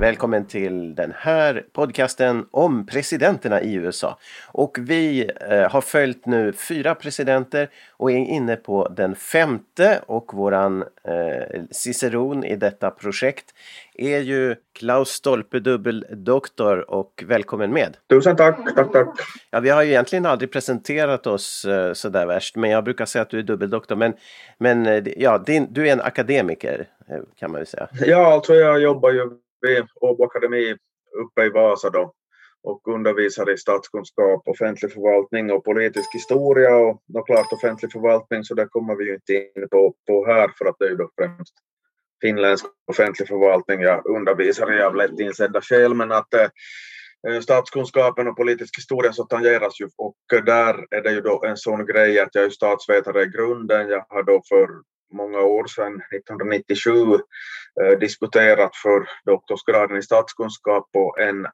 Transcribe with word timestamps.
Välkommen 0.00 0.46
till 0.46 0.94
den 0.94 1.12
här 1.16 1.64
podcasten 1.72 2.46
om 2.50 2.86
presidenterna 2.86 3.62
i 3.62 3.74
USA. 3.74 4.18
Och 4.46 4.76
vi 4.80 5.30
eh, 5.50 5.70
har 5.70 5.80
följt 5.80 6.26
nu 6.26 6.52
fyra 6.52 6.94
presidenter 6.94 7.68
och 7.96 8.10
är 8.10 8.16
inne 8.16 8.56
på 8.56 8.88
den 8.88 9.14
femte 9.14 10.00
och 10.06 10.34
våran 10.34 10.82
eh, 10.82 11.62
ciceron 11.70 12.44
i 12.44 12.56
detta 12.56 12.90
projekt 12.90 13.54
är 13.94 14.18
ju 14.18 14.56
Klaus 14.78 15.08
Stolpe, 15.08 15.58
dubbeldoktor 15.58 16.90
och 16.90 17.24
välkommen 17.26 17.70
med. 17.70 17.96
Tusen 18.10 18.36
tack, 18.36 18.74
tack, 18.76 18.92
tack. 18.92 19.08
Ja, 19.50 19.60
vi 19.60 19.70
har 19.70 19.82
ju 19.82 19.90
egentligen 19.90 20.26
aldrig 20.26 20.52
presenterat 20.52 21.26
oss 21.26 21.64
eh, 21.64 21.92
sådär 21.92 22.26
värst, 22.26 22.56
men 22.56 22.70
jag 22.70 22.84
brukar 22.84 23.04
säga 23.04 23.22
att 23.22 23.30
du 23.30 23.38
är 23.38 23.42
dubbeldoktor. 23.42 23.96
Men, 23.96 24.12
men 24.58 24.86
eh, 24.86 25.02
ja, 25.16 25.38
din, 25.38 25.66
du 25.70 25.88
är 25.88 25.92
en 25.92 26.00
akademiker 26.00 26.86
eh, 27.08 27.16
kan 27.36 27.50
man 27.50 27.60
ju 27.60 27.66
säga. 27.66 27.88
Ja, 28.00 28.32
alltså 28.32 28.54
jag 28.54 28.80
jobbar 28.80 29.10
ju 29.10 29.30
vid 29.60 29.86
Åbo 29.94 30.24
Akademi 30.24 30.76
uppe 31.16 31.44
i 31.44 31.48
Vasa 31.48 31.90
då 31.90 32.12
och 32.62 32.88
undervisar 32.88 33.50
i 33.50 33.58
statskunskap, 33.58 34.48
offentlig 34.48 34.92
förvaltning 34.92 35.50
och 35.50 35.64
politisk 35.64 36.14
historia. 36.14 36.76
Och 36.76 37.02
då 37.06 37.22
klart 37.22 37.52
offentlig 37.52 37.92
förvaltning 37.92 38.44
så 38.44 38.54
det 38.54 38.66
kommer 38.66 38.94
vi 38.94 39.04
ju 39.04 39.14
inte 39.14 39.32
in 39.32 39.68
på, 39.70 39.94
på 40.06 40.26
här 40.26 40.50
för 40.58 40.64
att 40.64 40.76
det 40.78 40.84
är 40.84 40.90
ju 40.90 40.96
då 40.96 41.10
främst 41.16 41.54
finländsk 42.20 42.66
offentlig 42.86 43.28
förvaltning 43.28 43.80
jag 43.80 44.06
undervisar 44.06 44.78
i. 44.78 44.82
Av 44.82 44.96
lätt 44.96 45.20
insedda 45.20 45.60
skäl 45.60 45.94
men 45.94 46.12
att 46.12 46.34
eh, 46.34 46.48
eh, 47.28 47.40
statskunskapen 47.40 48.28
och 48.28 48.36
politisk 48.36 48.78
historia 48.78 49.12
så 49.12 49.24
tangeras 49.24 49.80
ju. 49.80 49.88
Och 49.96 50.16
eh, 50.34 50.44
där 50.44 50.86
är 50.90 51.02
det 51.02 51.12
ju 51.12 51.20
då 51.20 51.44
en 51.44 51.56
sån 51.56 51.86
grej 51.86 52.20
att 52.20 52.34
jag 52.34 52.44
är 52.44 52.50
statsvetare 52.50 53.22
i 53.22 53.26
grunden. 53.26 53.88
Jag 53.88 54.06
har 54.08 54.22
då 54.22 54.42
för 54.48 54.68
många 55.12 55.38
år 55.38 55.66
sedan, 55.66 56.02
1997, 56.12 56.90
eh, 57.82 57.98
disputerat 58.00 58.76
för 58.76 59.08
doktorsgraden 59.24 59.96
i 59.96 60.02
statskunskap 60.02 60.92
på 60.92 61.16
en, 61.20 61.46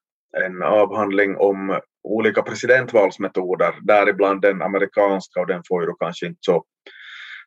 en 0.44 0.62
avhandling 0.62 1.36
om 1.36 1.80
olika 2.04 2.42
presidentvalsmetoder, 2.42 3.74
däribland 3.82 4.40
den 4.42 4.62
amerikanska 4.62 5.40
och 5.40 5.46
den 5.46 5.62
får 5.68 5.82
ju 5.82 5.92
kanske 6.00 6.26
inte 6.26 6.38
så 6.40 6.64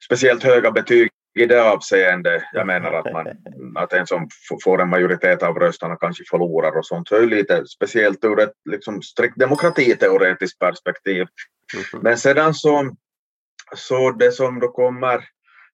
speciellt 0.05 0.43
höga 0.43 0.71
betyg 0.71 1.09
i 1.39 1.45
det 1.45 1.71
avseende. 1.71 2.43
Jag 2.53 2.67
menar 2.67 2.93
att, 2.93 3.13
man, 3.13 3.27
att 3.75 3.93
en 3.93 4.07
som 4.07 4.29
får 4.63 4.81
en 4.81 4.89
majoritet 4.89 5.43
av 5.43 5.55
rösterna 5.59 5.95
kanske 5.95 6.23
förlorar 6.29 6.77
och 6.77 6.85
sånt. 6.85 7.07
Så 7.07 7.15
är 7.15 7.21
det 7.21 7.35
lite 7.35 7.65
speciellt 7.67 8.25
ur 8.25 8.39
ett 8.39 8.53
liksom, 8.69 9.01
strikt 9.01 9.39
demokratiteoretiskt 9.39 10.59
perspektiv. 10.59 11.27
Men 12.01 12.17
sedan 12.17 12.53
så, 12.53 12.95
så 13.75 14.11
det 14.11 14.31
som 14.31 14.59
då 14.59 14.67
kommer 14.67 15.25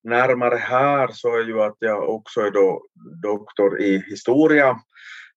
närmare 0.04 0.56
här 0.56 1.08
så 1.12 1.36
är 1.36 1.44
ju 1.44 1.62
att 1.62 1.78
jag 1.80 2.10
också 2.10 2.42
är 2.42 2.52
då 2.52 2.86
doktor 3.22 3.82
i 3.82 4.04
historia. 4.10 4.70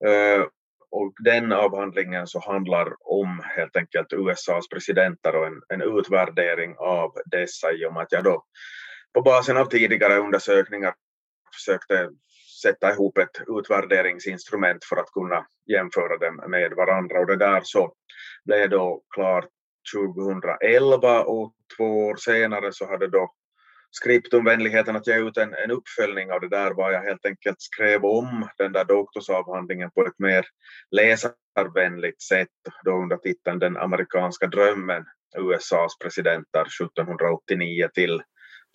Eh, 0.07 0.47
och 0.91 1.13
den 1.25 1.53
avhandlingen 1.53 2.27
så 2.27 2.41
handlar 2.41 2.95
om 3.01 3.43
helt 3.57 3.77
enkelt 3.77 4.13
USAs 4.13 4.69
presidenter 4.69 5.37
och 5.37 5.47
en, 5.47 5.63
en 5.69 5.99
utvärdering 5.99 6.75
av 6.79 7.13
dessa 7.27 7.73
i 7.73 7.87
och 7.87 7.93
med 7.93 8.03
att 8.03 8.13
jag 8.13 8.25
då 8.25 8.45
på 9.15 9.23
basen 9.23 9.57
av 9.57 9.65
tidigare 9.65 10.19
undersökningar 10.19 10.95
försökte 11.55 12.11
sätta 12.63 12.93
ihop 12.93 13.19
ett 13.19 13.41
utvärderingsinstrument 13.59 14.85
för 14.85 14.97
att 14.97 15.13
kunna 15.13 15.47
jämföra 15.67 16.19
dem 16.19 16.51
med 16.51 16.73
varandra 16.73 17.21
och 17.21 17.27
det 17.27 17.37
där 17.37 17.61
så 17.65 17.93
blev 18.45 18.71
då 18.71 19.03
klart 19.15 19.49
2011 19.95 21.25
och 21.25 21.55
två 21.77 22.07
år 22.07 22.17
senare 22.17 22.73
så 22.73 22.87
hade 22.87 23.07
då 23.07 23.33
Skriptum 23.91 24.45
vänligheten 24.45 24.97
att 24.97 25.07
ge 25.07 25.19
ut 25.19 25.37
en, 25.37 25.55
en 25.55 25.71
uppföljning 25.71 26.33
av 26.33 26.41
det 26.41 26.49
där 26.49 26.71
var 26.71 26.93
jag 26.93 27.03
helt 27.03 27.27
enkelt 27.27 27.61
skrev 27.61 28.05
om 28.05 28.49
den 28.59 28.73
där 28.73 28.85
doktorsavhandlingen 28.85 29.91
på 29.91 30.07
ett 30.07 30.19
mer 30.19 30.47
läsarvänligt 30.91 32.23
sätt 32.23 32.49
då 32.85 32.91
under 32.91 33.17
titeln 33.17 33.59
Den 33.59 33.77
amerikanska 33.77 34.47
drömmen 34.47 35.05
USAs 35.39 35.99
presidenter 35.99 36.61
1789 36.61 37.89
till 37.95 38.23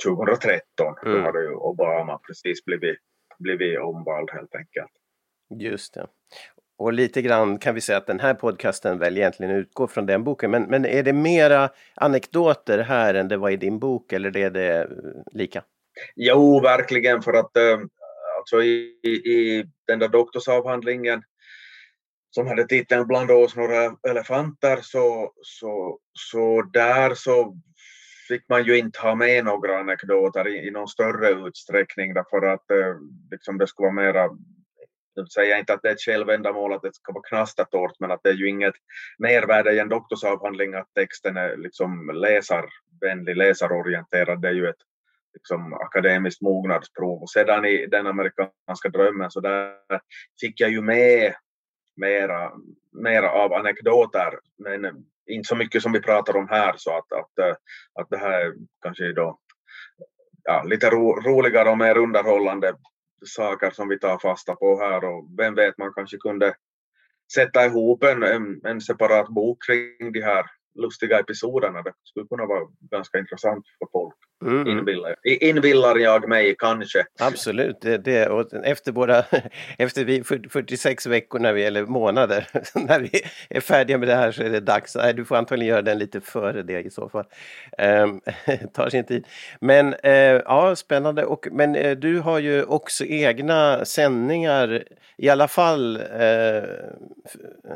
2013. 0.05 0.61
Mm. 1.05 1.17
Då 1.17 1.25
hade 1.25 1.41
ju 1.43 1.53
Obama 1.53 2.17
precis 2.17 2.65
blivit, 2.65 2.99
blivit 3.39 3.79
omvald 3.79 4.29
helt 4.31 4.55
enkelt. 4.55 4.91
Just 5.59 5.93
det. 5.93 6.07
Och 6.81 6.93
lite 6.93 7.21
grann 7.21 7.57
kan 7.57 7.75
vi 7.75 7.81
säga 7.81 7.97
att 7.97 8.07
den 8.07 8.19
här 8.19 8.33
podcasten 8.33 8.99
väl 8.99 9.17
egentligen 9.17 9.55
utgår 9.55 9.87
från 9.87 10.05
den 10.05 10.23
boken. 10.23 10.51
Men, 10.51 10.63
men 10.63 10.85
är 10.85 11.03
det 11.03 11.13
mera 11.13 11.69
anekdoter 11.95 12.79
här 12.79 13.13
än 13.13 13.27
det 13.27 13.37
var 13.37 13.49
i 13.49 13.57
din 13.57 13.79
bok 13.79 14.13
eller 14.13 14.37
är 14.37 14.49
det 14.49 14.81
eh, 14.81 14.87
lika? 15.31 15.63
Jo, 16.15 16.59
verkligen 16.59 17.21
för 17.21 17.33
att 17.33 17.57
äh, 17.57 17.79
alltså 18.37 18.63
i, 18.63 18.71
i 19.25 19.65
den 19.87 19.99
där 19.99 20.07
doktorsavhandlingen 20.07 21.23
som 22.29 22.47
hade 22.47 22.67
titeln 22.67 23.07
Bland 23.07 23.31
oss 23.31 23.55
några 23.55 23.95
elefanter 24.09 24.79
så, 24.81 25.31
så, 25.41 25.99
så 26.13 26.61
där 26.61 27.13
så 27.15 27.57
fick 28.27 28.49
man 28.49 28.63
ju 28.63 28.77
inte 28.77 28.99
ha 28.99 29.15
med 29.15 29.45
några 29.45 29.79
anekdoter 29.79 30.47
i, 30.47 30.67
i 30.67 30.71
någon 30.71 30.87
större 30.87 31.29
utsträckning 31.47 32.13
därför 32.13 32.47
att 32.47 32.71
eh, 32.71 32.95
liksom 33.31 33.57
det 33.57 33.67
skulle 33.67 33.85
vara 33.85 34.05
mera 34.05 34.29
nu 35.15 35.25
säger 35.25 35.49
jag 35.49 35.59
inte 35.59 35.73
att 35.73 35.81
det 35.81 35.89
är 35.89 35.93
ett 35.93 36.01
självändamål 36.01 36.73
att 36.73 36.81
det 36.81 36.95
ska 36.95 37.13
vara 37.13 37.23
knastertorrt, 37.23 37.99
men 37.99 38.11
att 38.11 38.23
det 38.23 38.29
är 38.29 38.33
ju 38.33 38.49
inget 38.49 38.73
mervärde 39.17 39.71
i 39.71 39.79
en 39.79 39.89
doktorsavhandling 39.89 40.73
att 40.73 40.93
texten 40.93 41.37
är 41.37 41.57
liksom 41.57 42.11
läsarvänlig, 42.13 43.37
läsarorienterad. 43.37 44.41
Det 44.41 44.47
är 44.47 44.53
ju 44.53 44.69
ett 44.69 44.81
liksom, 45.33 45.73
akademiskt 45.73 46.41
mognadsprov. 46.41 47.21
Och 47.21 47.29
sedan 47.29 47.65
i 47.65 47.85
den 47.85 48.07
amerikanska 48.07 48.89
drömmen 48.89 49.31
så 49.31 49.39
där 49.39 49.75
fick 50.41 50.59
jag 50.59 50.69
ju 50.69 50.81
med 50.81 51.33
mera, 51.95 52.51
mera 52.91 53.31
av 53.31 53.53
anekdoter, 53.53 54.39
men 54.57 55.05
inte 55.25 55.47
så 55.47 55.55
mycket 55.55 55.81
som 55.81 55.91
vi 55.91 56.01
pratar 56.01 56.37
om 56.37 56.47
här, 56.49 56.73
så 56.77 56.97
att, 56.97 57.11
att, 57.11 57.59
att 57.99 58.09
det 58.09 58.17
här 58.17 58.41
är 58.41 58.53
kanske 58.81 59.13
då 59.13 59.39
ja, 60.43 60.63
lite 60.63 60.89
ro, 60.89 61.21
roligare 61.21 61.69
och 61.69 61.77
mer 61.77 61.97
underhållande 61.97 62.73
saker 63.25 63.71
som 63.71 63.87
vi 63.89 63.99
tar 63.99 64.17
fasta 64.17 64.55
på 64.55 64.79
här 64.79 65.03
och 65.03 65.29
vem 65.37 65.55
vet, 65.55 65.77
man 65.77 65.93
kanske 65.93 66.17
kunde 66.17 66.55
sätta 67.33 67.65
ihop 67.65 68.03
en, 68.03 68.23
en, 68.23 68.65
en 68.65 68.81
separat 68.81 69.27
bok 69.29 69.65
kring 69.65 70.11
de 70.11 70.21
här 70.21 70.45
lustiga 70.75 71.19
episoderna. 71.19 71.81
Det 71.81 71.93
skulle 72.03 72.27
kunna 72.27 72.45
vara 72.45 72.67
ganska 72.79 73.19
intressant 73.19 73.65
för 73.79 73.87
folk. 73.91 74.17
Mm. 74.41 74.67
Inbillar, 74.67 75.15
inbillar 75.23 75.95
jag 75.97 76.29
mig 76.29 76.55
kanske. 76.57 77.05
Absolut, 77.19 77.81
det, 77.81 77.97
det, 77.97 78.27
och 78.27 78.53
efter, 78.53 78.91
våra, 78.91 79.23
efter 79.77 80.05
vi 80.05 80.23
46 80.23 81.05
veckor 81.05 81.39
när 81.39 81.53
vi, 81.53 81.63
eller 81.63 81.85
månader 81.85 82.47
när 82.87 82.99
vi 82.99 83.21
är 83.49 83.61
färdiga 83.61 83.97
med 83.97 84.07
det 84.07 84.15
här 84.15 84.31
så 84.31 84.43
är 84.43 84.49
det 84.49 84.59
dags. 84.59 84.95
Nej, 84.95 85.13
du 85.13 85.25
får 85.25 85.35
antagligen 85.35 85.69
göra 85.69 85.81
den 85.81 85.97
lite 85.97 86.21
före 86.21 86.63
det 86.63 86.81
i 86.81 86.89
så 86.89 87.09
fall. 87.09 87.25
Um, 87.77 88.21
tar 88.73 88.89
sin 88.89 89.03
tid. 89.03 89.27
Men 89.59 89.93
uh, 89.93 90.41
ja, 90.45 90.75
spännande. 90.75 91.25
Och, 91.25 91.47
men 91.51 91.75
uh, 91.75 91.91
du 91.97 92.19
har 92.19 92.39
ju 92.39 92.63
också 92.63 93.05
egna 93.05 93.85
sändningar. 93.85 94.83
I 95.17 95.29
alla 95.29 95.47
fall 95.47 95.97
uh, 95.97 96.63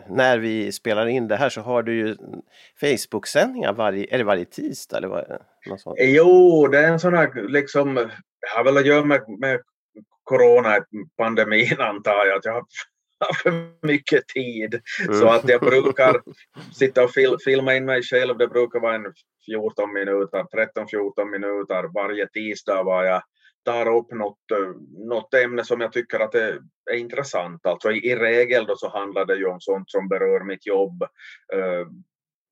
när 0.10 0.38
vi 0.38 0.72
spelar 0.72 1.08
in 1.08 1.28
det 1.28 1.36
här 1.36 1.50
så 1.50 1.62
har 1.62 1.84
du 1.84 1.96
ju 1.96 2.16
Facebook-sändningar 2.80 3.74
varje, 3.74 4.08
är 4.14 4.18
det 4.18 4.24
varje 4.24 4.46
tisdag 4.46 4.98
eller 4.98 5.08
vad? 5.08 5.40
Något 5.66 5.82
sånt. 5.82 5.98
Jo, 6.00 6.68
det 6.68 6.80
är 6.80 6.92
en 6.92 7.00
sån 7.00 7.14
här 7.14 7.48
liksom, 7.48 7.96
det 7.96 8.10
har 8.56 8.64
väl 8.64 8.78
att 8.78 8.86
göra 8.86 9.06
med, 9.06 9.40
med 9.40 9.62
coronapandemin 10.24 11.80
antar 11.80 12.26
jag. 12.26 12.38
Att 12.38 12.46
jag 12.46 12.54
har 12.54 13.34
för 13.34 13.86
mycket 13.88 14.28
tid. 14.28 14.82
Mm. 15.08 15.20
Så 15.20 15.28
att 15.28 15.50
jag 15.50 15.62
brukar 15.62 16.22
sitta 16.74 17.04
och 17.04 17.12
fil, 17.12 17.38
filma 17.46 17.76
in 17.76 17.86
mig 17.86 18.04
själv, 18.04 18.38
det 18.38 18.48
brukar 18.48 18.80
vara 18.80 18.96
en 18.96 19.14
14 19.46 19.94
minuter, 19.94 20.44
13-14 20.44 21.32
minuter 21.32 21.94
varje 21.94 22.28
tisdag 22.28 22.84
var 22.84 23.04
jag 23.04 23.22
tar 23.66 23.98
upp 23.98 24.12
något, 24.12 24.40
något 25.08 25.34
ämne 25.34 25.64
som 25.64 25.82
jag 25.82 25.94
tycker 25.94 26.20
att 26.20 26.32
det 26.32 26.60
är 26.92 26.96
intressant. 26.96 27.66
Alltså 27.66 27.92
i, 27.92 28.08
i 28.08 28.16
regel 28.16 28.66
då 28.66 28.76
så 28.76 28.90
handlar 28.90 29.26
det 29.26 29.36
ju 29.36 29.46
om 29.46 29.60
sånt 29.60 29.90
som 29.90 30.08
berör 30.08 30.44
mitt 30.44 30.66
jobb, 30.66 31.04
eh, 31.54 31.88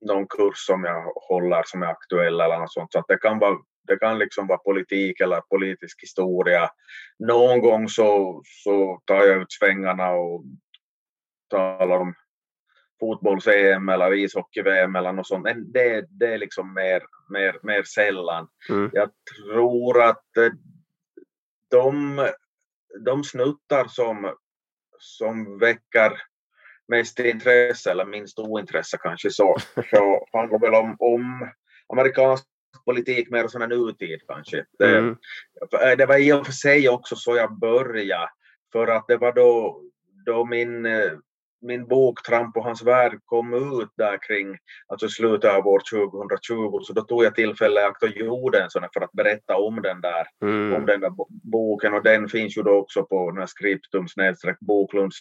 någon 0.05 0.27
kurs 0.27 0.57
som 0.57 0.83
jag 0.83 1.13
håller 1.29 1.63
som 1.65 1.83
är 1.83 1.87
aktuell 1.87 2.41
eller 2.41 2.59
något 2.59 2.73
sånt. 2.73 2.91
Så 2.91 2.99
att 2.99 3.07
det 3.07 3.17
kan 3.17 3.39
vara 3.39 3.57
det 3.87 3.97
kan 3.97 4.19
liksom 4.19 4.47
vara 4.47 4.57
politik 4.57 5.19
eller 5.19 5.41
politisk 5.41 6.01
historia. 6.01 6.69
Någon 7.19 7.61
gång 7.61 7.89
så, 7.89 8.41
så 8.45 9.01
tar 9.05 9.23
jag 9.23 9.41
ut 9.41 9.51
svängarna 9.51 10.09
och 10.11 10.43
talar 11.49 11.97
om 11.97 12.13
fotbolls-EM 12.99 13.89
eller 13.89 14.13
ishockey-VM 14.13 14.95
eller 14.95 15.11
något 15.11 15.27
sånt. 15.27 15.43
Men 15.43 15.71
det, 15.71 16.05
det 16.09 16.33
är 16.33 16.37
liksom 16.37 16.73
mer, 16.73 17.03
mer, 17.29 17.59
mer 17.63 17.83
sällan. 17.83 18.47
Mm. 18.69 18.89
Jag 18.93 19.09
tror 19.09 20.01
att 20.01 20.37
eh, 20.37 20.51
de, 21.69 22.21
de 23.05 23.23
snuttar 23.23 23.87
som, 23.87 24.35
som 24.99 25.59
väcker 25.59 26.21
mest 26.87 27.19
intresse 27.19 27.91
eller 27.91 28.05
minst 28.05 28.39
ointresse 28.39 28.97
kanske 28.97 29.29
så, 29.29 29.57
så 29.89 30.27
handlar 30.33 30.59
väl 30.59 30.73
om, 30.73 30.95
om 30.99 31.49
amerikansk 31.93 32.45
politik 32.85 33.29
mer 33.29 33.47
sån 33.47 33.61
här 33.61 33.69
nutid 33.69 34.21
kanske. 34.27 34.65
Det, 34.79 34.97
mm. 34.97 35.15
det 35.97 36.05
var 36.05 36.17
i 36.17 36.33
och 36.33 36.45
för 36.45 36.53
sig 36.53 36.89
också 36.89 37.15
så 37.15 37.35
jag 37.35 37.59
började 37.59 38.29
för 38.71 38.87
att 38.87 39.07
det 39.07 39.17
var 39.17 39.33
då, 39.33 39.81
då 40.25 40.45
min 40.45 40.87
min 41.63 41.87
bok 41.87 42.23
Tramp 42.23 42.57
och 42.57 42.63
hans 42.63 42.83
värld 42.83 43.19
kom 43.25 43.53
ut 43.53 43.89
där 43.97 44.17
kring 44.27 44.57
alltså 44.87 45.09
slutet 45.09 45.51
av 45.51 45.67
år 45.67 45.81
2020 45.91 46.79
så 46.83 46.93
då 46.93 47.01
tog 47.01 47.23
jag 47.23 47.35
tillfälle 47.35 47.81
i 47.81 47.83
akt 47.83 48.03
och 48.03 48.09
gjorde 48.09 48.61
en 48.61 48.69
sån 48.69 48.87
för 48.93 49.01
att 49.01 49.11
berätta 49.11 49.55
om 49.55 49.81
den 49.81 50.01
där, 50.01 50.27
mm. 50.41 50.73
om 50.73 50.85
den 50.85 50.99
där 50.99 51.11
boken 51.51 51.93
och 51.93 52.03
den 52.03 52.29
finns 52.29 52.57
ju 52.57 52.61
då 52.61 52.71
också 52.71 53.03
på 53.03 53.45
skriptum 53.47 54.07
Boklunds 54.59 55.17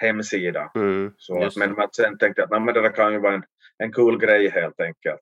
hemsida. 0.00 0.70
Mm. 0.74 1.12
Så 1.16 1.44
att, 1.44 1.56
men 1.56 1.76
sen 1.96 2.18
tänkte 2.18 2.40
jag 2.40 2.54
att 2.54 2.62
men 2.62 2.74
det 2.74 2.82
där 2.82 2.92
kan 2.92 3.12
ju 3.12 3.18
vara 3.18 3.34
en, 3.34 3.42
en 3.78 3.92
cool 3.92 4.20
grej 4.20 4.50
helt 4.50 4.80
enkelt. 4.80 5.20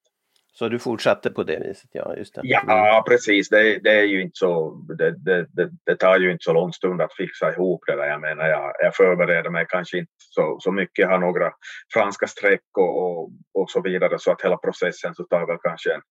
Så 0.58 0.68
du 0.68 0.78
fortsatte 0.78 1.30
på 1.30 1.42
det 1.42 1.58
viset? 1.58 1.90
Ja, 1.92 2.16
just 2.16 2.34
det. 2.34 2.40
Ja, 2.44 2.92
mm. 2.94 3.04
precis. 3.04 3.48
Det, 3.48 3.78
det, 3.78 3.90
är 3.90 4.04
ju 4.04 4.22
inte 4.22 4.36
så, 4.38 4.70
det, 4.98 5.10
det, 5.10 5.46
det, 5.86 5.96
tar 5.96 6.18
ju 6.18 6.32
inte 6.32 6.44
så 6.44 6.52
lång 6.52 6.72
stund 6.72 7.00
att 7.00 7.14
fixa 7.14 7.52
ihop 7.52 7.84
det 7.86 7.96
där. 7.96 8.06
Jag 8.06 8.20
menar, 8.20 8.48
jag, 8.48 8.72
jag 8.78 8.96
förbereder 8.96 9.50
mig 9.50 9.66
kanske 9.68 9.98
inte 9.98 10.12
så, 10.18 10.56
så 10.60 10.72
mycket. 10.72 10.98
Jag 10.98 11.08
har 11.08 11.18
några 11.18 11.52
franska 11.92 12.26
streck 12.26 12.78
och, 12.78 13.02
och, 13.02 13.30
och 13.54 13.70
så 13.70 13.82
vidare 13.82 14.18
så 14.18 14.32
att 14.32 14.42
hela 14.42 14.56
processen 14.56 15.14
så 15.14 15.24
tar 15.24 15.46
väl 15.46 15.58
kanske 15.62 15.94
en, 15.94 16.02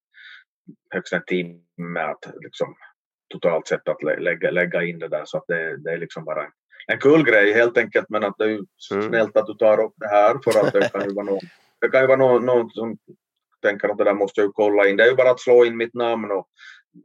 högst 0.93 1.13
en 1.13 1.23
timme 1.25 1.99
att 1.99 2.25
liksom, 2.39 2.75
totalt 3.29 3.67
sett 3.67 3.87
att 3.87 4.03
lägga, 4.03 4.51
lägga 4.51 4.83
in 4.83 4.99
det 4.99 5.07
där 5.07 5.23
så 5.25 5.37
att 5.37 5.47
det, 5.47 5.77
det 5.77 5.91
är 5.91 5.97
liksom 5.97 6.25
bara 6.25 6.43
en, 6.45 6.51
en 6.87 6.99
kul 6.99 7.23
grej 7.23 7.53
helt 7.53 7.77
enkelt 7.77 8.09
men 8.09 8.23
att 8.23 8.37
det 8.37 8.43
är 8.43 8.49
ju 8.49 8.65
mm. 8.91 9.07
snällt 9.07 9.37
att 9.37 9.47
du 9.47 9.53
tar 9.53 9.79
upp 9.79 9.93
det 9.95 10.07
här 10.07 10.35
för 10.43 10.59
att 10.59 10.73
det 10.73 10.89
kan 10.89 11.09
ju 11.09 11.13
vara 11.13 11.25
någon, 11.25 11.39
det 11.81 11.89
kan 11.89 12.01
ju 12.01 12.07
vara 12.07 12.17
någon, 12.17 12.45
någon 12.45 12.69
som 12.69 12.97
tänker 13.61 13.89
att 13.89 13.97
det 13.97 14.03
där 14.03 14.13
måste 14.13 14.41
jag 14.41 14.47
ju 14.47 14.51
kolla 14.51 14.87
in. 14.87 14.97
Det 14.97 15.03
är 15.03 15.09
ju 15.09 15.15
bara 15.15 15.31
att 15.31 15.39
slå 15.39 15.65
in 15.65 15.77
mitt 15.77 15.93
namn 15.93 16.31
och 16.31 16.47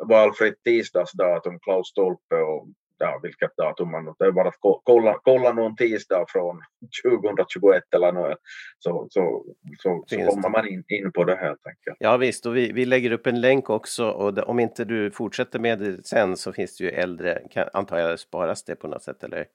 valfritt 0.09 0.65
tisdagsdatum, 0.65 1.59
Klaus 1.59 1.89
Stolpe 1.89 2.37
och 2.37 2.69
ja, 3.03 3.21
vilket 3.23 3.57
datum 3.57 3.91
man... 3.91 4.15
Det 4.19 4.25
är 4.25 4.33
bara 4.33 4.49
att 4.49 4.59
kolla, 4.85 5.19
kolla 5.23 5.53
någon 5.53 5.77
tisdag 5.77 6.25
från 6.29 6.61
2021 7.05 7.83
eller 7.95 8.13
något, 8.13 8.39
så, 8.79 9.07
så, 9.11 9.45
så, 9.79 10.05
så 10.07 10.17
kommer 10.17 10.49
man 10.49 10.69
in, 10.69 10.85
in 10.89 11.13
på 11.13 11.25
det 11.25 11.37
helt 11.37 11.67
enkelt. 11.67 11.97
Ja 11.99 12.17
visst, 12.17 12.47
och 12.47 12.57
vi, 12.57 12.73
vi 12.73 12.85
lägger 12.85 13.13
upp 13.13 13.27
en 13.27 13.41
länk 13.41 13.71
också 13.71 14.09
och 14.09 14.35
det, 14.35 14.43
om 14.43 14.61
inte 14.61 14.85
du 14.85 15.11
fortsätter 15.11 15.59
med 15.59 15.79
det 15.79 16.07
sen 16.07 16.37
så 16.37 16.53
finns 16.53 16.77
det 16.77 16.85
ju 16.85 16.91
äldre, 16.91 17.43
kan, 17.51 17.69
antar 17.73 17.99
jag 17.99 18.19
sparas 18.19 18.65
det 18.65 18.77
på 18.77 18.89
något 18.89 19.03
sätt 19.03 19.25
eller? 19.25 19.47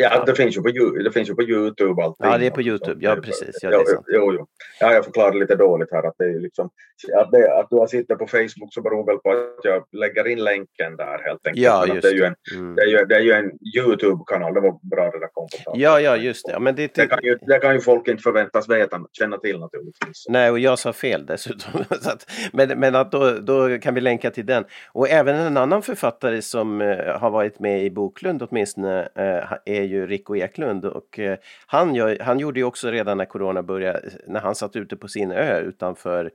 Ja, 0.00 0.24
det 0.26 0.34
finns 0.34 0.56
ju 0.56 0.62
på, 0.62 0.68
det 1.04 1.12
finns 1.12 1.30
ju 1.30 1.34
på 1.34 1.42
Youtube 1.42 2.02
allting. 2.02 2.26
Ja, 2.26 2.38
det 2.38 2.46
är 2.46 2.50
på 2.50 2.62
Youtube. 2.62 3.04
Ja, 3.04 3.16
precis. 3.16 3.58
Ja, 3.62 3.70
det 3.70 3.76
är 3.76 3.84
sant. 3.84 4.06
Jo, 4.08 4.34
jo. 4.34 4.46
Ja, 4.80 4.92
jag 4.92 5.04
förklarade 5.04 5.38
lite 5.38 5.56
dåligt 5.56 5.88
här 5.92 6.06
att 6.06 6.14
det 6.18 6.24
är 6.24 6.40
liksom 6.40 6.70
att, 7.14 7.30
det, 7.30 7.58
att 7.58 7.70
du 7.70 7.76
har 7.76 7.86
sittit 7.86 8.18
på 8.18 8.26
Facebook 8.26 8.74
så 8.74 8.82
beror 8.82 9.06
väl 9.06 9.18
på 9.18 9.30
att 9.30 9.64
jag 9.64 9.84
lägger 9.92 10.28
in 10.28 10.44
länken 10.44 10.96
där 10.96 11.18
helt 11.24 11.46
enkelt. 11.46 11.64
Ja, 11.64 11.86
just 11.86 12.02
det. 12.02 12.08
Är 12.08 12.12
ju 12.12 12.24
en, 12.24 12.34
mm. 12.54 12.74
det, 12.74 12.82
är 12.82 12.86
ju, 12.86 13.04
det 13.04 13.14
är 13.14 13.20
ju 13.20 13.32
en 13.32 13.50
Youtube-kanal. 13.76 14.54
Det 14.54 14.60
var 14.60 14.78
bra 14.90 15.10
det 15.10 15.18
där 15.18 15.28
kom 15.32 15.48
på 15.64 15.72
Ja, 15.74 16.00
ja, 16.00 16.16
just 16.16 16.46
det. 16.46 16.52
Ja, 16.52 16.58
men 16.58 16.74
det, 16.74 16.94
det, 16.94 17.06
kan 17.06 17.18
ju, 17.22 17.38
det 17.40 17.58
kan 17.58 17.74
ju 17.74 17.80
folk 17.80 18.08
inte 18.08 18.22
förväntas 18.22 18.68
veta, 18.68 19.00
känna 19.12 19.38
till 19.38 19.58
naturligtvis. 19.58 20.24
Nej, 20.28 20.50
och 20.50 20.58
jag 20.58 20.78
sa 20.78 20.92
fel 20.92 21.26
dessutom. 21.26 21.80
att, 21.90 22.30
men 22.52 22.80
men 22.80 22.94
att 22.94 23.12
då, 23.12 23.30
då 23.30 23.78
kan 23.78 23.94
vi 23.94 24.00
länka 24.00 24.30
till 24.30 24.46
den. 24.46 24.64
Och 24.92 25.08
även 25.08 25.36
en 25.36 25.56
annan 25.56 25.82
författare 25.82 26.42
som 26.42 26.80
uh, 26.80 27.18
har 27.18 27.30
varit 27.30 27.60
med 27.60 27.84
i 27.84 27.90
Boklund 27.90 28.42
åtminstone 28.42 29.00
uh, 29.00 29.52
är 29.64 29.87
ju 29.88 30.06
Rico 30.06 30.36
Eklund 30.36 30.84
och 30.84 31.18
eh, 31.18 31.38
han, 31.66 31.94
gör, 31.94 32.18
han 32.20 32.38
gjorde 32.38 32.60
ju 32.60 32.64
också 32.64 32.90
redan 32.90 33.18
när 33.18 33.24
corona 33.24 33.62
började, 33.62 33.98
eh, 33.98 34.12
när 34.26 34.40
han 34.40 34.54
satt 34.54 34.76
ute 34.76 34.96
på 34.96 35.08
sin 35.08 35.32
ö 35.32 35.60
utanför 35.60 36.30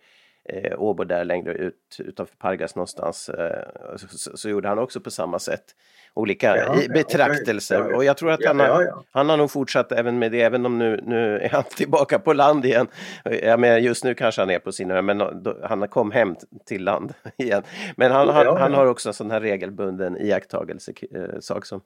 eh, 0.50 0.82
Åbo 0.82 1.04
där 1.04 1.26
längre 1.26 1.54
ut 1.54 1.98
utanför 2.00 2.36
Pargas 2.36 2.76
någonstans 2.76 3.30
eh, 3.30 3.98
så, 3.98 4.38
så, 4.38 4.50
gjorde 4.50 4.70
han 4.70 4.80
också 4.80 5.00
på 5.00 5.12
samma 5.12 5.40
sätt 5.40 5.76
olika 6.16 6.58
ja, 6.58 6.76
betraktelser. 6.94 7.80
Ja, 7.80 7.90
ja, 7.90 7.96
och 7.96 8.06
jag 8.06 8.18
tror 8.18 8.32
att 8.32 8.46
han, 8.46 8.60
har, 8.60 9.04
han 9.12 9.30
har 9.30 9.38
nog 9.38 9.52
fortsatt 9.52 9.92
även 9.92 10.20
med 10.20 10.32
det, 10.32 10.42
även 10.42 10.66
om 10.66 10.80
nu, 10.80 11.00
nu 11.04 11.40
är 11.40 11.50
han 11.50 11.64
tillbaka 11.76 12.20
på 12.20 12.34
land 12.34 12.66
igen. 12.66 12.88
Jag 13.24 13.60
menar, 13.60 13.78
just 13.78 14.04
nu 14.04 14.16
kanske 14.16 14.42
han 14.42 14.50
är 14.50 14.60
på 14.60 14.72
sin 14.72 14.92
ö, 14.92 15.02
men 15.02 15.18
då, 15.18 15.58
han 15.64 15.88
kom 15.88 16.12
hem 16.12 16.36
till 16.66 16.84
land 16.84 17.14
igen. 17.38 17.64
Men 17.98 18.12
han, 18.12 18.30
han, 18.30 18.58
han 18.58 18.74
har 18.74 18.86
också 18.86 19.10
en 19.10 19.14
sån 19.14 19.32
här 19.32 19.42
regelbunden 19.42 20.18
iakttagelse 20.18 20.94
eh, 21.16 21.40
sak 21.40 21.66
som. 21.66 21.82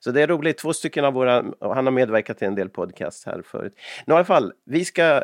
Så 0.00 0.10
det 0.10 0.22
är 0.22 0.26
roligt, 0.26 0.58
två 0.58 0.72
stycken 0.72 1.04
av 1.04 1.12
våra, 1.12 1.44
han 1.60 1.86
har 1.86 1.90
medverkat 1.90 2.38
till 2.38 2.46
en 2.46 2.54
del 2.54 2.68
podcast 2.68 3.26
här 3.26 3.42
förut. 3.44 3.74
I 4.06 4.10
alla 4.10 4.24
fall, 4.24 4.52
vi 4.66 4.84
ska, 4.84 5.02
eh, 5.02 5.22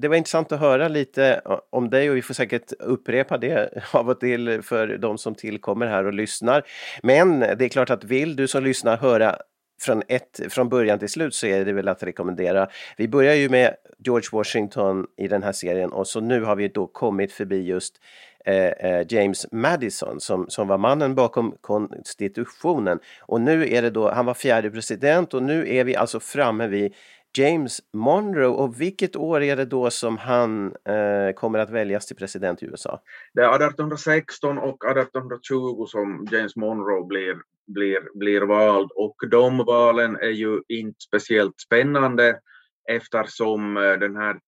det 0.00 0.08
var 0.08 0.16
intressant 0.16 0.52
att 0.52 0.60
höra 0.60 0.88
lite 0.88 1.40
om 1.70 1.90
dig 1.90 2.10
och 2.10 2.16
vi 2.16 2.22
får 2.22 2.34
säkert 2.34 2.72
upprepa 2.78 3.38
det 3.38 3.70
av 3.92 4.08
och 4.08 4.20
till 4.20 4.62
för 4.62 4.86
de 4.98 5.18
som 5.18 5.34
tillkommer 5.34 5.86
här 5.86 6.04
och 6.04 6.12
lyssnar. 6.12 6.62
Men 7.02 7.40
det 7.40 7.64
är 7.64 7.68
klart 7.68 7.90
att 7.90 7.95
att 7.96 8.04
vill 8.04 8.36
du 8.36 8.48
som 8.48 8.64
lyssnar 8.64 8.96
höra 8.96 9.36
från, 9.80 10.02
ett, 10.08 10.40
från 10.48 10.68
början 10.68 10.98
till 10.98 11.08
slut 11.08 11.34
så 11.34 11.46
är 11.46 11.64
det 11.64 11.72
väl 11.72 11.88
att 11.88 12.02
rekommendera. 12.02 12.68
Vi 12.96 13.08
börjar 13.08 13.34
ju 13.34 13.48
med 13.48 13.74
George 13.98 14.28
Washington 14.32 15.06
i 15.16 15.28
den 15.28 15.42
här 15.42 15.52
serien 15.52 15.92
och 15.92 16.06
så 16.06 16.20
nu 16.20 16.42
har 16.42 16.56
vi 16.56 16.68
då 16.68 16.86
kommit 16.86 17.32
förbi 17.32 17.62
just 17.62 18.00
eh, 18.44 18.66
eh, 18.66 19.06
James 19.08 19.46
Madison 19.52 20.20
som, 20.20 20.46
som 20.48 20.68
var 20.68 20.78
mannen 20.78 21.14
bakom 21.14 21.54
konstitutionen. 21.60 22.98
Och 23.20 23.40
nu 23.40 23.68
är 23.68 23.82
det 23.82 23.90
då, 23.90 24.10
han 24.10 24.26
var 24.26 24.34
fjärde 24.34 24.70
president 24.70 25.34
och 25.34 25.42
nu 25.42 25.74
är 25.74 25.84
vi 25.84 25.96
alltså 25.96 26.20
framme 26.20 26.66
vid 26.66 26.94
James 27.38 27.80
Monroe 27.92 28.46
och 28.46 28.80
vilket 28.80 29.16
år 29.16 29.42
är 29.42 29.56
det 29.56 29.64
då 29.64 29.90
som 29.90 30.18
han 30.18 30.66
eh, 30.66 31.34
kommer 31.34 31.58
att 31.58 31.70
väljas 31.70 32.06
till 32.06 32.16
president 32.16 32.62
i 32.62 32.66
USA? 32.66 33.00
Det 33.34 33.40
är 33.40 33.48
1816 33.48 34.58
och 34.58 34.84
1820 34.84 35.86
som 35.86 36.28
James 36.32 36.56
Monroe 36.56 37.06
blir, 37.06 37.36
blir, 37.66 38.18
blir 38.18 38.40
vald 38.40 38.90
och 38.94 39.16
de 39.30 39.56
valen 39.56 40.16
är 40.16 40.30
ju 40.30 40.60
inte 40.68 41.00
speciellt 41.00 41.60
spännande 41.60 42.40
eftersom 42.88 43.76
eh, 43.76 43.92
den 43.92 44.16
här 44.16 44.38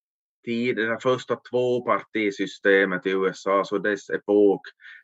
tid, 0.45 0.77
det 0.77 0.87
här 0.87 0.99
första 1.03 1.37
tvåpartisystemet 1.51 3.07
i 3.07 3.11
USA, 3.11 3.65
så 3.65 3.79
dess 3.79 4.11
epok 4.11 4.61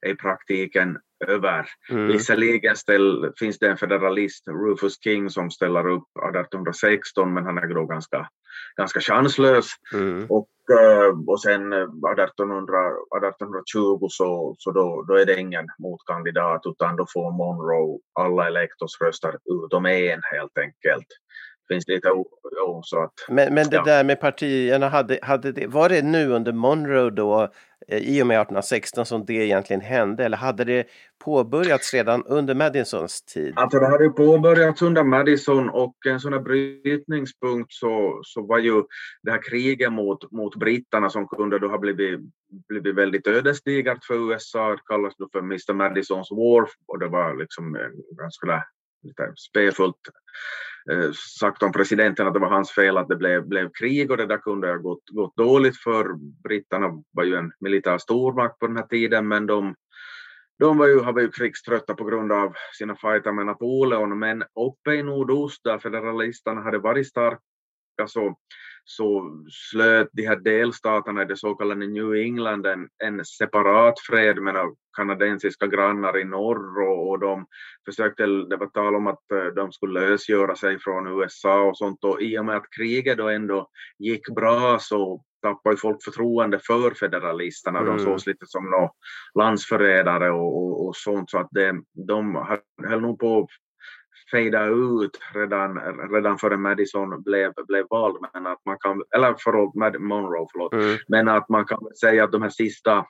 är 0.07 0.11
i 0.11 0.15
praktiken 0.15 0.99
över. 1.27 1.67
Mm. 1.91 2.07
Visserligen 2.07 2.77
ställ, 2.77 3.33
finns 3.39 3.59
det 3.59 3.69
en 3.69 3.77
federalist, 3.77 4.49
Rufus 4.49 5.03
King, 5.05 5.31
som 5.31 5.51
ställer 5.51 5.89
upp 5.89 6.09
1816, 6.19 7.35
men 7.35 7.45
han 7.45 7.59
är 7.59 7.75
då 7.75 7.87
ganska, 7.87 8.29
ganska 8.77 9.01
chanslös. 9.01 9.67
Mm. 9.95 10.27
Och, 10.29 10.49
Eh, 10.73 11.11
och 11.27 11.41
sen 11.43 11.73
eh, 11.73 11.79
1800, 11.79 12.79
1820 13.29 14.07
så, 14.11 14.55
så 14.59 14.71
då, 14.71 15.05
då 15.09 15.15
är 15.15 15.27
det 15.27 15.41
ingen 15.41 15.67
motkandidat, 15.79 16.63
utan 16.65 16.97
då 16.97 17.07
får 17.13 17.31
Monroe 17.33 17.99
alla 18.13 18.47
elektorsröster 18.47 19.39
utom 19.65 19.87
en 19.87 20.21
helt 20.33 20.59
enkelt 20.59 21.07
finns 21.69 21.89
lite 21.89 22.11
oro. 22.11 22.83
Så 22.83 23.03
att, 23.03 23.13
men, 23.29 23.55
men 23.55 23.69
det 23.71 23.77
ja. 23.77 23.85
där 23.85 24.05
med 24.05 24.21
partierna, 24.21 24.89
hade, 24.89 25.19
hade 25.23 25.53
det, 25.53 25.67
var 25.67 25.89
det 25.89 26.03
nu 26.03 26.29
under 26.29 26.53
Monroe 26.53 27.11
då, 27.11 27.49
eh, 27.89 27.99
i 27.99 28.23
och 28.23 28.27
med 28.27 28.41
1816 28.41 29.07
som 29.07 29.25
det 29.25 29.33
egentligen 29.33 29.81
hände 29.81 30.25
eller 30.25 30.37
hade 30.37 30.65
det 30.65 30.87
påbörjats 31.25 31.95
redan 31.95 32.25
under 32.27 32.55
Madisons 32.55 33.23
tid? 33.23 33.53
Alltså 33.57 33.79
det 33.79 33.87
hade 33.87 34.09
påbörjats 34.09 34.83
under 34.83 35.05
Madison 35.05 35.71
och 35.71 35.95
en 36.07 36.21
sån 36.21 36.33
här 36.33 36.41
brytningspunkt 36.41 37.73
så, 37.73 38.21
så 38.25 38.47
var 38.47 38.59
ju 38.59 38.83
det 39.23 39.31
här 39.31 39.43
kriget 39.43 39.93
mot, 39.93 40.33
mot 40.33 40.57
britterna 40.57 41.11
som 41.11 41.29
kunde 41.29 41.59
då 41.59 41.69
ha 41.69 41.79
blivit, 41.79 42.21
blivit 42.69 42.95
väldigt 42.95 43.27
ödesdigert 43.27 44.05
för 44.05 44.31
USA, 44.31 44.71
det 44.71 44.83
kallas 44.87 45.15
då 45.19 45.29
för 45.33 45.39
Mr 45.39 45.73
Madisons 45.73 46.31
War 46.31 46.69
och 46.87 46.99
det 46.99 47.09
var 47.09 47.37
liksom 47.37 47.79
ganska 48.19 48.65
lite 49.05 49.33
spefullt 49.37 50.09
eh, 50.09 50.13
Eh, 50.91 51.13
sagt 51.41 51.63
om 51.63 51.73
presidenten 51.73 52.27
att 52.27 52.35
det 52.35 52.41
var 52.41 52.51
hans 52.51 52.71
fel 52.71 52.97
att 52.97 53.09
det 53.09 53.17
blev, 53.17 53.49
blev 53.49 53.71
krig 53.73 54.11
och 54.11 54.17
det 54.17 54.27
där 54.27 54.39
kunde 54.39 54.69
ha 54.69 54.77
gått, 54.77 55.09
gått 55.11 55.37
dåligt 55.37 55.77
för 55.77 56.15
britterna 56.43 57.03
var 57.11 57.25
ju 57.25 57.35
en 57.35 57.53
militär 57.61 57.99
stormakt 57.99 58.59
på 58.59 58.67
den 58.67 58.77
här 58.77 58.87
tiden 58.87 59.29
men 59.29 59.47
de, 59.47 59.75
de 60.59 60.79
var 60.79 60.87
ju, 60.87 61.01
har 61.01 61.21
ju 61.21 61.31
krigströtta 61.31 61.95
på 61.95 62.05
grund 62.05 62.33
av 62.33 62.55
sina 62.79 62.97
fighter 62.97 63.33
med 63.33 63.47
Napoleon. 63.47 64.19
Men 64.19 64.43
uppe 64.43 64.95
i 64.95 65.03
nordost 65.03 65.65
där 65.65 65.79
federalisterna 65.79 66.61
hade 66.61 66.79
varit 66.79 67.09
starka 67.09 67.39
så 68.07 68.37
så 68.85 69.39
slöt 69.51 70.09
de 70.13 70.27
här 70.27 70.37
delstaterna 70.37 71.23
i 71.23 71.25
det 71.25 71.37
så 71.37 71.55
kallade 71.55 71.87
New 71.87 72.15
England 72.15 72.67
en, 72.67 72.89
en 73.05 73.25
separat 73.25 74.01
fred 74.01 74.43
med 74.43 74.57
kanadensiska 74.97 75.67
grannar 75.67 76.19
i 76.19 76.25
norr 76.25 76.83
och, 76.89 77.11
och 77.11 77.19
de 77.19 77.47
försökte, 77.85 78.27
det 78.27 78.57
var 78.57 78.67
tal 78.67 78.97
om 78.97 79.07
att 79.07 79.31
eh, 79.33 79.47
de 79.57 79.73
skulle 79.73 80.01
lösgöra 80.01 80.57
sig 80.57 80.79
från 80.79 81.21
USA 81.21 81.63
och 81.63 81.79
sånt 81.79 82.05
och 82.05 82.23
i 82.23 82.39
och 82.39 82.45
med 82.45 82.57
att 82.57 82.71
kriget 82.77 83.19
då 83.19 83.29
ändå 83.29 83.69
gick 83.99 84.35
bra 84.35 84.79
så 84.81 85.25
tappade 85.43 85.77
folk 85.77 86.05
förtroende 86.05 86.59
för 86.59 86.91
federalisterna. 86.91 87.79
Mm. 87.79 87.97
De 87.97 88.05
sågs 88.05 88.27
lite 88.27 88.47
som 88.47 88.71
några 88.71 88.91
landsförrädare 89.39 90.31
och, 90.31 90.57
och, 90.57 90.87
och, 90.87 90.97
sånt 90.97 91.31
så 91.31 91.39
att 91.39 91.49
det, 91.51 91.75
de 92.07 92.47
höll 92.89 93.01
nog 93.01 93.19
på 93.19 93.49
fejda 94.31 94.65
ut 94.67 95.21
redan, 95.35 95.79
redan 96.13 96.39
före 96.39 96.57
Madison 96.57 97.23
blev, 97.23 97.53
blev 97.69 97.87
vald, 97.91 98.17
men 98.35 98.47
att 98.47 98.65
man 98.65 98.79
kan, 98.79 99.03
eller 99.15 99.35
förlåt, 99.39 99.75
Mad, 99.75 100.01
Monroe, 100.01 100.47
förlåt, 100.53 100.73
mm. 100.73 100.99
men 101.09 101.29
att 101.29 101.49
man 101.49 101.65
kan 101.65 101.79
säga 102.01 102.25
att 102.25 102.33
de 102.33 102.43
här 102.43 102.51
sista, 102.51 103.07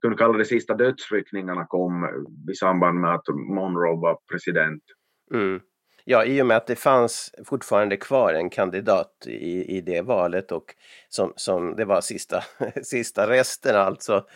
kunde 0.00 0.16
kalla 0.16 0.38
det 0.38 0.44
sista 0.44 0.74
dödsryckningarna 0.74 1.66
kom 1.66 2.08
i 2.52 2.54
samband 2.54 3.00
med 3.00 3.14
att 3.14 3.28
Monroe 3.28 4.00
var 4.00 4.18
president. 4.30 4.82
Mm. 5.34 5.60
Ja, 6.04 6.24
i 6.24 6.42
och 6.42 6.46
med 6.46 6.56
att 6.56 6.66
det 6.66 6.76
fanns 6.76 7.34
fortfarande 7.44 7.96
kvar 7.96 8.34
en 8.34 8.50
kandidat 8.50 9.26
i, 9.26 9.76
i 9.76 9.80
det 9.80 10.00
valet 10.00 10.52
och 10.52 10.74
som, 11.08 11.32
som 11.36 11.76
det 11.76 11.84
var 11.84 12.00
sista, 12.00 12.42
sista 12.82 13.30
resten 13.30 13.76
alltså. 13.76 14.26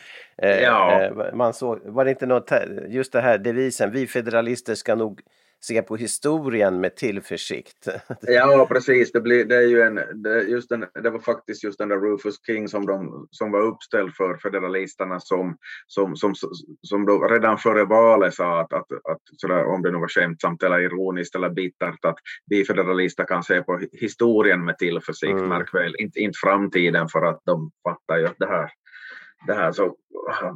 Eh, 0.42 0.60
ja. 0.60 1.02
Eh, 1.02 1.34
man 1.34 1.54
såg, 1.54 1.80
var 1.84 2.04
det 2.04 2.10
inte 2.10 2.26
något, 2.26 2.50
just 2.88 3.12
det 3.12 3.20
här 3.20 3.38
devisen, 3.38 3.92
vi 3.92 4.06
federalister 4.06 4.74
ska 4.74 4.94
nog 4.94 5.20
se 5.66 5.82
på 5.82 5.96
historien 5.96 6.80
med 6.80 6.96
tillförsikt. 6.96 7.88
Ja, 8.20 8.66
precis. 8.70 9.12
Det, 9.12 9.20
blir, 9.20 9.44
det, 9.44 9.56
är 9.56 9.68
ju 9.68 9.82
en, 9.82 10.22
det, 10.22 10.42
just 10.42 10.68
den, 10.68 10.84
det 11.02 11.10
var 11.10 11.18
faktiskt 11.18 11.64
just 11.64 11.78
den 11.78 11.88
där 11.88 11.96
Rufus 11.96 12.46
King 12.46 12.68
som, 12.68 12.86
de, 12.86 13.26
som 13.30 13.52
var 13.52 13.60
uppställd 13.60 14.14
för 14.14 14.36
federalisterna 14.36 15.20
som, 15.20 15.56
som, 15.86 16.16
som, 16.16 16.34
som 16.82 17.06
då 17.06 17.28
redan 17.28 17.58
före 17.58 17.84
valet 17.84 18.34
sa 18.34 18.60
att, 18.60 18.72
att, 18.72 18.92
att 18.92 19.20
sådär, 19.36 19.64
om 19.64 19.82
det 19.82 19.90
nu 19.90 19.98
var 19.98 20.08
skämtsamt 20.08 20.62
eller 20.62 20.80
ironiskt 20.80 21.34
eller 21.34 21.50
bittert 21.50 22.04
att 22.04 22.18
vi 22.46 22.64
federalister 22.64 23.24
kan 23.24 23.42
se 23.42 23.62
på 23.62 23.80
historien 23.92 24.64
med 24.64 24.78
tillförsikt, 24.78 25.32
mm. 25.32 25.48
märk 25.48 25.74
väl, 25.74 25.96
inte, 25.98 26.20
inte 26.20 26.38
framtiden 26.42 27.08
för 27.08 27.22
att 27.22 27.40
de 27.44 27.70
fattar 27.82 28.18
ju 28.18 28.26
att 28.26 28.38
det 28.38 28.46
här, 28.46 28.70
det 29.46 29.54
här 29.54 29.72
så 29.72 29.96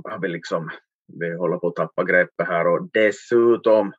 har 0.05 0.21
vi 0.23 0.29
liksom 0.29 0.71
vi 1.19 1.37
håller 1.37 1.57
på 1.57 1.69
att 1.69 1.75
tappa 1.75 2.05
greppet 2.05 2.49
här 2.49 2.67
och 2.67 2.89
dessutom 2.93 3.93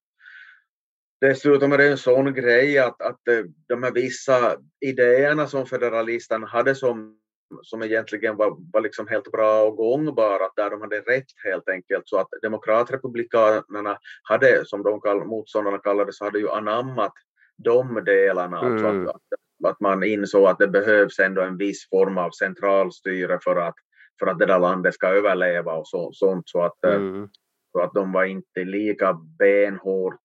Dessutom 1.22 1.72
är 1.72 1.78
det 1.78 1.88
en 1.88 1.98
sån 1.98 2.34
grej 2.34 2.80
att, 2.80 3.02
att 3.02 3.28
eh, 3.28 3.44
de 3.68 3.84
här 3.84 3.92
vissa 3.92 4.58
idéerna 4.80 5.48
som 5.48 5.66
federalisterna 5.66 6.48
hade 6.48 6.76
som, 6.76 7.18
som 7.62 7.84
egentligen 7.84 8.38
var, 8.38 8.58
var 8.74 8.82
liksom 8.82 9.08
helt 9.08 9.32
bra 9.32 9.64
och 9.64 9.76
gångbara, 9.76 10.50
där 10.56 10.70
de 10.70 10.82
hade 10.82 11.02
rätt 11.02 11.26
helt 11.44 11.70
enkelt, 11.70 12.04
så 12.06 12.18
att 12.18 12.28
demokratrepublikanerna 12.42 13.98
hade, 14.24 14.66
som 14.66 14.84
de 14.84 15.02
kall, 15.02 15.26
motståndarna 15.26 15.78
kallade 15.78 16.14
så 16.14 16.26
hade 16.26 16.40
ju 16.40 16.50
anammat 16.50 17.14
de 17.58 18.04
delarna, 18.06 18.60
mm. 18.60 18.72
alltså 18.72 18.88
att, 18.88 18.94
mm. 18.94 19.08
att, 19.08 19.72
att 19.72 19.80
man 19.80 20.04
insåg 20.04 20.48
att 20.48 20.60
det 20.60 20.68
behövs 20.68 21.20
ändå 21.20 21.42
en 21.42 21.58
viss 21.58 21.90
form 21.90 22.18
av 22.18 22.32
centralstyre 22.32 23.40
för 23.44 23.56
att, 23.56 23.76
för 24.20 24.28
att 24.28 24.40
det 24.40 24.46
där 24.46 24.60
landet 24.60 24.94
ska 24.94 25.08
överleva 25.08 25.74
och 25.74 25.88
så, 25.88 26.12
sånt, 26.14 26.50
så 26.50 26.64
att, 26.64 26.86
eh, 26.86 26.96
mm. 26.96 27.30
så 27.72 27.82
att 27.82 27.94
de 27.94 28.12
var 28.12 28.24
inte 28.24 28.64
lika 28.64 29.14
benhårt 29.14 30.20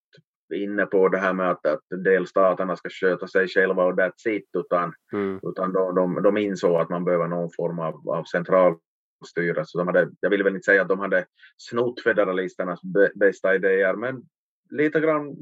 inne 0.54 0.86
på 0.86 1.08
det 1.08 1.18
här 1.18 1.32
med 1.32 1.50
att, 1.50 1.66
att 1.66 2.04
delstaterna 2.04 2.76
ska 2.76 2.88
sköta 2.88 3.26
sig 3.26 3.48
själva 3.48 3.84
och 3.84 3.92
that's 3.92 4.28
it, 4.28 4.48
utan, 4.58 4.94
mm. 5.12 5.40
utan 5.42 5.72
de, 5.72 5.94
de, 5.94 6.22
de 6.22 6.36
insåg 6.36 6.80
att 6.80 6.90
man 6.90 7.04
behöver 7.04 7.28
någon 7.28 7.50
form 7.56 7.78
av, 7.78 8.08
av 8.08 8.24
centralstyre. 8.24 9.64
Så 9.64 9.78
de 9.78 9.86
hade, 9.86 10.10
jag 10.20 10.30
vill 10.30 10.42
väl 10.42 10.54
inte 10.54 10.64
säga 10.64 10.82
att 10.82 10.88
de 10.88 10.98
hade 10.98 11.24
snott 11.56 12.00
federalisternas 12.00 12.80
bästa 13.14 13.54
idéer, 13.54 13.94
men 13.94 14.22
lite 14.70 15.00
grann 15.00 15.36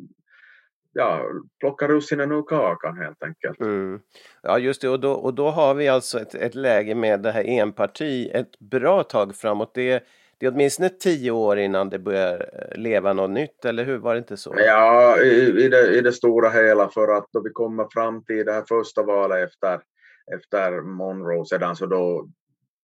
ja, 0.94 1.30
plocka 1.61 1.88
russinen 1.88 2.32
ur 2.32 2.42
kakan 2.42 2.99
helt 2.99 3.23
enkelt. 3.23 3.61
Mm. 3.61 4.00
Ja 4.42 4.58
just 4.58 4.80
det 4.80 4.88
och 4.88 5.00
då, 5.00 5.12
och 5.12 5.34
då 5.34 5.50
har 5.50 5.75
vi 5.75 5.88
alltså 5.88 6.20
ett, 6.20 6.34
ett 6.34 6.54
läge 6.54 6.94
med 6.94 7.20
det 7.20 7.32
här 7.32 7.44
enparti 7.44 8.30
ett 8.34 8.58
bra 8.58 9.02
tag 9.02 9.37
framåt. 9.37 9.75
Det 9.75 10.04
det 10.44 10.48
är 10.48 10.52
åtminstone 10.52 10.88
tio 10.88 11.30
år 11.30 11.58
innan 11.58 11.90
det 11.90 11.98
börjar 11.98 12.48
eh, 12.52 12.78
leva 12.78 13.12
något 13.12 13.30
nytt, 13.30 13.64
eller 13.64 13.84
hur? 13.84 13.98
Var 13.98 14.14
det 14.14 14.18
inte 14.18 14.36
så? 14.36 14.54
Ja, 14.56 15.18
i, 15.22 15.64
i, 15.64 15.68
det, 15.68 15.98
i 15.98 16.00
det 16.00 16.12
stora 16.12 16.50
hela, 16.50 16.88
för 16.88 17.16
att 17.16 17.26
då 17.32 17.42
vi 17.42 17.50
kommer 17.50 17.86
fram 17.92 18.24
till 18.24 18.44
det 18.46 18.52
här 18.52 18.64
första 18.68 19.02
valet 19.02 19.48
efter, 19.48 19.80
efter 20.36 20.80
Monroe 20.80 21.46
sedan, 21.46 21.76
så 21.76 21.86
då, 21.86 22.28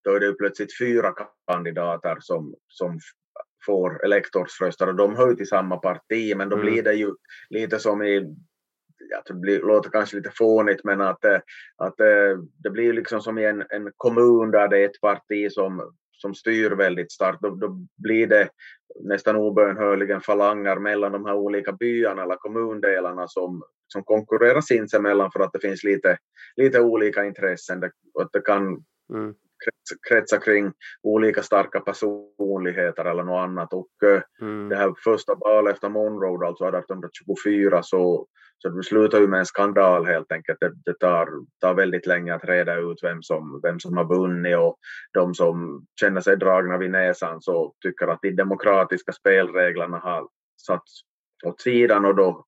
då 0.03 0.11
är 0.11 0.19
det 0.19 0.33
plötsligt 0.33 0.77
fyra 0.77 1.13
kandidater 1.51 2.17
som, 2.19 2.55
som 2.67 2.99
får 3.65 4.05
elektorsröster 4.05 4.87
och 4.87 4.95
de 4.95 5.15
hör 5.15 5.29
ju 5.29 5.35
till 5.35 5.47
samma 5.47 5.77
parti, 5.77 6.35
men 6.37 6.49
då 6.49 6.55
mm. 6.55 6.65
blir 6.65 6.83
det 6.83 6.93
ju 6.93 7.13
lite 7.49 7.79
som 7.79 8.03
i 8.03 8.35
jag 9.09 9.25
tror 9.25 9.35
det 9.35 9.41
blir, 9.41 9.59
låter 9.59 9.89
kanske 9.89 10.15
lite 10.15 10.31
fånigt, 10.37 10.83
men 10.83 11.01
att, 11.01 11.25
eh, 11.25 11.39
att 11.77 11.99
eh, 11.99 12.39
det 12.63 12.69
blir 12.69 12.93
liksom 12.93 13.21
som 13.21 13.37
i 13.37 13.45
en, 13.45 13.63
en 13.69 13.91
kommun 13.97 14.51
där 14.51 14.67
det 14.67 14.79
är 14.79 14.85
ett 14.85 15.01
parti 15.01 15.51
som 15.51 15.93
som 16.21 16.35
styr 16.35 16.71
väldigt 16.71 17.11
starkt, 17.11 17.41
då, 17.41 17.49
då 17.49 17.85
blir 17.97 18.27
det 18.27 18.49
nästan 18.99 19.35
obönhörligen 19.35 20.21
falanger 20.21 20.75
mellan 20.75 21.11
de 21.11 21.25
här 21.25 21.33
olika 21.33 21.71
byarna 21.71 22.23
eller 22.23 22.35
kommundelarna 22.35 23.27
som, 23.27 23.63
som 23.87 24.03
konkurrerar 24.03 24.61
sinsemellan 24.61 25.31
för 25.31 25.39
att 25.39 25.53
det 25.53 25.59
finns 25.59 25.83
lite, 25.83 26.17
lite 26.55 26.81
olika 26.81 27.25
intressen. 27.25 27.79
Det, 27.79 27.91
att 28.19 28.29
det 28.33 28.41
kan 28.41 28.83
mm 29.13 29.33
kretsa 30.09 30.37
kring 30.37 30.73
olika 31.03 31.43
starka 31.43 31.79
personligheter 31.79 33.05
eller 33.05 33.23
något 33.23 33.43
annat. 33.43 33.73
Och 33.73 34.03
eh, 34.03 34.21
mm. 34.41 34.69
det 34.69 34.75
här 34.75 34.93
första 35.03 35.35
valet 35.35 35.73
efter 35.73 35.89
Monroe, 35.89 36.47
alltså 36.47 36.63
1824, 36.63 37.83
så 37.83 38.27
så 38.61 38.69
det 38.69 38.83
slutar 38.83 39.19
ju 39.19 39.27
med 39.27 39.39
en 39.39 39.45
skandal 39.45 40.05
helt 40.05 40.31
enkelt. 40.31 40.59
Det, 40.59 40.71
det 40.85 40.93
tar, 40.93 41.29
tar 41.61 41.73
väldigt 41.73 42.07
länge 42.07 42.35
att 42.35 42.45
reda 42.45 42.75
ut 42.75 43.03
vem 43.03 43.23
som, 43.23 43.59
vem 43.63 43.79
som 43.79 43.97
har 43.97 44.05
vunnit 44.05 44.57
och 44.57 44.77
de 45.13 45.35
som 45.35 45.85
känner 45.99 46.21
sig 46.21 46.37
dragna 46.37 46.77
vid 46.77 46.91
näsan 46.91 47.41
så 47.41 47.73
tycker 47.81 48.07
att 48.07 48.19
de 48.21 48.31
demokratiska 48.31 49.11
spelreglerna 49.11 49.97
har 49.97 50.27
satts 50.67 51.01
åt 51.45 51.61
sidan 51.61 52.05
och 52.05 52.15
då 52.15 52.45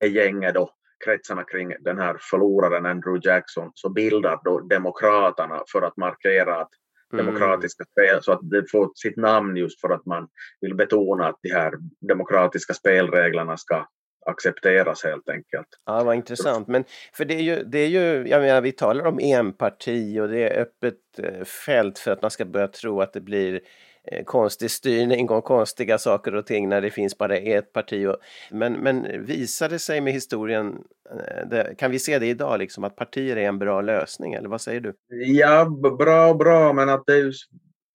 det 0.00 0.08
gänget 0.08 0.54
då 0.54 0.70
kretsarna 1.04 1.44
kring 1.44 1.72
den 1.80 1.98
här 1.98 2.16
förloraren 2.20 2.86
Andrew 2.86 3.28
Jackson 3.28 3.70
så 3.74 3.88
bildar 3.88 4.40
då 4.44 4.60
Demokraterna 4.60 5.62
för 5.72 5.82
att 5.82 5.96
markera 5.96 6.60
att 6.60 6.70
mm. 7.12 7.26
demokratiska 7.26 7.84
spel 7.84 8.22
så 8.22 8.32
att 8.32 8.50
det 8.50 8.70
får 8.70 8.90
sitt 8.94 9.16
namn 9.16 9.56
just 9.56 9.80
för 9.80 9.90
att 9.90 10.06
man 10.06 10.28
vill 10.60 10.74
betona 10.74 11.26
att 11.26 11.38
de 11.42 11.50
här 11.50 11.72
demokratiska 12.08 12.74
spelreglerna 12.74 13.56
ska 13.56 13.86
accepteras 14.26 15.04
helt 15.04 15.28
enkelt. 15.28 15.66
Ja, 15.86 16.04
vad 16.04 16.16
intressant. 16.16 16.68
Men 16.68 16.84
för 17.12 17.24
det 17.24 17.34
är 17.34 17.42
ju, 17.42 17.64
det 17.64 17.78
är 17.78 17.88
ju, 17.88 18.28
jag 18.28 18.40
menar 18.40 18.60
vi 18.60 18.72
talar 18.72 19.06
om 19.06 19.18
enparti 19.18 20.20
och 20.20 20.28
det 20.28 20.48
är 20.48 20.60
öppet 20.60 20.98
eh, 21.18 21.44
fält 21.44 21.98
för 21.98 22.10
att 22.10 22.22
man 22.22 22.30
ska 22.30 22.44
börja 22.44 22.68
tro 22.68 23.00
att 23.00 23.12
det 23.12 23.20
blir 23.20 23.60
Eh, 24.06 24.24
konstig 24.24 24.70
styrning 24.70 25.30
och 25.30 25.44
konstiga 25.44 25.98
saker 25.98 26.34
och 26.34 26.46
ting 26.46 26.68
när 26.68 26.80
det 26.80 26.90
finns 26.90 27.18
bara 27.18 27.36
ett 27.36 27.72
parti. 27.72 28.06
Och, 28.06 28.16
men, 28.50 28.72
men 28.72 29.24
visar 29.26 29.68
det 29.68 29.78
sig 29.78 30.00
med 30.00 30.12
historien, 30.12 30.84
eh, 31.10 31.48
det, 31.48 31.74
kan 31.78 31.90
vi 31.90 31.98
se 31.98 32.18
det 32.18 32.26
idag, 32.26 32.58
liksom, 32.58 32.84
att 32.84 32.96
partier 32.96 33.36
är 33.36 33.48
en 33.48 33.58
bra 33.58 33.80
lösning 33.80 34.34
eller 34.34 34.48
vad 34.48 34.60
säger 34.60 34.80
du? 34.80 34.94
Ja, 35.08 35.64
bra 35.98 36.28
och 36.28 36.36
bra, 36.36 36.72
men 36.72 36.88
att 36.88 37.06
det 37.06 37.14
är 37.14 37.32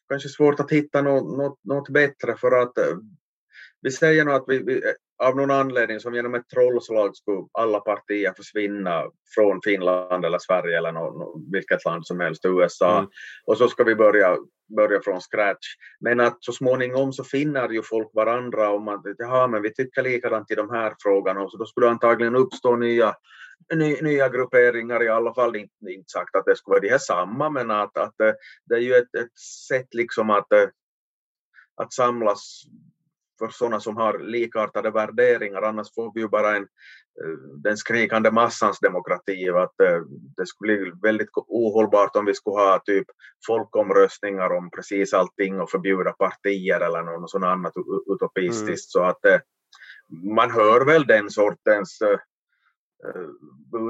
kanske 0.09 0.29
svårt 0.29 0.59
att 0.59 0.71
hitta 0.71 1.01
något, 1.01 1.37
något, 1.37 1.59
något 1.63 1.89
bättre 1.89 2.35
för 2.37 2.61
att 2.61 2.77
eh, 2.77 2.97
vi 3.81 3.91
säger 3.91 4.25
nog 4.25 4.33
att 4.33 4.45
vi, 4.47 4.63
vi, 4.63 4.81
av 5.19 5.35
någon 5.35 5.51
anledning 5.51 5.99
som 5.99 6.13
genom 6.13 6.35
ett 6.35 6.49
trollslag 6.49 7.15
skulle 7.15 7.47
alla 7.51 7.79
partier 7.79 8.33
försvinna 8.38 9.03
från 9.35 9.59
Finland 9.63 10.25
eller 10.25 10.39
Sverige 10.39 10.77
eller 10.77 10.91
någon, 10.91 11.51
vilket 11.51 11.85
land 11.85 12.07
som 12.07 12.19
helst, 12.19 12.45
USA. 12.45 12.97
Mm. 12.97 13.09
Och 13.45 13.57
så 13.57 13.67
ska 13.67 13.83
vi 13.83 13.95
börja, 13.95 14.38
börja 14.75 15.01
från 15.01 15.21
scratch. 15.21 15.67
Men 15.99 16.19
att 16.19 16.38
så 16.39 16.51
småningom 16.51 17.13
så 17.13 17.23
finner 17.23 17.69
ju 17.69 17.83
folk 17.83 18.09
varandra 18.13 18.69
om 18.69 18.88
att 18.88 19.01
jaha, 19.17 19.47
men 19.47 19.61
vi 19.61 19.73
tycker 19.73 20.01
likadant 20.03 20.51
i 20.51 20.55
de 20.55 20.69
här 20.69 20.93
frågorna 20.99 21.41
och 21.41 21.51
så 21.51 21.57
då 21.57 21.65
skulle 21.65 21.88
det 21.88 21.91
antagligen 21.91 22.35
uppstå 22.35 22.75
nya 22.75 23.15
ny, 23.75 24.01
nya 24.01 24.29
grupperingar, 24.29 25.03
i 25.03 25.09
alla 25.09 25.33
fall 25.33 25.55
inte, 25.55 25.91
inte 25.91 26.09
sagt 26.09 26.35
att 26.35 26.45
det 26.45 26.55
skulle 26.55 26.73
vara 26.73 26.81
de 26.81 26.89
här 26.89 26.97
samma, 26.97 27.49
men 27.49 27.71
att, 27.71 27.97
att 27.97 28.13
det, 28.17 28.35
det 28.65 28.75
är 28.75 28.79
ju 28.79 28.93
ett, 28.93 29.15
ett 29.15 29.39
sätt 29.67 29.93
liksom 29.93 30.29
att, 30.29 30.47
att 31.75 31.93
samlas 31.93 32.63
för 33.39 33.50
sådana 33.50 33.79
som 33.79 33.98
har 33.98 34.19
likartade 34.19 34.91
värderingar, 34.91 35.62
annars 35.62 35.93
får 35.96 36.12
vi 36.13 36.22
ju 36.22 36.27
bara 36.27 36.55
en, 36.55 36.63
eh, 36.63 37.38
den 37.63 37.77
skrikande 37.77 38.31
massans 38.31 38.79
demokrati. 38.79 39.50
Att 39.50 39.79
eh, 39.79 40.01
det 40.38 40.46
skulle 40.46 40.75
bli 40.75 40.91
väldigt 41.01 41.29
ohållbart 41.34 42.15
om 42.15 42.25
vi 42.25 42.34
skulle 42.34 42.55
ha 42.55 42.81
typ 42.86 43.08
folkomröstningar 43.48 44.50
om 44.50 44.72
precis 44.72 45.13
allting 45.13 45.62
och 45.62 45.72
förbjuda 45.72 46.12
partier 46.12 46.79
eller 46.79 47.03
något 47.03 47.31
sådant 47.31 47.51
annat 47.51 47.74
utopistiskt. 48.13 48.96
Mm. 48.96 49.03
Så 49.03 49.03
att 49.03 49.25
eh, 49.25 49.39
man 50.36 50.51
hör 50.51 50.86
väl 50.86 51.08
den 51.08 51.29
sortens 51.29 52.00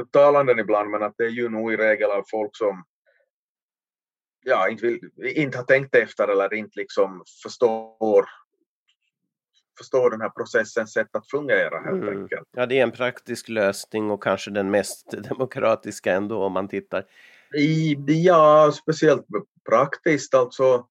uttalanden 0.01 0.59
ibland, 0.59 0.89
men 0.89 1.03
att 1.03 1.13
det 1.17 1.23
är 1.23 1.29
ju 1.29 1.49
nog 1.49 1.73
i 1.73 1.77
regel 1.77 2.11
av 2.11 2.23
folk 2.31 2.55
som 2.55 2.83
ja, 4.45 4.69
inte, 4.69 4.87
vill, 4.87 5.11
inte 5.17 5.57
har 5.57 5.65
tänkt 5.65 5.95
efter 5.95 6.27
eller 6.27 6.53
inte 6.53 6.79
liksom 6.79 7.23
förstår 7.43 8.25
förstår 9.79 10.11
den 10.11 10.21
här 10.21 10.29
processens 10.29 10.93
sätt 10.93 11.15
att 11.15 11.29
fungera 11.29 11.79
helt 11.79 12.03
mm. 12.03 12.21
enkelt. 12.21 12.47
Ja, 12.51 12.65
det 12.65 12.79
är 12.79 12.83
en 12.83 12.91
praktisk 12.91 13.49
lösning 13.49 14.11
och 14.11 14.23
kanske 14.23 14.51
den 14.51 14.71
mest 14.71 15.11
demokratiska 15.29 16.13
ändå 16.13 16.43
om 16.43 16.53
man 16.53 16.67
tittar. 16.67 17.05
I, 17.57 17.97
ja, 18.07 18.71
speciellt 18.71 19.25
praktiskt 19.69 20.35
alltså. 20.35 20.85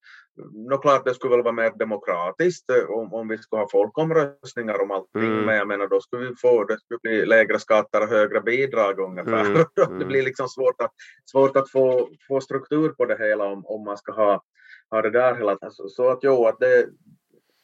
Nå 0.53 0.77
klart 0.77 1.05
det 1.05 1.13
skulle 1.13 1.35
väl 1.35 1.43
vara 1.43 1.53
mer 1.53 1.71
demokratiskt 1.79 2.69
eh, 2.69 2.89
om, 2.89 3.13
om 3.13 3.27
vi 3.27 3.37
skulle 3.37 3.61
ha 3.61 3.69
folkomröstningar 3.71 4.81
om 4.81 4.91
allting, 4.91 5.31
mm. 5.31 5.45
men 5.45 5.55
jag 5.55 5.67
menar 5.67 5.87
då 5.87 6.01
skulle 6.01 6.29
vi 6.29 6.35
få, 6.35 6.63
det 6.63 6.79
skulle 6.79 6.99
bli 7.03 7.25
lägre 7.25 7.59
skatter 7.59 8.01
och 8.01 8.07
högre 8.07 8.41
bidrag 8.41 8.99
ungefär. 8.99 9.45
Mm. 9.45 9.65
Mm. 9.87 9.99
det 9.99 10.05
blir 10.05 10.23
liksom 10.23 10.47
svårt 10.47 10.81
att, 10.81 10.91
svårt 11.31 11.55
att 11.55 11.71
få, 11.71 12.09
få 12.27 12.41
struktur 12.41 12.89
på 12.89 13.05
det 13.05 13.17
hela 13.19 13.45
om, 13.45 13.65
om 13.65 13.83
man 13.83 13.97
ska 13.97 14.11
ha, 14.11 14.43
ha 14.91 15.01
det 15.01 15.09
där 15.09 15.35
hela 15.35 15.55
tiden. 15.55 15.71
Så, 15.71 15.89
så 15.89 16.09
att 16.09 16.19
jo, 16.21 16.45
att 16.45 16.59
det, 16.59 16.85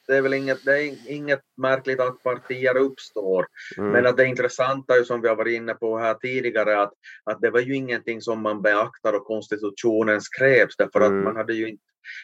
det 0.08 0.18
är 0.18 0.22
väl 0.22 0.34
inget, 0.34 0.66
det 0.66 0.84
är 0.84 1.12
inget 1.12 1.42
märkligt 1.58 2.00
att 2.00 2.24
partier 2.24 2.78
uppstår. 2.78 3.48
Mm. 3.78 3.92
Men 3.92 4.06
att 4.06 4.18
det 4.18 4.26
intressanta 4.26 4.98
är 4.98 5.04
som 5.04 5.22
vi 5.22 5.28
har 5.28 5.36
varit 5.36 5.56
inne 5.56 5.74
på 5.74 5.98
här 5.98 6.14
tidigare 6.14 6.82
att, 6.82 6.94
att 7.24 7.42
det 7.42 7.50
var 7.50 7.60
ju 7.60 7.76
ingenting 7.76 8.22
som 8.22 8.42
man 8.42 8.62
beaktar 8.62 9.14
och 9.14 9.26
konstitutionen 9.26 10.22
skrevs 10.22 10.78
därför 10.78 11.02
mm. 11.02 11.18
att 11.18 11.24
man 11.24 11.36
hade 11.36 11.54
ju 11.54 11.70
inte 11.70 11.84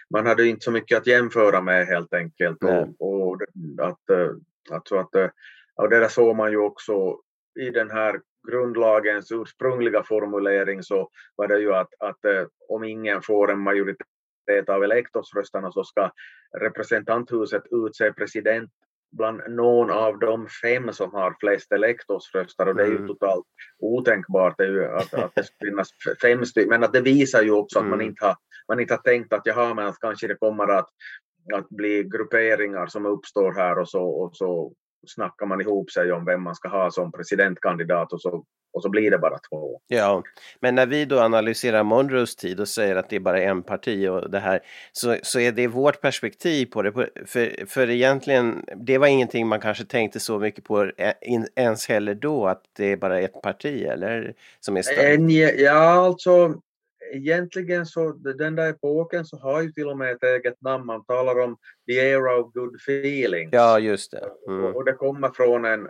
man 0.09 0.25
hade 0.25 0.47
inte 0.47 0.63
så 0.63 0.71
mycket 0.71 0.97
att 0.97 1.07
jämföra 1.07 1.61
med 1.61 1.87
helt 1.87 2.13
enkelt. 2.13 2.63
Mm. 2.63 2.75
Och, 2.75 2.99
och, 2.99 3.41
att, 3.81 4.09
att, 4.71 4.91
att, 4.91 5.31
och 5.75 5.89
det 5.89 5.99
där 5.99 6.07
såg 6.07 6.35
man 6.35 6.51
ju 6.51 6.57
också 6.57 7.17
i 7.59 7.69
den 7.69 7.91
här 7.91 8.21
grundlagens 8.51 9.31
ursprungliga 9.31 10.03
formulering 10.03 10.83
så 10.83 11.09
var 11.35 11.47
det 11.47 11.59
ju 11.59 11.73
att, 11.73 11.93
att 11.99 12.19
om 12.69 12.83
ingen 12.83 13.21
får 13.21 13.51
en 13.51 13.59
majoritet 13.59 14.07
av 14.69 14.83
elektorsröstarna 14.83 15.71
så 15.71 15.83
ska 15.83 16.11
representanthuset 16.59 17.63
utse 17.71 18.13
president 18.13 18.71
bland 19.11 19.41
någon 19.49 19.91
av 19.91 20.19
de 20.19 20.47
fem 20.47 20.93
som 20.93 21.13
har 21.13 21.35
flest 21.39 21.71
elektorsröster 21.71 22.67
och 22.67 22.75
det 22.75 22.83
är 22.83 22.87
ju 22.87 22.95
mm. 22.95 23.07
totalt 23.07 23.45
otänkbart 23.79 24.57
det 24.57 24.65
ju 24.65 24.85
att, 24.85 25.13
att 25.13 25.31
det 25.35 25.43
ska 25.43 25.55
finnas 25.65 25.89
fem 26.21 26.45
stycken, 26.45 26.69
men 26.69 26.83
att 26.83 26.93
det 26.93 27.01
visar 27.01 27.41
ju 27.41 27.51
också 27.51 27.79
att 27.79 27.85
man 27.85 27.93
mm. 27.93 28.07
inte 28.07 28.25
har, 28.25 28.35
man 28.67 28.79
inte 28.79 28.93
har 28.93 29.01
tänkt 29.01 29.33
att 29.33 29.45
jaha, 29.45 29.73
men 29.73 29.87
att 29.87 29.99
kanske 29.99 30.27
det 30.27 30.35
kommer 30.35 30.67
att, 30.67 30.89
att 31.53 31.69
bli 31.69 32.03
grupperingar 32.03 32.87
som 32.87 33.05
uppstår 33.05 33.53
här 33.53 33.79
och 33.79 33.89
så, 33.89 34.03
och 34.03 34.35
så 34.35 34.73
snackar 35.07 35.45
man 35.45 35.61
ihop 35.61 35.91
sig 35.91 36.11
om 36.11 36.25
vem 36.25 36.43
man 36.43 36.55
ska 36.55 36.69
ha 36.69 36.91
som 36.91 37.11
presidentkandidat 37.11 38.13
och 38.13 38.21
så, 38.21 38.43
och 38.73 38.81
så 38.81 38.89
blir 38.89 39.11
det 39.11 39.17
bara 39.17 39.39
två. 39.49 39.79
Ja, 39.87 40.23
men 40.59 40.75
när 40.75 40.85
vi 40.85 41.05
då 41.05 41.19
analyserar 41.19 41.83
Monroes 41.83 42.35
tid 42.35 42.59
och 42.59 42.67
säger 42.67 42.95
att 42.95 43.09
det 43.09 43.15
är 43.15 43.19
bara 43.19 43.41
en 43.41 43.63
parti 43.63 44.07
och 44.07 44.31
det 44.31 44.39
här 44.39 44.59
så, 44.91 45.17
så 45.23 45.39
är 45.39 45.51
det 45.51 45.67
vårt 45.67 46.01
perspektiv 46.01 46.65
på 46.65 46.81
det. 46.81 46.91
För, 47.25 47.65
för 47.65 47.89
egentligen, 47.89 48.65
det 48.75 48.97
var 48.97 49.07
ingenting 49.07 49.47
man 49.47 49.59
kanske 49.59 49.85
tänkte 49.85 50.19
så 50.19 50.39
mycket 50.39 50.63
på 50.63 50.91
ens 51.55 51.87
heller 51.89 52.15
då 52.15 52.47
att 52.47 52.63
det 52.77 52.91
är 52.91 52.97
bara 52.97 53.19
ett 53.19 53.41
parti 53.41 53.85
eller 53.85 54.33
som 54.59 54.77
är 54.77 54.81
starkt. 54.81 55.59
Ja, 55.59 56.05
alltså 56.05 56.55
egentligen 57.11 57.85
så, 57.85 58.11
den 58.11 58.55
där 58.55 58.69
epoken 58.69 59.25
så 59.25 59.37
har 59.37 59.61
ju 59.61 59.71
till 59.71 59.87
och 59.87 59.97
med 59.97 60.11
ett 60.11 60.23
eget 60.23 60.61
namn. 60.61 60.85
Man 60.85 61.05
talar 61.05 61.39
om 61.39 61.57
the 61.87 61.93
era 61.93 62.37
of 62.37 62.53
good 62.53 62.75
feelings. 62.75 63.49
Ja, 63.53 63.79
just 63.79 64.11
det. 64.11 64.29
Mm. 64.47 64.75
Och, 64.75 64.85
det 64.85 64.93
kommer 64.93 65.29
från 65.29 65.65
en, 65.65 65.87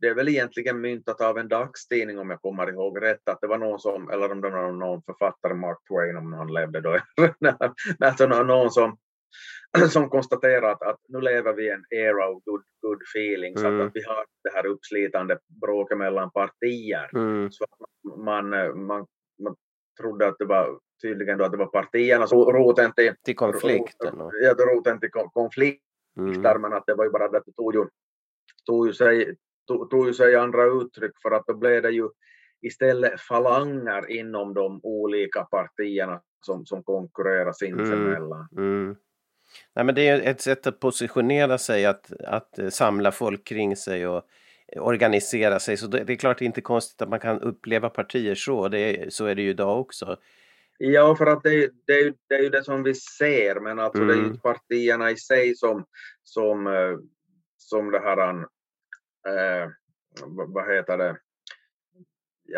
det 0.00 0.06
är 0.06 0.14
väl 0.14 0.28
egentligen 0.28 0.80
myntat 0.80 1.20
av 1.20 1.38
en 1.38 1.48
dagstidning 1.48 2.18
om 2.18 2.30
jag 2.30 2.40
kommer 2.40 2.70
ihåg 2.70 3.02
rätt, 3.02 3.28
att 3.28 3.40
det 3.40 3.46
var 3.46 3.58
någon 3.58 3.80
som, 3.80 4.10
eller 4.10 4.32
om 4.32 4.40
det 4.40 4.50
var 4.50 4.72
någon 4.72 5.02
författare, 5.02 5.54
Mark 5.54 5.78
Twain 5.88 6.16
om 6.16 6.32
han 6.32 6.52
levde 6.52 6.80
då, 6.80 6.98
alltså 8.06 8.26
någon 8.26 8.70
som 8.70 8.96
som 9.90 10.08
konstaterar 10.08 10.72
att, 10.72 10.82
att 10.82 11.00
nu 11.08 11.20
lever 11.20 11.52
vi 11.52 11.66
i 11.66 11.70
en 11.70 11.84
era 11.90 12.28
of 12.28 12.44
good, 12.44 12.62
good 12.80 13.02
feelings, 13.14 13.60
mm. 13.60 13.80
att, 13.80 13.86
att 13.86 13.92
vi 13.94 14.02
har 14.02 14.24
det 14.44 14.50
här 14.54 14.66
uppslitande 14.66 15.38
bråket 15.60 15.98
mellan 15.98 16.30
partier. 16.30 17.10
Mm. 17.14 17.50
Så 17.50 17.64
att 17.64 17.70
man, 18.16 18.50
man, 18.86 19.06
man 19.42 19.56
trodde 20.00 20.28
att 20.28 20.38
det 20.38 20.44
var 20.44 20.78
tydligen 21.02 21.38
då 21.38 21.44
att 21.44 21.52
det 21.52 21.58
var 21.58 21.66
partierna 21.66 22.26
som 22.26 22.38
roten 22.38 22.92
till, 22.92 23.14
till 23.24 23.36
konflikten. 23.36 24.14
Ja, 24.42 24.54
roten 24.54 25.00
till 25.00 25.10
konflikter, 25.10 26.50
mm. 26.50 26.62
men 26.62 26.72
att 26.72 26.86
det 26.86 26.94
var 26.94 27.04
ju 27.04 27.10
bara 27.10 27.28
det 27.28 27.38
att 27.38 27.46
det 27.46 27.52
tog 27.52 27.74
ju, 27.74 27.86
tog 28.66 28.86
ju, 28.86 28.92
sig, 28.92 29.36
tog, 29.68 29.90
tog 29.90 30.06
ju 30.06 30.14
sig 30.14 30.36
andra 30.36 30.64
uttryck 30.64 31.12
för 31.22 31.30
att 31.30 31.46
då 31.46 31.54
blev 31.54 31.82
det 31.82 31.90
ju 31.90 32.08
istället 32.62 33.20
falanger 33.20 34.10
inom 34.10 34.54
de 34.54 34.80
olika 34.82 35.44
partierna 35.44 36.20
som, 36.40 36.66
som 36.66 36.82
konkurrerar 36.82 37.52
sinsemellan. 37.52 38.48
Mm. 38.56 38.82
Mm. 38.82 38.96
Nej, 39.74 39.84
men 39.84 39.94
det 39.94 40.08
är 40.08 40.20
ett 40.20 40.40
sätt 40.40 40.66
att 40.66 40.80
positionera 40.80 41.58
sig, 41.58 41.86
att, 41.86 42.12
att 42.26 42.58
samla 42.72 43.12
folk 43.12 43.46
kring 43.46 43.76
sig 43.76 44.06
och 44.06 44.22
organisera 44.76 45.58
sig. 45.58 45.76
Så 45.76 45.86
det 45.86 46.12
är 46.12 46.16
klart 46.16 46.38
det 46.38 46.44
är 46.44 46.46
inte 46.46 46.60
konstigt 46.60 47.02
att 47.02 47.08
man 47.08 47.20
kan 47.20 47.40
uppleva 47.40 47.90
partier 47.90 48.34
så. 48.34 48.68
Det 48.68 48.78
är, 48.78 49.10
så 49.10 49.26
är 49.26 49.34
det 49.34 49.42
ju 49.42 49.50
idag 49.50 49.80
också. 49.80 50.16
Ja, 50.78 51.16
för 51.16 51.26
att 51.26 51.42
det, 51.42 51.70
det, 51.86 51.92
är, 51.92 52.14
det 52.28 52.34
är 52.34 52.42
ju 52.42 52.48
det 52.48 52.64
som 52.64 52.82
vi 52.82 52.94
ser, 52.94 53.60
men 53.60 53.78
alltså 53.78 54.02
mm. 54.02 54.08
det 54.08 54.14
är 54.14 54.18
ju 54.18 54.24
mm. 54.24 54.38
partierna 54.38 55.10
i 55.10 55.16
sig 55.16 55.56
som, 55.56 55.84
som, 56.22 56.66
eh, 56.66 56.98
som 57.58 57.90
det 57.90 58.00
här, 58.00 58.28
äh, 58.28 59.68
vad 60.26 60.74
heter 60.74 60.98
det, 60.98 61.16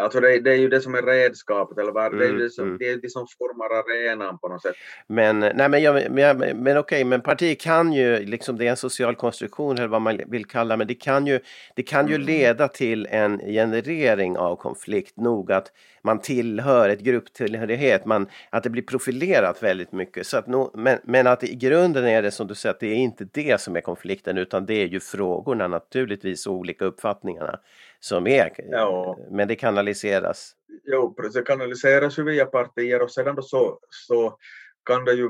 Alltså 0.01 0.21
det, 0.21 0.41
det, 0.41 0.51
är 0.51 0.57
ju 0.57 0.69
det 0.69 0.81
som 0.81 0.95
är 0.95 1.03
redskapet, 1.03 1.79
eller 1.79 1.93
vad, 1.93 2.07
mm, 2.07 2.19
det, 2.19 2.27
är 2.27 2.33
det, 2.33 2.51
som, 2.51 2.65
mm. 2.65 2.79
det 2.79 2.89
är 2.89 2.97
det 2.97 3.11
som 3.11 3.27
formar 3.39 3.67
arenan 3.67 4.39
på 4.39 4.49
något 4.49 4.63
sätt. 4.63 4.75
Men, 5.07 5.39
nej, 5.39 5.69
men, 5.69 5.83
jag, 5.83 6.11
men, 6.11 6.39
men 6.39 6.79
okej, 6.79 7.05
men 7.05 7.21
partier 7.21 7.55
kan 7.55 7.93
ju, 7.93 8.19
liksom, 8.19 8.59
det 8.59 8.67
är 8.67 8.71
en 8.71 8.77
social 8.77 9.15
konstruktion 9.15 9.79
eller 9.79 9.89
vad 9.89 10.03
man 10.03 10.21
vill 10.27 10.45
kalla 10.45 10.77
men 10.77 10.87
det 10.87 10.95
kan 10.95 11.27
ju, 11.27 11.41
det 11.75 11.83
kan 11.83 12.09
ju 12.09 12.15
mm. 12.15 12.27
leda 12.27 12.69
till 12.69 13.07
en 13.11 13.39
generering 13.39 14.39
av 14.39 14.57
konflikt 14.57 15.17
nog 15.17 15.53
att 15.53 15.73
man 16.03 16.21
tillhör 16.21 16.89
ett 16.89 17.01
grupptillhörighet, 17.01 18.05
man, 18.07 18.27
att 18.51 18.63
det 18.63 18.71
blir 18.71 18.83
profilerat 18.83 19.63
väldigt 19.63 19.93
mycket. 19.93 20.27
Så 20.27 20.37
att 20.37 20.47
no, 20.47 20.71
men, 20.75 20.99
men 21.05 21.27
att 21.27 21.45
i 21.45 21.55
grunden 21.55 22.05
är 22.05 22.23
det 22.23 22.31
som 22.31 22.47
du 22.47 22.55
säger, 22.55 22.75
att 22.75 22.81
det 22.81 22.87
är 22.87 22.97
inte 22.97 23.25
det 23.33 23.61
som 23.61 23.77
är 23.77 23.81
konflikten 23.81 24.39
utan 24.39 24.67
det 24.67 24.75
är 24.75 24.87
ju 24.87 25.01
frågorna 25.01 25.69
naturligtvis 25.69 26.47
och 26.47 26.55
olika 26.55 26.85
uppfattningarna 26.85 27.59
som 28.05 28.27
är. 28.27 28.51
Ja. 28.57 29.19
Men 29.31 29.49
det 29.49 29.57
kanaliseras. 29.57 30.53
Jo, 30.85 31.17
det 31.35 31.43
kanaliseras 31.43 32.19
ju 32.19 32.25
via 32.25 32.47
partier 32.47 33.03
och 33.03 33.11
sedan 33.11 33.37
då 33.37 33.43
så, 33.43 33.79
så 33.91 34.39
kan 34.85 35.05
det 35.05 35.13
ju, 35.13 35.29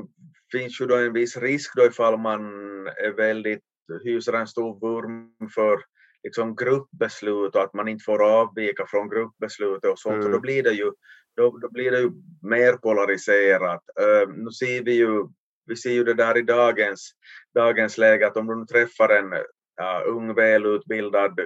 finns 0.52 0.80
ju 0.80 0.86
då 0.86 0.96
en 0.96 1.12
viss 1.12 1.36
risk 1.36 1.76
då 1.76 1.86
ifall 1.86 2.18
man 2.18 2.40
är 2.86 3.16
väldigt, 3.16 3.62
hyser 4.04 4.32
en 4.32 4.46
stor 4.46 4.80
vurm 4.80 5.50
för 5.54 5.78
liksom 6.22 6.56
gruppbeslut 6.56 7.56
och 7.56 7.62
att 7.62 7.74
man 7.74 7.88
inte 7.88 8.04
får 8.04 8.22
avvika 8.22 8.86
från 8.86 9.08
gruppbeslutet 9.08 9.90
och 9.90 9.98
sånt. 9.98 10.14
Mm. 10.14 10.26
Och 10.26 10.32
då 10.32 10.40
blir 10.40 10.62
det 10.62 10.72
ju, 10.72 10.92
då, 11.36 11.58
då 11.58 11.70
blir 11.70 11.90
det 11.90 12.00
ju 12.00 12.10
mer 12.42 12.72
polariserat. 12.72 13.82
Uh, 14.00 14.34
nu 14.34 14.50
ser 14.50 14.84
vi 14.84 14.92
ju, 14.92 15.26
vi 15.66 15.76
ser 15.76 15.92
ju 15.92 16.04
det 16.04 16.14
där 16.14 16.38
i 16.38 16.42
dagens, 16.42 17.12
dagens 17.54 17.98
läge 17.98 18.26
att 18.26 18.36
om 18.36 18.46
du 18.46 18.66
träffar 18.66 19.08
en 19.08 19.32
uh, 19.32 20.06
ung 20.06 20.34
välutbildad 20.34 21.40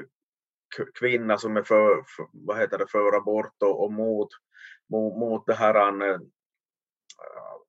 kvinna 0.95 1.39
som 1.39 1.57
är 1.57 1.62
för, 1.62 2.05
för, 2.17 2.27
vad 2.33 2.59
heter 2.59 2.79
det, 2.79 2.87
för 2.87 3.17
abort 3.17 3.62
och, 3.62 3.85
och 3.85 3.93
mot, 3.93 4.29
mot, 4.91 5.19
mot 5.19 5.47
det 5.47 5.55
här 5.55 5.93
uh, 5.93 6.19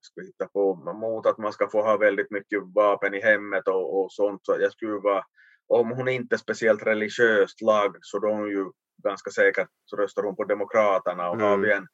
ska 0.02 0.22
hitta 0.22 0.48
på, 0.48 0.76
mot 0.76 1.26
att 1.26 1.38
man 1.38 1.54
ska 1.54 1.70
få 1.70 1.82
ha 1.82 1.98
väldigt 1.98 2.32
mycket 2.32 2.64
vapen 2.76 3.14
i 3.14 3.22
hemmet 3.22 3.68
och, 3.68 4.00
och 4.00 4.12
sånt. 4.12 4.42
Så 4.44 4.58
jag 4.60 4.72
skulle 4.72 5.00
vara 5.00 5.24
om 5.68 5.92
hon 5.92 6.08
inte 6.08 6.36
är 6.36 6.38
speciellt 6.38 6.84
religiöst 6.84 7.62
lagd 7.62 7.98
så 8.02 8.20
då 8.20 8.28
är 8.28 8.34
hon 8.34 8.50
ju 8.50 8.66
ganska 9.04 9.32
säkert 9.32 9.68
så 9.86 9.96
röstar 9.96 10.24
hon 10.24 10.36
på 10.36 10.44
Demokraterna 10.44 11.30
och 11.30 11.36
mm. 11.36 11.48
har 11.48 11.58
vi 11.58 11.72
en, 11.72 11.88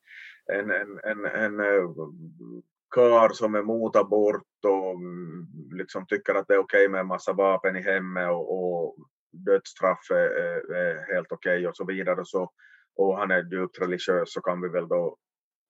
en, 0.53 0.71
en, 0.71 0.99
en, 1.03 1.25
en 1.25 1.59
eh, 1.59 1.89
kar 2.95 3.29
som 3.29 3.55
är 3.55 3.63
mot 3.63 3.95
abort 3.95 4.65
och 4.65 4.91
mm, 4.91 5.47
liksom 5.71 6.05
tycker 6.07 6.35
att 6.35 6.47
det 6.47 6.53
är 6.53 6.59
okej 6.59 6.85
okay 6.85 6.89
med 6.89 6.99
en 6.99 7.07
massa 7.07 7.33
vapen 7.33 7.75
i 7.75 7.81
hemmet 7.81 8.29
och, 8.29 8.85
och 8.85 8.95
dödsstraff 9.33 10.11
är, 10.11 10.73
är 10.75 11.13
helt 11.13 11.31
okej 11.31 11.57
okay 11.57 11.67
och 11.67 11.75
så 11.75 11.85
vidare 11.85 12.21
så, 12.23 12.51
och 12.95 13.17
han 13.17 13.31
är 13.31 13.43
djupt 13.53 13.81
religiös 13.81 14.33
så 14.33 14.41
kan 14.41 14.61
vi 14.61 14.69
väl 14.69 14.87
då 14.87 15.17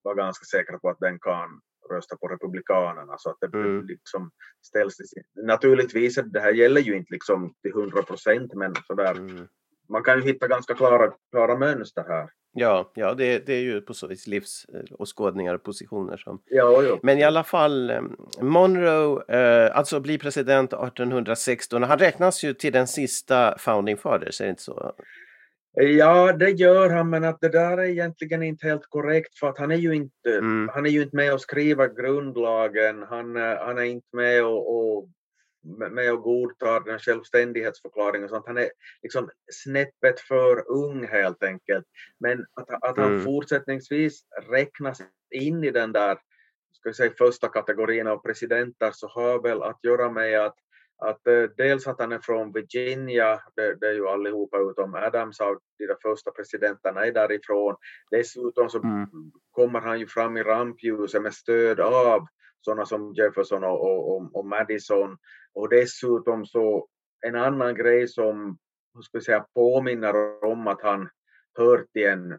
vara 0.02 0.14
ganska 0.14 0.44
säkra 0.44 0.78
på 0.78 0.88
att 0.88 1.00
den 1.00 1.18
kan 1.20 1.60
rösta 1.90 2.16
på 2.16 2.28
Republikanerna. 2.28 3.18
Så 3.18 3.30
att 3.30 3.36
det 3.40 3.58
Mm. 3.58 3.86
liksom 3.86 4.30
ställs 4.66 5.00
i 5.00 5.04
sin... 5.06 5.24
Naturligtvis, 5.34 6.14
det 6.14 6.40
här 6.40 6.52
gäller 6.52 6.80
ju 6.80 6.96
inte 6.96 7.12
liksom 7.12 7.54
till 7.62 7.70
100 7.70 8.02
procent, 8.02 8.54
men 8.54 8.74
sådär, 8.86 9.14
Mm. 9.14 9.48
Man 9.88 10.02
kan 10.02 10.18
ju 10.18 10.24
hitta 10.24 10.48
ganska 10.48 10.74
klara, 10.74 11.12
klara 11.32 11.58
mönster 11.58 12.04
här. 12.08 12.28
Ja, 12.56 12.92
ja 12.94 13.14
det, 13.14 13.46
det 13.46 13.54
är 13.54 13.60
ju 13.60 13.80
på 13.80 13.94
så 13.94 14.06
vis 14.06 14.26
livsåskådningar 14.26 15.54
och 15.54 15.62
positioner 15.62 16.16
som 16.16 16.42
Ja, 16.44 16.82
jo. 16.88 16.98
Men 17.02 17.18
i 17.18 17.22
alla 17.22 17.44
fall, 17.44 17.90
eh, 17.90 18.00
Monroe, 18.40 19.22
eh, 19.28 19.76
alltså 19.76 20.00
blir 20.00 20.18
president 20.18 20.72
1816. 20.72 21.82
Han 21.82 21.98
räknas 21.98 22.44
ju 22.44 22.54
till 22.54 22.72
den 22.72 22.86
sista 22.86 23.58
founding 23.58 23.96
fathers, 23.96 24.40
är 24.40 24.44
det 24.44 24.50
inte 24.50 24.62
så? 24.62 24.92
Ja, 25.76 26.32
det 26.32 26.50
gör 26.50 26.90
han, 26.90 27.10
men 27.10 27.24
att 27.24 27.40
det 27.40 27.48
där 27.48 27.78
är 27.78 27.84
egentligen 27.84 28.42
inte 28.42 28.66
helt 28.66 28.86
korrekt 28.88 29.38
för 29.38 29.48
att 29.48 29.58
han 29.58 29.70
är 29.70 29.76
ju 29.76 29.94
inte, 29.94 30.30
Mm. 30.38 30.70
han 30.74 30.86
är 30.86 30.90
ju 30.90 31.02
inte 31.02 31.16
med 31.16 31.34
och 31.34 31.40
skriver 31.40 31.88
grundlagen, 32.02 33.02
han, 33.08 33.36
eh, 33.36 33.58
han 33.58 33.78
är 33.78 33.82
inte 33.82 34.16
med 34.16 34.44
och, 34.44 34.76
och 34.76 35.08
med 35.90 36.12
och 36.12 36.22
godtar 36.22 36.80
den 36.80 36.98
självständighetsförklaringen 36.98 38.24
och 38.24 38.30
sånt. 38.30 38.46
Han 38.46 38.58
är 38.58 38.70
liksom 39.02 39.30
snäppet 39.52 40.20
för 40.20 40.70
ung 40.70 41.06
helt 41.06 41.42
enkelt. 41.42 41.84
Men 42.20 42.46
att, 42.54 42.70
att 42.82 42.96
han 42.98 43.12
Mm. 43.12 43.24
fortsättningsvis 43.24 44.24
räknas 44.50 45.02
in 45.30 45.64
i 45.64 45.70
den 45.70 45.92
där 45.92 46.18
ska 46.72 46.88
vi 46.90 46.94
säga, 46.94 47.12
första 47.18 47.48
kategorin 47.48 48.06
av 48.06 48.18
presidenter 48.18 48.90
så 48.94 49.08
har 49.08 49.42
väl 49.42 49.62
att 49.62 49.78
göra 49.82 50.10
med 50.10 50.40
att 50.40 50.54
att 50.96 51.26
eh, 51.26 51.42
dels 51.56 51.86
att 51.86 52.00
han 52.00 52.12
är 52.12 52.18
från 52.18 52.52
Virginia, 52.52 53.40
det, 53.56 53.74
det 53.80 53.86
är 53.88 53.92
ju 53.92 54.08
allihopa 54.08 54.58
utom 54.58 54.94
Adams 54.94 55.40
av 55.40 55.58
de 55.78 55.86
där 55.86 55.96
första 56.02 56.30
presidenterna 56.30 57.06
är 57.06 57.12
därifrån. 57.12 57.76
Dessutom 58.10 58.70
så 58.70 58.78
Mm. 58.78 59.06
kommer 59.50 59.80
han 59.80 60.00
ju 60.00 60.06
fram 60.06 60.36
i 60.36 60.42
rampljuset 60.42 61.22
med 61.22 61.34
stöd 61.34 61.80
av 61.80 62.26
sådana 62.64 62.86
som 62.86 63.14
Jefferson 63.14 63.64
och, 63.64 64.08
och, 64.16 64.36
och, 64.36 64.46
Madison. 64.46 65.18
Och 65.54 65.68
dessutom 65.68 66.46
så 66.46 66.88
en 67.26 67.36
annan 67.36 67.74
grej 67.74 68.08
som 68.08 68.58
hur 68.94 69.02
ska 69.02 69.16
jag 69.16 69.24
säga, 69.24 69.46
påminner 69.54 70.44
om 70.44 70.66
att 70.66 70.82
han 70.82 71.08
hör 71.58 71.86
till 71.92 72.06
en 72.06 72.38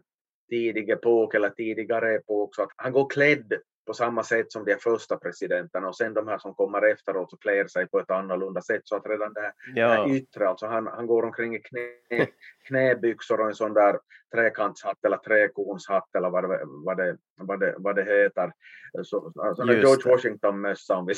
tidig 0.50 0.90
epok 0.90 1.34
eller 1.34 1.50
tidigare 1.50 2.14
epok, 2.14 2.54
så 2.54 2.62
att 2.62 2.68
han 2.76 2.92
går 2.92 3.10
klädd 3.10 3.52
på 3.86 3.94
samma 3.94 4.22
sätt 4.22 4.52
som 4.52 4.64
de 4.64 4.76
första 4.76 5.16
presidenterna. 5.16 5.88
Och 5.88 5.96
sen 5.96 6.14
de 6.14 6.28
här 6.28 6.38
som 6.38 6.54
kommer 6.54 6.82
efteråt 6.92 7.30
så 7.30 7.36
klär 7.36 7.66
sig 7.66 7.88
på 7.88 8.00
ett 8.00 8.10
annorlunda 8.10 8.62
sätt. 8.62 8.82
Så 8.84 8.96
att 8.96 9.06
redan 9.06 9.32
det 9.32 9.40
här, 9.40 9.52
det 9.74 9.80
Ja, 9.80 9.88
här 9.88 10.10
yttre, 10.10 10.48
alltså 10.48 10.66
han, 10.66 10.86
han 10.86 11.06
går 11.06 11.22
omkring 11.22 11.56
i 11.56 11.60
knä, 11.60 12.26
knäbyxor 12.66 13.40
och 13.40 13.46
en 13.46 13.54
sån 13.54 13.74
där 13.74 13.98
trekantshatt 14.34 15.04
eller 15.04 15.16
träkornshatt 15.16 16.14
eller 16.16 16.30
vad 16.30 16.50
det, 16.50 16.60
vad 16.64 16.96
det, 16.96 17.16
vad 17.36 17.60
det, 17.60 17.74
vad 17.78 17.96
det 17.96 18.04
heter. 18.04 18.52
Så, 19.02 19.32
alltså 19.36 19.64
George. 19.64 20.12
Washington-mössa 20.12 20.94
om 20.96 21.06
vi, 21.06 21.14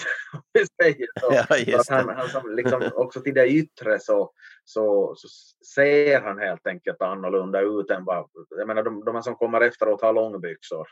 säger 0.83 1.07
så. 1.21 1.55
ja 1.67 1.83
Så 1.83 1.95
han, 1.95 2.09
han 2.09 2.29
som 2.29 2.51
liksom 2.51 2.91
också 2.95 3.21
till 3.21 3.35
det 3.35 3.49
yttre 3.49 3.99
så, 3.99 4.31
så, 4.65 5.15
så 5.17 5.29
ser 5.75 6.21
han 6.21 6.39
helt 6.39 6.67
enkelt 6.67 7.03
annorlunda 7.03 7.61
ut 7.61 7.91
än 7.91 8.05
vad, 8.05 8.29
jag 8.51 8.69
menar 8.69 8.83
de, 8.83 9.05
de 9.05 9.23
som 9.23 9.35
kommer 9.35 9.61
efteråt 9.61 10.03
har 10.03 10.13
långbyxor. 10.13 10.89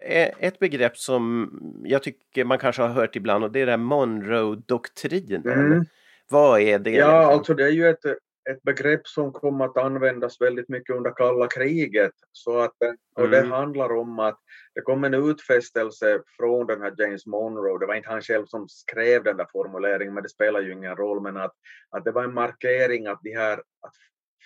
Eh, 0.00 0.30
Ett 0.38 0.58
begrepp 0.58 0.96
som 0.96 1.50
jag 1.84 2.02
tycker 2.02 2.44
man 2.44 2.58
kanske 2.58 2.82
har 2.82 2.88
hört 2.88 3.16
ibland 3.16 3.44
och 3.44 3.52
det 3.52 3.60
är 3.60 3.66
den 3.66 3.84
Monroe-doktrinen. 3.84 5.42
Mm. 5.46 5.84
Vad 6.30 6.60
är 6.60 6.78
det? 6.78 6.90
Ja, 6.90 6.96
egentligen? 6.96 7.10
alltså 7.10 7.54
det 7.54 7.64
är 7.64 7.70
ju 7.70 7.88
ett, 7.88 8.04
ett 8.50 8.62
begrepp 8.62 9.06
som 9.06 9.32
kom 9.32 9.60
att 9.60 9.76
användas 9.76 10.40
väldigt 10.40 10.68
mycket 10.68 10.96
under 10.96 11.10
kalla 11.10 11.46
kriget. 11.46 12.12
Så 12.32 12.58
att, 12.58 12.82
eh, 12.82 12.92
och 13.24 13.30
det 13.30 13.38
Mm. 13.38 13.50
handlar 13.52 13.92
om 13.92 14.18
att 14.18 14.38
det 14.74 14.80
kom 14.80 15.04
en 15.04 15.14
utfästelse 15.14 16.22
från 16.36 16.66
den 16.66 16.82
här 16.82 16.94
James 16.98 17.26
Monroe, 17.26 17.78
det 17.78 17.86
var 17.86 17.94
inte 17.94 18.08
han 18.08 18.22
själv 18.22 18.46
som 18.46 18.68
skrev 18.68 19.24
den 19.24 19.36
där 19.36 19.46
formuleringen, 19.52 20.14
men 20.14 20.22
det 20.22 20.28
spelar 20.28 20.60
ju 20.60 20.72
ingen 20.72 20.96
roll, 20.96 21.20
men 21.22 21.36
att, 21.36 21.52
att 21.90 22.04
det 22.04 22.10
var 22.12 22.24
en 22.24 22.34
markering 22.34 23.06
att 23.06 23.20
de 23.22 23.30
här, 23.34 23.58
att 23.58 23.94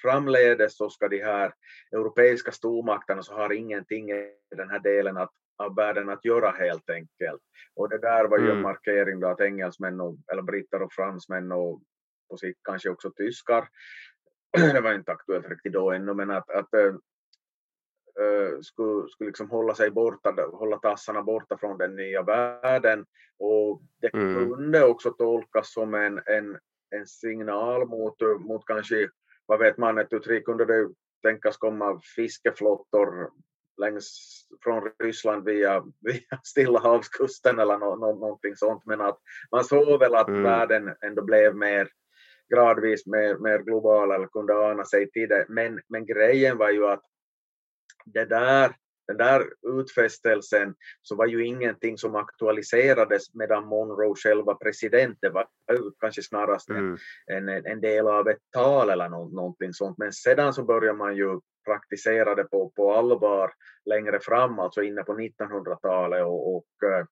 framledes 0.03 0.77
så 0.77 0.91
ska 0.91 1.09
de 1.09 1.23
här 1.25 1.53
europeiska 1.93 2.53
stormakterna 2.53 3.23
så 3.23 3.35
har 3.35 3.53
ingenting 3.53 4.11
i 4.11 4.33
den 4.57 4.71
här 4.71 4.79
delen 4.79 5.17
att, 5.17 5.31
av 5.57 5.75
världen 5.75 6.09
att 6.09 6.25
göra 6.25 6.51
helt 6.51 6.91
enkelt. 6.91 7.43
Och 7.75 7.89
det 7.89 7.99
där 7.99 8.25
var 8.25 8.39
ju 8.39 8.45
en 8.45 8.51
Mm. 8.51 8.63
markering 8.63 9.21
då 9.21 9.29
att 9.29 9.41
engelsmän 9.41 10.01
och, 10.01 10.17
eller 10.33 10.43
britter 10.43 10.83
och 10.83 10.93
fransmän 10.93 11.53
och 11.53 11.83
på 12.31 12.37
sikt 12.37 12.61
kanske 12.63 12.91
också 12.91 13.11
tyskar, 13.11 13.69
det 14.53 14.81
var 14.81 14.93
inte 14.95 15.13
aktuellt 15.13 15.49
riktigt 15.49 15.73
då 15.73 15.91
ännu, 15.91 16.15
men 16.15 16.31
att, 16.31 16.51
att 16.51 16.75
äh, 16.75 16.95
skulle, 18.61 19.09
skulle 19.09 19.29
liksom 19.29 19.51
hålla 19.51 19.75
sig 19.75 19.91
borta, 19.91 20.35
hålla 20.53 20.79
tassarna 20.79 21.23
borta 21.23 21.59
från 21.59 21.79
den 21.79 21.97
nya 21.97 22.23
världen. 22.23 23.07
Och 23.39 23.83
det 24.01 24.15
Mm. 24.15 24.35
kunde 24.35 24.85
också 24.85 25.11
tolkas 25.11 25.73
som 25.73 25.95
en, 25.95 26.21
en, 26.27 26.59
en 26.91 27.07
signal 27.07 27.89
mot, 27.89 28.21
mot 28.41 28.67
kanske, 28.67 29.09
vad 29.47 29.59
vet 29.59 29.79
man, 29.79 29.99
ett 29.99 30.13
uttryck 30.13 30.45
kunde 30.45 30.65
det 30.65 30.89
tänkas 31.23 31.57
komma 31.57 32.01
fiskeflottor 32.17 33.31
längs 33.81 34.09
från 34.65 34.91
Ryssland 34.99 35.45
via, 35.45 35.85
via 36.01 36.41
Stilla 36.45 36.79
havskusten 36.81 37.59
eller 37.59 37.79
no, 37.79 37.97
no, 37.97 38.21
någonting 38.21 38.57
sånt. 38.57 38.83
Men 38.87 39.01
att 39.01 39.19
man 39.51 39.65
såg 39.65 40.01
väl 40.01 40.15
att 40.15 40.29
Mm. 40.29 40.43
världen 40.43 40.95
ändå 41.01 41.23
blev 41.23 41.57
mer 41.57 41.89
gradvis 42.55 43.07
mer, 43.07 43.39
mer 43.39 43.59
global 43.59 44.11
eller 44.11 44.27
kunde 44.27 44.55
ana 44.55 44.85
sig 44.85 45.11
till 45.11 45.29
det. 45.29 45.47
Men, 45.49 45.81
men 45.89 46.07
grejen 46.07 46.59
var 46.59 46.71
ju 46.71 46.87
att 46.87 47.03
det 48.05 48.25
där, 48.25 48.71
den 49.07 49.17
där 49.17 49.45
utfästelsen 49.81 50.75
så 51.03 51.17
var 51.17 51.27
ju 51.27 51.47
ingenting 51.47 51.99
som 51.99 52.15
aktualiserades 52.15 53.35
medan 53.35 53.65
Monroe 53.67 54.15
själv 54.15 54.45
var 54.45 54.55
president. 54.55 55.19
Det 55.21 55.29
var 55.29 55.49
kanske 56.01 56.23
snarast 56.23 56.71
en, 56.71 56.77
Mm. 56.77 56.99
en, 57.27 57.67
en 57.67 57.81
del 57.81 58.09
av 58.09 58.29
ett 58.29 58.43
tal 58.53 58.91
eller 58.91 59.09
nå, 59.09 59.29
någonting 59.29 59.73
sånt. 59.75 59.99
Men 59.99 60.13
sedan 60.13 60.55
så 60.55 60.65
börjar 60.65 60.95
man 60.95 61.17
ju 61.17 61.41
praktisera 61.65 62.35
det 62.35 62.45
på, 62.45 62.71
på 62.77 62.95
allvar 62.95 63.53
längre 63.85 64.21
fram, 64.21 64.59
alltså 64.59 64.83
inne 64.83 65.03
på 65.03 65.13
1900-talet 65.13 66.25
och, 66.25 66.57
och 66.57 66.89
eh, 66.89 67.07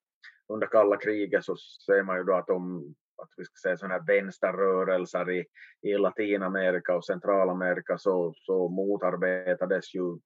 under 0.48 0.66
kalla 0.66 0.96
kriget 0.96 1.44
så 1.44 1.56
ser 1.86 2.02
man 2.02 2.16
ju 2.16 2.24
då 2.24 2.34
att 2.34 2.46
de 2.46 2.94
att 3.18 3.30
vi 3.36 3.44
ska 3.44 3.54
säga 3.62 3.76
sådana 3.76 3.94
här 3.94 4.06
vänsterrörelser 4.06 5.30
i, 5.30 5.44
i 5.82 5.98
Latinamerika 5.98 6.96
och 6.96 7.04
Centralamerika 7.04 7.98
så, 7.98 8.34
så 8.36 8.68
motarbetades 8.68 9.94
ju 9.94 10.18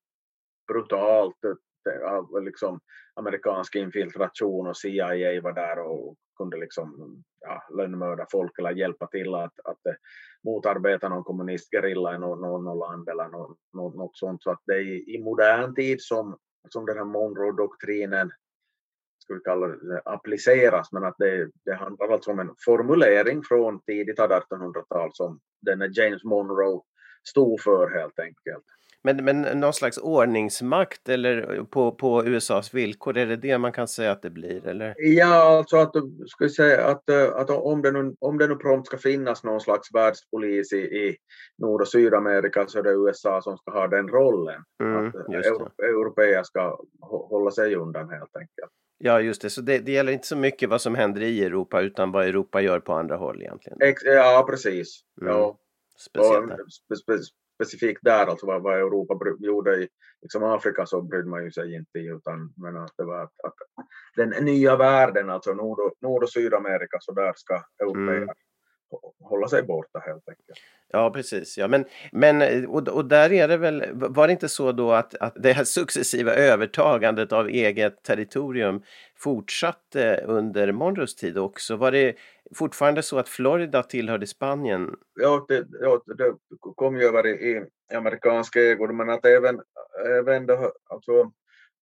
brutalt 0.72 1.44
eh, 1.44 2.12
av 2.12 2.42
liksom 2.42 2.81
amerikansk 3.14 3.76
infiltration 3.76 4.66
och 4.66 4.76
CIA 4.76 5.40
var 5.42 5.53
där 5.53 5.79
och 5.79 6.16
kunde 6.37 6.57
liksom 6.57 7.22
ja, 7.40 7.62
lönnmörda 7.76 8.26
folk 8.33 8.59
eller 8.59 8.70
hjälpa 8.70 9.07
till 9.07 9.35
att, 9.35 9.61
att 9.64 9.87
eh, 9.87 9.94
motarbeta 10.44 11.09
någon 11.09 11.24
kommunistgerilla 11.24 12.14
i 12.14 12.18
något, 12.18 12.40
något, 12.40 12.79
land 12.79 13.09
eller 13.09 13.29
något, 13.29 13.94
något, 13.94 14.16
sånt. 14.16 14.42
Så 14.42 14.50
att 14.50 14.62
det 14.66 14.72
är 14.72 14.81
i, 14.81 15.14
i 15.14 15.22
modern 15.22 15.74
tid 15.74 16.03
som, 16.03 16.37
som 16.68 16.87
den 16.87 16.96
här 16.96 17.05
Monroe-doktrinen 17.05 18.31
ska 19.31 19.35
vi 19.35 19.40
kalla 19.40 19.66
det, 19.66 20.03
appliceras, 20.05 20.93
men 20.93 21.05
att 21.05 21.14
det, 21.19 21.51
det 21.64 21.75
handlar 21.75 22.09
alltså 22.09 22.31
om 22.31 22.38
en 22.38 22.55
formulering 22.64 23.43
från 23.43 23.81
tidigt 23.81 24.19
1800-tal 24.19 25.11
som 25.12 25.40
den 25.61 25.93
James 25.93 26.25
Monroe 26.25 26.81
stod 27.25 27.61
för 27.61 27.90
helt 27.90 28.19
enkelt. 28.19 28.64
Men, 29.03 29.25
men 29.25 29.61
någon 29.61 29.73
slags 29.73 29.99
ordningsmakt 29.99 31.09
eller 31.09 31.64
på, 31.64 31.93
på 31.93 32.25
USAs 32.25 32.75
villkor, 32.75 33.16
är 33.16 33.27
det 33.27 33.37
det 33.37 33.59
man 33.59 33.73
kan 33.73 33.88
säga 33.88 34.12
att 34.12 34.23
det 34.23 34.31
blir? 34.31 34.66
Eller? 34.66 34.95
Ja, 34.99 35.59
alltså 35.59 35.77
att, 35.77 35.93
ska 36.27 36.45
vi 36.45 36.51
säga 36.51 36.87
att, 36.87 37.11
att 37.11 37.51
om, 37.51 37.83
det 37.83 37.93
nu, 37.93 38.14
om 38.21 38.38
det 38.38 38.47
nu 38.47 38.57
prompt 38.57 38.87
ska 38.87 38.99
finnas 38.99 39.45
någon 39.45 39.61
slags 39.61 39.95
världspolis 39.95 40.73
i, 40.73 40.77
i 40.77 41.16
Nord 41.59 41.81
och 41.81 41.88
Sydamerika 41.88 42.66
så 42.66 42.79
är 42.79 42.83
det 42.83 42.90
USA 42.90 43.43
som 43.43 43.57
ska 43.57 43.71
ha 43.71 43.87
den 43.88 44.09
rollen. 44.09 44.62
Mm, 44.83 45.09
att 45.09 45.14
europeer 45.79 46.43
ska 46.43 46.61
hå- 47.01 47.29
hålla 47.29 47.51
sig 47.51 47.75
undan 47.75 48.11
helt 48.11 48.37
enkelt. 48.37 48.73
Ja, 49.02 49.20
just 49.20 49.42
det. 49.42 49.50
Så 49.50 49.60
det, 49.60 49.78
det 49.78 49.92
gäller 49.92 50.12
inte 50.12 50.26
så 50.26 50.36
mycket 50.36 50.68
vad 50.68 50.80
som 50.80 50.94
händer 50.94 51.20
i 51.20 51.44
Europa 51.44 51.80
utan 51.80 52.12
vad 52.12 52.26
Europa 52.26 52.60
gör 52.60 52.80
på 52.80 52.92
andra 52.92 53.16
håll 53.16 53.42
egentligen. 53.42 53.78
Ex, 53.82 54.02
ja, 54.04 54.46
precis. 54.50 55.00
Mm, 55.20 55.32
Ja, 55.32 55.58
Speciellt 55.98 56.48
där. 56.48 56.56
spe, 56.56 56.96
spe, 56.96 57.18
specifikt 57.54 58.00
där, 58.02 58.26
alltså 58.26 58.46
vad, 58.46 58.62
vad 58.62 58.78
Europa 58.78 59.18
gjorde 59.38 59.76
i 59.76 59.88
liksom 60.22 60.44
Afrika 60.44 60.86
så 60.86 61.02
brydde 61.02 61.28
man 61.28 61.44
ju 61.44 61.52
sig 61.52 61.74
inte 61.74 61.98
i, 61.98 62.06
utan 62.06 62.52
men 62.56 62.76
att 62.76 62.92
det 62.96 63.04
var 63.04 63.22
att, 63.22 63.32
att 63.44 63.54
den 64.16 64.44
nya 64.44 64.76
världen, 64.76 65.30
alltså 65.30 65.54
Nord 65.54 65.78
och, 65.78 65.92
Nord 66.00 66.22
och 66.22 66.30
Sydamerika, 66.30 66.96
så 67.00 67.12
där 67.12 67.32
ska 67.36 67.54
europeer 67.82 68.16
Mm. 68.16 68.28
Hå- 68.90 69.14
hålla 69.20 69.48
sig 69.48 69.62
borta 69.62 69.98
helt 69.98 70.29
enkelt. 70.29 70.59
Ja, 70.92 71.11
precis. 71.11 71.59
Ja, 71.59 71.68
men, 71.68 71.85
men, 72.12 72.66
och, 72.66 72.88
och 72.88 73.05
där 73.05 73.33
är 73.33 73.48
det 73.48 73.57
väl, 73.57 73.85
var 73.92 74.26
det 74.26 74.33
inte 74.33 74.48
så 74.48 74.72
då 74.72 74.92
att, 74.92 75.14
att 75.14 75.35
det 75.42 75.53
här 75.53 75.64
successiva 75.64 76.33
övertagandet 76.35 77.33
av 77.33 77.48
eget 77.48 78.03
territorium 78.03 78.83
fortsatte 79.18 80.24
under 80.26 80.72
Monroes 80.72 81.14
tid 81.16 81.38
också? 81.38 81.76
Var 81.76 81.92
det 81.92 82.16
fortfarande 82.55 83.03
så 83.03 83.18
att 83.18 83.29
Florida 83.29 83.83
tillhörde 83.83 84.26
Spanien? 84.26 84.94
Ja, 85.20 85.44
det, 85.48 85.66
ja, 85.81 86.03
det 86.07 86.35
kom 86.76 86.96
ju 86.96 87.05
över 87.05 87.26
i, 87.26 87.33
i 87.90 87.94
amerikansk 87.94 88.57
ägo, 88.57 88.92
men 88.92 89.11
att 89.11 89.24
även, 89.26 89.61
även 90.18 90.46
det, 90.46 90.59
alltså, 90.90 91.31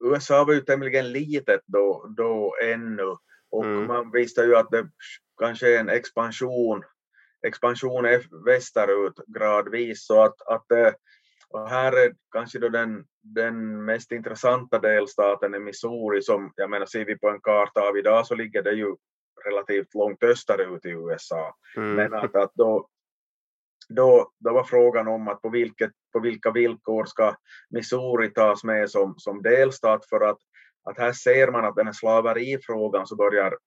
USA 0.05 0.44
var 0.44 0.55
ju 0.55 0.61
tämligen 0.61 1.12
litet 1.12 1.61
då, 1.66 2.07
då 2.16 2.55
ännu 2.64 3.03
och 3.51 3.64
Mm. 3.64 3.87
man 3.87 4.11
visste 4.11 4.40
ju 4.42 4.57
att 4.57 4.71
det 4.71 4.88
kanske 5.40 5.75
är 5.77 5.81
en 5.81 5.88
expansion, 5.88 6.83
expansion 7.46 8.05
västerut 8.46 9.14
gradvis 9.27 10.07
så 10.07 10.22
att, 10.22 10.42
att 10.42 10.70
eh, 10.70 10.92
och 11.51 11.68
här 11.68 11.92
är 11.92 12.14
kanske 12.33 12.59
då 12.59 12.68
den, 12.68 13.05
den 13.22 13.85
mest 13.85 14.12
intressanta 14.12 14.79
delstaten 14.79 15.55
är 15.55 15.59
Missouri 15.59 16.22
som, 16.22 16.53
jag 16.57 16.70
menar 16.70 16.87
ser 16.87 17.05
vi 17.05 17.18
på 17.18 17.29
en 17.29 17.40
karta 17.40 17.81
av 17.88 17.98
idag 17.98 18.27
så 18.27 18.35
ligger 18.35 18.62
det 18.62 18.72
ju 18.72 18.96
relativt 19.44 19.94
långt 19.94 20.22
österut 20.22 20.87
i 20.87 20.88
USA. 20.88 21.55
Mm. 21.77 21.94
Men 21.94 22.14
att, 22.14 22.37
att 22.37 22.53
då, 22.55 22.88
då, 23.88 24.33
då 24.38 24.53
var 24.53 24.64
frågan 24.64 25.09
om 25.09 25.29
att 25.29 25.42
på, 25.42 25.48
vilket, 25.48 25.90
på 26.12 26.20
vilka 26.20 26.51
villkor 26.51 27.05
ska 27.05 27.37
Missouri 27.70 28.31
tas 28.31 28.64
med 28.64 28.90
som, 28.90 29.14
som 29.18 29.42
delstat 29.42 30.09
för 30.09 30.20
att, 30.20 30.38
att 30.85 30.98
här 30.98 31.12
ser 31.12 31.51
man 31.51 31.64
att 31.64 31.77
den 31.77 31.87
här 31.87 31.92
slaverifrågan 31.92 33.07
så 33.07 33.16
börjar 33.16 33.59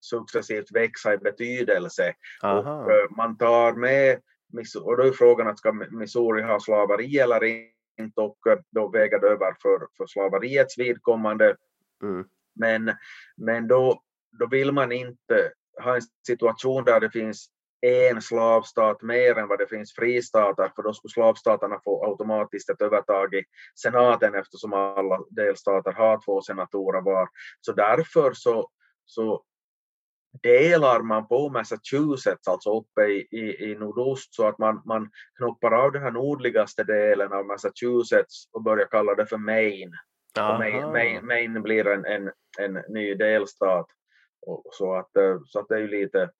successivt 0.00 0.72
växa 0.72 1.14
i 1.14 1.18
betydelse. 1.18 2.14
Aha. 2.42 2.84
Och 2.84 2.92
eh, 2.92 3.10
man 3.16 3.36
tar 3.36 3.72
med, 3.72 4.20
och 4.82 4.96
då 4.96 5.02
är 5.02 5.12
frågan 5.12 5.48
att 5.48 5.58
ska 5.58 5.72
Missouri 5.72 6.42
ha 6.42 6.60
slaveri 6.60 7.18
eller 7.18 7.44
inte 8.00 8.20
och 8.20 8.46
eh, 8.46 8.58
då 8.70 8.88
väger 8.88 9.18
det 9.18 9.28
över 9.28 9.56
för, 9.62 9.86
för 9.96 10.06
slaveriets 10.06 10.78
vidkommande. 10.78 11.56
Mm. 12.02 12.24
Men, 12.54 12.92
men 13.36 13.68
då, 13.68 14.02
då 14.38 14.46
vill 14.46 14.72
man 14.72 14.92
inte 14.92 15.52
ha 15.82 15.94
en 15.94 16.02
situation 16.26 16.84
där 16.84 17.00
det 17.00 17.10
finns 17.10 17.48
en 17.80 18.22
slavstat 18.22 19.02
mer 19.02 19.38
än 19.38 19.48
vad 19.48 19.58
det 19.58 19.66
finns 19.66 19.94
fristater, 19.94 20.72
för 20.76 20.82
då 20.82 20.92
skulle 20.92 21.12
slavstaterna 21.12 21.80
få 21.84 22.04
automatiskt 22.04 22.70
ett 22.70 22.82
övertag 22.82 23.34
i 23.34 23.44
senaten 23.74 24.34
eftersom 24.34 24.72
alla 24.72 25.20
delstater 25.30 25.92
har 25.92 26.20
två 26.24 26.42
senatorer 26.42 27.00
var. 27.00 27.28
Så 27.60 27.72
därför 27.72 28.32
så, 28.32 28.70
så 29.04 29.44
delar 30.42 31.02
man 31.02 31.28
på 31.28 31.48
Massachusetts, 31.48 32.48
alltså 32.48 32.78
uppe 32.78 33.02
i, 33.02 33.28
i, 33.30 33.70
i 33.70 33.74
nordost, 33.74 34.34
så 34.34 34.48
att 34.48 34.58
man, 34.58 34.82
man 34.84 35.10
knoppar 35.38 35.72
av 35.72 35.92
den 35.92 36.02
här 36.02 36.10
nordligaste 36.10 36.84
delen 36.84 37.32
av 37.32 37.46
Massachusetts 37.46 38.48
och 38.52 38.62
börjar 38.62 38.86
kalla 38.86 39.14
det 39.14 39.26
för 39.26 39.36
Maine. 39.36 39.92
Maine. 40.38 40.92
Maine, 40.92 41.26
Maine 41.26 41.62
blir 41.62 41.86
en, 41.86 42.04
en, 42.04 42.30
en 42.58 42.82
ny 42.88 43.14
delstat. 43.14 43.86
Och, 44.46 44.62
så 44.72 44.94
att, 44.94 45.16
eh, 45.16 45.40
så 45.46 45.60
att 45.60 45.68
det 45.68 45.74
är 45.74 45.80
ju 45.80 45.88
lite, 45.88 46.30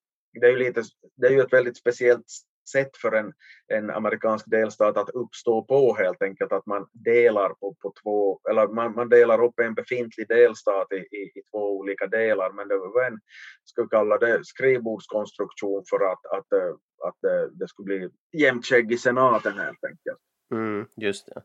det 0.40 0.46
är 0.46 0.50
ju 0.50 0.56
lite, 0.56 0.82
det 1.16 1.26
är 1.26 1.30
ju 1.30 1.40
ett 1.40 1.52
väldigt 1.52 1.76
speciellt 1.76 2.26
sätt 2.70 2.96
för 2.96 3.12
en, 3.12 3.32
en 3.68 3.90
amerikansk 3.90 4.50
delstat 4.50 4.96
att 4.96 5.10
uppstå 5.10 5.64
på 5.64 5.96
helt 5.96 6.22
enkelt, 6.22 6.52
att 6.52 6.66
man 6.66 6.86
delar 6.92 7.48
på, 7.48 7.74
på 7.82 7.92
två, 8.02 8.40
eller 8.50 8.68
man, 8.68 8.94
man 8.94 9.08
delar 9.08 9.44
upp 9.44 9.58
en 9.60 9.74
befintlig 9.74 10.28
delstat 10.28 10.92
i, 10.92 11.16
i, 11.16 11.22
i 11.38 11.42
två 11.52 11.78
olika 11.78 12.06
delar, 12.06 12.52
men 12.52 12.68
det 12.68 12.76
var 12.76 13.04
en, 13.04 13.20
skulle 13.64 13.88
kalla 13.88 14.18
det, 14.18 14.40
skrivbordskonstruktion 14.44 15.84
för 15.90 16.12
att, 16.12 16.26
att, 16.26 16.52
eh, 16.52 16.68
att, 17.08 17.08
att 17.08 17.58
det 17.58 17.68
skulle 17.68 17.86
bli 17.86 18.08
jämnt 18.42 18.66
skägg 18.66 18.92
i 18.92 18.98
senaten 18.98 19.52
helt 19.52 19.84
enkelt. 19.84 20.20
Mm, 20.54 20.86
just 20.96 21.26
det. 21.26 21.42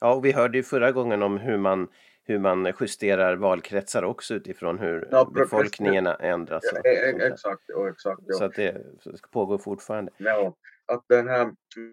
Ja, 0.00 0.14
och 0.14 0.24
vi 0.24 0.32
hörde 0.32 0.58
ju 0.58 0.62
förra 0.62 0.92
gången 0.92 1.22
om 1.22 1.38
hur 1.38 1.56
man, 1.56 1.88
hur 2.28 2.38
man 2.38 2.72
justerar 2.80 3.36
valkretsar 3.36 4.02
också 4.02 4.34
utifrån 4.34 4.78
hur 4.78 5.08
Ja, 5.10 5.30
befolkningen 5.34 6.06
ändras. 6.06 6.62
Ja, 6.72 6.90
e- 6.90 7.12
där. 7.12 7.32
exakt, 7.32 7.70
och 7.70 7.88
exakt. 7.88 8.22
Ja. 8.26 8.34
Så 8.34 8.44
att 8.44 8.54
det 8.54 8.82
pågår 9.30 9.58
fortfarande. 9.58 10.12
Ja, 10.16 10.54
att 10.86 11.04
den 11.08 11.28
här 11.28 11.50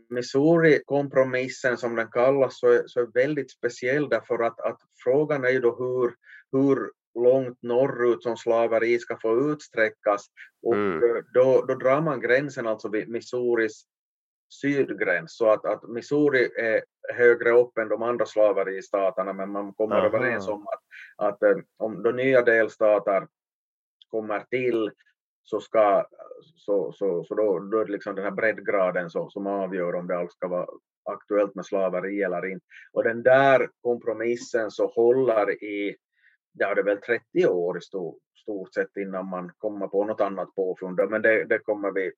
Missouri-kompromissen 0.09 1.77
som 1.77 1.95
den 1.95 2.07
kallas 2.07 2.59
så 2.59 2.67
är, 2.67 2.83
så 2.85 2.99
är 3.01 3.05
väldigt 3.13 3.51
speciell 3.51 4.09
därför 4.09 4.43
att, 4.43 4.59
att 4.59 4.79
frågan 5.03 5.45
är 5.45 5.49
ju 5.49 5.59
då 5.59 5.75
hur, 5.75 6.13
hur 6.51 6.91
långt 7.23 7.57
norrut 7.61 8.23
som 8.23 8.37
slaveri 8.37 8.99
ska 8.99 9.17
få 9.21 9.51
utsträckas 9.51 10.25
och 10.63 10.73
Mm. 10.75 11.03
eh, 11.03 11.23
då, 11.33 11.65
då 11.67 11.75
drar 11.75 12.01
man 12.01 12.21
gränsen 12.21 12.67
alltså 12.67 12.89
vid 12.89 13.09
Missouris 13.09 13.83
sydgräns 14.61 15.37
så 15.37 15.49
att, 15.51 15.65
att 15.65 15.89
Missouri 15.89 16.49
är 16.57 16.83
högre 17.13 17.51
upp 17.51 17.77
än 17.77 17.89
de 17.89 18.03
andra 18.03 18.25
slaveristaterna 18.25 19.33
men 19.33 19.49
man 19.49 19.73
kommer 19.73 19.95
Aha. 19.95 20.05
överens 20.05 20.47
om 20.47 20.67
att, 20.67 20.83
att 21.27 21.43
eh, 21.43 21.57
om 21.77 22.03
de 22.03 22.15
nya 22.15 22.41
delstater 22.41 23.27
kommer 24.09 24.39
till 24.39 24.91
så, 25.43 25.59
ska, 25.59 26.05
så, 26.55 26.91
så, 26.91 27.23
så 27.23 27.35
då, 27.35 27.59
då 27.59 27.79
är 27.79 27.85
det 27.85 27.91
liksom 27.91 28.15
den 28.15 28.23
här 28.23 28.31
breddgraden 28.31 29.09
så, 29.09 29.29
som 29.29 29.47
avgör 29.47 29.95
om 29.95 30.07
det 30.07 30.17
alls 30.17 30.33
ska 30.33 30.47
vara 30.47 30.67
aktuellt 31.09 31.55
med 31.55 31.65
slaveri 31.65 32.21
eller 32.21 32.51
inte. 32.51 32.65
Och 32.93 33.03
den 33.03 33.23
där 33.23 33.69
kompromissen 33.81 34.71
så 34.71 34.87
håller 34.87 35.63
i, 35.63 35.95
det 36.53 36.63
är 36.63 36.83
väl 36.83 36.97
30 36.97 37.47
år 37.47 37.77
i 37.77 37.81
stort, 37.81 38.17
stort 38.45 38.73
sett 38.73 38.97
innan 38.97 39.29
man 39.29 39.51
kommer 39.57 39.87
på 39.87 40.05
något 40.05 40.21
annat 40.21 40.55
påfund. 40.55 40.99
Men 41.09 41.21
det, 41.21 41.45
det 41.45 41.59
kommer 41.59 41.91
vi 41.91 42.11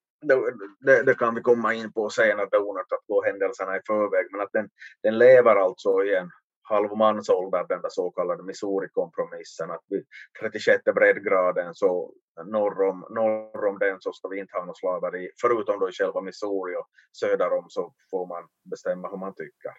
det, 0.79 1.03
det, 1.03 1.13
kan 1.13 1.35
vi 1.35 1.41
komma 1.41 1.73
in 1.73 1.91
på 1.93 2.09
senare, 2.09 2.47
det 2.51 2.57
är 2.57 2.69
onödigt 2.69 2.93
att 2.93 3.07
gå 3.07 3.23
händelserna 3.23 3.77
i 3.77 3.81
förväg, 3.87 4.25
men 4.31 4.41
att 4.41 4.51
den, 4.51 4.69
den 5.03 5.17
lever 5.17 5.55
alltså 5.55 6.03
i 6.03 6.15
en 6.15 6.31
halv 6.61 6.97
mansålder, 6.97 7.65
den 7.69 7.81
där 7.81 7.89
så 7.89 8.11
kallade 8.11 8.43
Missouri-kompromissen, 8.43 9.71
att 9.71 9.83
vid 9.89 10.05
36 10.41 10.83
breddgraden 10.83 11.75
så 11.75 12.13
norr 12.45 12.81
om, 12.89 13.05
norr 13.09 13.65
om 13.65 13.79
den 13.79 13.97
så 13.99 14.13
ska 14.13 14.27
vi 14.27 14.39
inte 14.39 14.57
ha 14.57 14.65
något 14.65 14.77
slaveri, 14.77 15.31
förutom 15.41 15.79
då 15.79 15.89
i 15.89 15.91
själva 15.91 16.21
Missouri 16.21 16.75
och 16.75 16.87
söder 17.19 17.53
om 17.53 17.65
så 17.69 17.93
får 18.11 18.27
man 18.27 18.43
bestämma 18.71 19.09
hur 19.09 19.17
man 19.17 19.33
tycker. 19.33 19.71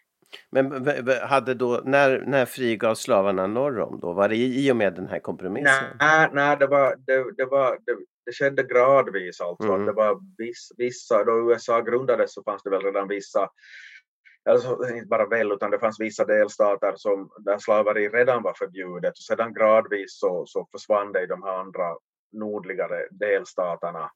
Men 0.50 0.86
hade 1.22 1.54
då, 1.54 1.80
när, 1.84 2.20
när 2.20 2.46
frigavs 2.46 3.00
slavarna 3.00 3.46
norr 3.46 3.80
om 3.80 4.00
då? 4.00 4.12
Var 4.12 4.28
det 4.28 4.36
i 4.36 4.72
och 4.72 4.76
med 4.76 4.94
den 4.94 5.08
här 5.08 5.18
kompromissen? 5.18 5.84
Nej, 6.00 6.28
nej 6.32 6.56
det, 6.56 6.66
var, 6.66 6.96
det, 7.06 7.36
det, 7.36 7.44
var, 7.44 7.78
det, 7.86 7.96
det 8.26 8.32
skedde 8.32 8.62
gradvis 8.62 9.40
alltså. 9.40 9.72
Mm. 9.72 9.86
Det 9.86 9.92
var 9.92 10.20
viss, 10.38 10.72
vissa, 10.76 11.24
då 11.24 11.50
USA 11.50 11.80
grundades 11.80 12.34
så 12.34 12.42
fanns 12.42 12.62
det 12.62 12.70
väl 12.70 12.82
redan 12.82 13.08
vissa, 13.08 13.50
alltså 14.50 14.78
inte 14.94 15.06
bara 15.06 15.28
väl 15.28 15.52
utan 15.52 15.70
det 15.70 15.78
fanns 15.78 16.00
vissa 16.00 16.24
delstater 16.24 16.92
som, 16.96 17.30
där 17.38 17.58
slaveri 17.58 18.08
redan 18.08 18.42
var 18.42 18.54
förbjudet 18.58 19.12
och 19.12 19.36
sedan 19.36 19.54
gradvis 19.54 20.18
så, 20.18 20.44
så 20.46 20.68
försvann 20.72 21.12
det 21.12 21.22
i 21.22 21.26
de 21.26 21.42
här 21.42 21.60
andra 21.60 21.96
nordligare 22.32 23.06
delstaterna 23.10 24.10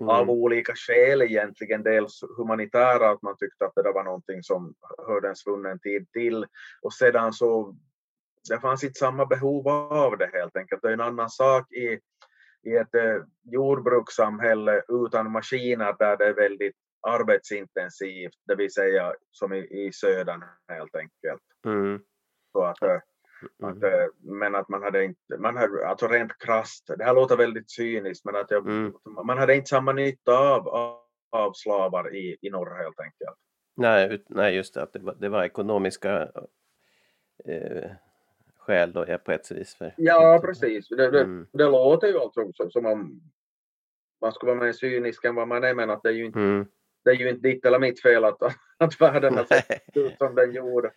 av 0.00 0.22
Mm. 0.22 0.30
olika 0.30 0.72
skäl 0.74 1.22
egentligen. 1.22 1.82
Dels 1.82 2.24
humanitära, 2.36 3.10
att 3.10 3.22
man 3.22 3.36
tyckte 3.36 3.64
att 3.64 3.74
det 3.74 3.82
där 3.82 3.92
var 3.92 4.04
någonting 4.04 4.42
som 4.42 4.74
hörde 5.06 5.28
en 5.28 5.36
svunnen 5.36 5.78
tid 5.78 6.12
till. 6.12 6.46
Och 6.82 6.92
sedan 6.92 7.32
så, 7.32 7.76
det 8.50 8.60
fanns 8.60 8.84
inte 8.84 8.98
samma 8.98 9.26
behov 9.26 9.68
av 9.92 10.18
det 10.18 10.30
helt 10.32 10.56
enkelt. 10.56 10.82
Det 10.82 10.88
är 10.88 10.92
en 10.92 11.00
annan 11.00 11.30
sak 11.30 11.72
i, 11.72 12.00
i 12.70 12.76
ett 12.76 12.94
eh, 12.94 13.22
jordbrukssamhälle 13.42 14.82
utan 14.88 15.30
maskiner 15.32 15.94
där 15.98 16.16
det 16.16 16.26
är 16.26 16.34
väldigt 16.34 16.76
arbetsintensivt, 17.06 18.34
det 18.46 18.54
vill 18.54 18.72
säga 18.72 19.14
som 19.30 19.52
i, 19.52 19.58
i 19.58 19.92
södern 19.92 20.42
helt 20.68 20.96
enkelt. 20.96 21.42
Mm. 21.66 22.00
Så 22.52 22.64
att, 22.64 22.82
eh, 22.82 22.98
att, 23.62 23.82
eh, 23.82 24.06
men 24.20 24.54
att 24.54 24.68
man 24.68 24.82
hade 24.82 25.04
inte, 25.04 25.38
man 25.38 25.56
hade, 25.56 25.86
alltså 25.88 26.06
rent 26.08 26.38
krasst, 26.38 26.86
det 26.98 27.04
här 27.04 27.14
låter 27.14 27.36
väldigt 27.36 27.70
cyniskt, 27.70 28.24
men 28.24 28.36
att 28.36 28.50
jag, 28.50 28.66
Mm. 28.66 28.92
man 29.26 29.38
hade 29.38 29.54
inte 29.54 29.68
samma 29.68 29.92
nytta 29.92 30.38
av, 30.38 30.68
av, 30.68 30.98
av 31.30 31.52
slavar 31.52 32.14
i, 32.14 32.36
i 32.40 32.50
norr 32.50 32.82
helt 32.82 33.00
enkelt. 33.00 33.36
Nej, 33.76 34.24
nej, 34.28 34.54
just 34.56 34.74
det. 34.74 34.82
Att 34.82 34.92
det, 34.92 34.98
var, 34.98 35.14
det 35.14 35.28
var 35.28 35.44
ekonomiska 35.44 36.28
eh, 37.44 37.90
skäl 38.56 38.92
då, 38.92 39.04
ja, 39.08 39.18
på 39.18 39.32
ett 39.32 39.50
vis. 39.50 39.74
För, 39.74 39.94
Ja, 39.96 40.40
precis. 40.44 40.88
Det, 40.88 41.10
det, 41.10 41.20
Mm. 41.20 41.46
det 41.52 41.64
låter 41.64 42.06
ju 42.08 42.18
alltså 42.18 42.52
som, 42.52 42.70
som 42.70 42.86
om 42.86 43.20
man 44.20 44.32
skulle 44.32 44.52
vara 44.54 44.64
mer 44.64 44.72
cynisk 44.72 45.24
än 45.24 45.34
vad 45.34 45.48
man 45.48 45.64
är, 45.64 45.74
men 45.74 45.90
att 45.90 46.02
det 46.02 46.08
är 46.08 46.12
ju 46.12 46.24
inte, 46.24 46.38
Mm. 46.38 46.66
Det 47.04 47.10
är 47.10 47.14
ju 47.14 47.28
inte 47.28 47.48
ditt 47.48 47.64
eller 47.66 47.78
mitt 47.78 48.02
fel 48.02 48.24
att, 48.24 48.42
att 48.78 49.00
världen 49.00 49.36
har 49.36 49.44
sett 49.44 49.96
ut 49.96 50.18
som 50.18 50.34
den 50.34 50.52
gjorde. 50.52 50.90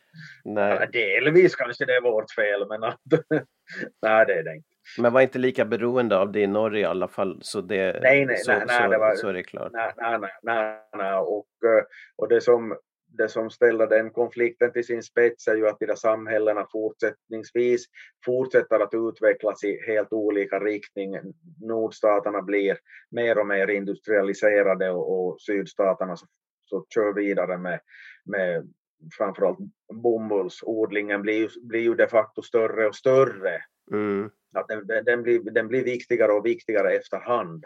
Ja, 0.43 0.51
nej. 0.53 0.89
delvis 0.93 1.55
kanske 1.55 1.85
det 1.85 1.95
är 1.95 2.01
vårt 2.01 2.31
fel, 2.31 2.67
men 2.69 2.83
att, 2.83 3.01
nej, 4.01 4.25
det 4.25 4.33
är 4.33 4.43
det 4.43 4.55
inte. 4.55 4.67
Men 4.97 5.13
var 5.13 5.21
inte 5.21 5.39
lika 5.39 5.65
beroende 5.65 6.17
av 6.17 6.31
det 6.31 6.39
i 6.39 6.47
norr 6.47 6.75
i 6.77 6.83
alla 6.85 7.07
fall. 7.07 7.39
Så 7.41 7.61
det, 7.61 7.99
Nej, 8.01 8.25
nej, 8.25 8.37
så, 8.37 8.51
nej, 8.51 8.63
nej, 8.67 8.77
så, 8.83 8.89
det 8.89 8.97
var- 8.97 9.15
så 9.15 9.27
är 9.27 9.33
det 9.33 9.43
klart. 9.43 9.71
Nej, 9.71 9.91
nej, 9.97 10.19
nej, 10.19 10.31
nej, 10.43 10.79
nej. 10.97 11.13
Och, 11.13 11.47
eh, 11.65 11.83
och 12.15 12.29
det 12.29 12.41
som, 12.41 12.77
det 13.17 13.29
som 13.29 13.49
ställer 13.49 13.87
den 13.87 14.09
konflikten 14.11 14.71
till 14.71 14.85
sin 14.85 15.03
spets 15.03 15.47
är 15.47 15.55
ju 15.55 15.67
att 15.67 15.79
de 15.79 15.85
där 15.85 15.95
samhällena 15.95 16.67
fortsättningsvis 16.71 17.85
fortsätter 18.25 18.79
att 18.79 18.93
utvecklas 18.93 19.63
i 19.63 19.81
helt 19.87 20.13
olika 20.13 20.59
riktning. 20.59 21.17
Nordstaterna 21.61 22.41
blir 22.41 22.77
mer 23.11 23.37
och 23.37 23.47
mer 23.47 23.67
industrialiserade 23.69 24.91
och, 24.91 25.27
och 25.27 25.41
sydstaterna 25.41 26.17
så, 26.17 26.25
så 26.65 26.85
kör 26.89 27.13
vidare 27.13 27.57
med, 27.57 27.79
med 28.25 28.73
framförallt 29.17 29.59
bomullsodlingen 29.93 31.21
blir, 31.21 31.49
blir 31.61 31.81
ju 31.81 31.95
de 31.95 32.07
facto 32.07 32.41
större 32.41 32.87
och 32.87 32.95
större. 32.95 33.61
Mm. 33.91 34.29
Att 34.53 34.67
den, 34.67 34.87
den, 34.87 35.05
den, 35.05 35.23
blir, 35.23 35.39
den 35.39 35.67
blir 35.67 35.83
viktigare 35.83 36.31
och 36.31 36.45
viktigare 36.45 36.91
efterhand. 36.91 37.65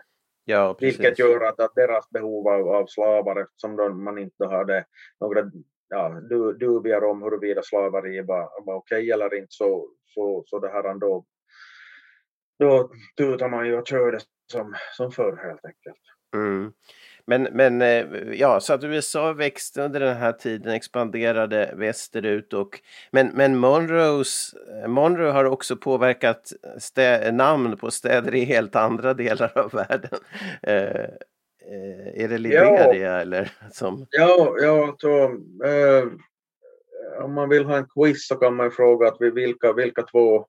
Ja, 0.50 0.74
precis. 0.74 1.00
Vilket 1.00 1.20
gör 1.20 1.42
att, 1.42 1.60
att 1.60 1.76
deras 1.76 2.10
behov 2.10 2.48
av, 2.48 2.68
av 2.70 2.86
slavar, 2.88 3.42
eftersom 3.42 3.76
de, 3.76 4.04
man 4.04 4.18
inte 4.18 4.46
hade 4.46 4.86
några 5.20 5.52
ja, 5.90 6.10
du, 6.30 6.54
dubier 6.54 7.04
om 7.04 7.24
huruvida 7.24 7.62
slaveri 7.62 8.22
var, 8.22 8.66
var 8.66 8.76
okej 8.76 9.12
eller 9.12 9.36
inte 9.36 9.48
så, 9.50 9.90
så, 10.06 10.44
så 10.46 10.60
det 10.60 10.70
här 10.70 10.94
då, 11.00 11.26
då 12.60 12.92
tutar 13.18 13.50
man 13.50 13.68
ju 13.68 13.78
och 13.78 13.88
körde 13.88 14.20
som, 14.52 14.76
som 14.98 15.12
förr 15.12 15.38
helt 15.44 15.66
enkelt. 15.66 16.04
Mm. 16.36 16.74
Men, 17.30 17.44
men 17.44 17.82
eh, 17.82 18.06
ja, 18.34 18.60
så 18.60 18.74
att 18.74 18.84
USA 18.84 19.34
växte 19.34 19.82
under 19.82 20.00
den 20.00 20.18
här 20.18 20.32
tiden, 20.32 20.74
expanderade 20.74 21.74
västerut 21.76 22.54
och 22.54 22.80
men, 23.12 23.28
men 23.28 23.58
Monroes, 23.58 24.56
Monroe 24.88 25.32
har 25.32 25.46
också 25.46 25.76
påverkat 25.76 26.54
stä, 26.80 27.32
namn 27.32 27.78
på 27.78 27.92
städer 27.92 28.36
i 28.36 28.44
helt 28.44 28.76
andra 28.76 29.14
delar 29.14 29.58
av 29.58 29.72
världen. 29.72 30.20
Eh, 30.62 31.10
Eh, 31.72 32.24
är 32.24 32.28
det 32.28 32.38
Liberia 32.38 33.12
ja. 33.12 33.20
eller? 33.20 33.52
Som... 33.72 34.06
Ja, 34.10 34.56
ja 34.62 34.96
så, 34.98 35.24
eh, 35.66 36.08
om 37.24 37.34
man 37.34 37.50
vill 37.50 37.66
ha 37.66 37.78
en 37.78 37.88
quiz 37.96 38.28
så 38.28 38.36
kan 38.36 38.56
man 38.56 38.72
fråga 38.72 39.08
att 39.08 39.22
vilka, 39.22 39.74
vilka 39.74 40.04
två 40.04 40.46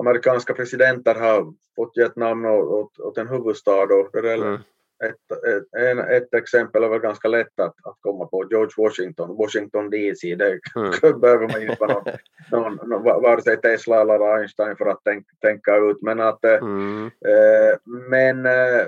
amerikanska 0.00 0.54
presidenter 0.54 1.14
har 1.14 1.54
fått 1.76 1.96
gett 1.96 2.16
namn 2.16 2.44
åt, 2.46 2.98
åt 2.98 3.18
en 3.18 3.28
huvudstad. 3.28 3.82
Och 3.82 4.22
det 4.22 4.32
är 4.32 4.36
mm. 4.36 4.58
Ett, 5.04 5.38
ett, 5.76 6.22
ett 6.22 6.34
exempel 6.34 6.84
är 6.84 6.88
väl 6.88 6.98
ganska 6.98 7.28
lätt 7.28 7.60
att, 7.60 7.74
att 7.84 7.96
komma 8.00 8.26
på, 8.26 8.44
George 8.50 8.70
Washington, 8.76 9.36
Washington 9.36 9.90
DC. 9.90 10.34
Det 10.34 10.60
mm. 10.76 11.20
behöver 11.20 11.48
man 11.48 11.62
inte 11.62 11.76
vara 11.80 12.04
någon, 12.50 12.88
någon, 12.88 13.02
vare 13.02 13.42
sig 13.42 13.56
Tesla 13.56 14.00
eller 14.00 14.36
Einstein 14.36 14.76
för 14.76 14.86
att 14.86 15.00
tänk, 15.04 15.26
tänka 15.40 15.76
ut. 15.76 16.02
Men, 16.02 16.20
att, 16.20 16.44
eh, 16.44 16.52
mm. 16.52 17.06
eh, 17.06 17.78
men 18.10 18.46
eh, 18.46 18.86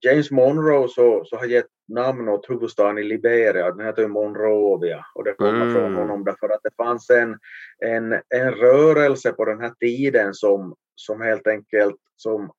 James 0.00 0.30
Monroe 0.30 0.88
så, 0.88 1.24
så 1.24 1.36
har 1.36 1.46
gett 1.46 1.66
namn 1.88 2.28
åt 2.28 2.50
huvudstaden 2.50 2.98
i 2.98 3.02
Liberia, 3.02 3.70
den 3.70 3.86
heter 3.86 4.02
ju 4.02 4.08
Monrovia 4.08 5.06
och 5.14 5.24
det 5.24 5.32
kommer 5.32 5.62
mm. 5.62 5.74
från 5.74 5.94
honom 5.94 6.24
därför 6.24 6.48
att 6.48 6.60
det 6.62 6.74
fanns 6.76 7.10
en, 7.10 7.38
en, 7.84 8.12
en 8.12 8.52
rörelse 8.52 9.32
på 9.32 9.44
den 9.44 9.60
här 9.60 9.72
tiden 9.80 10.34
som, 10.34 10.74
som 10.94 11.20
helt 11.20 11.46
enkelt 11.46 11.96
som 12.16 12.50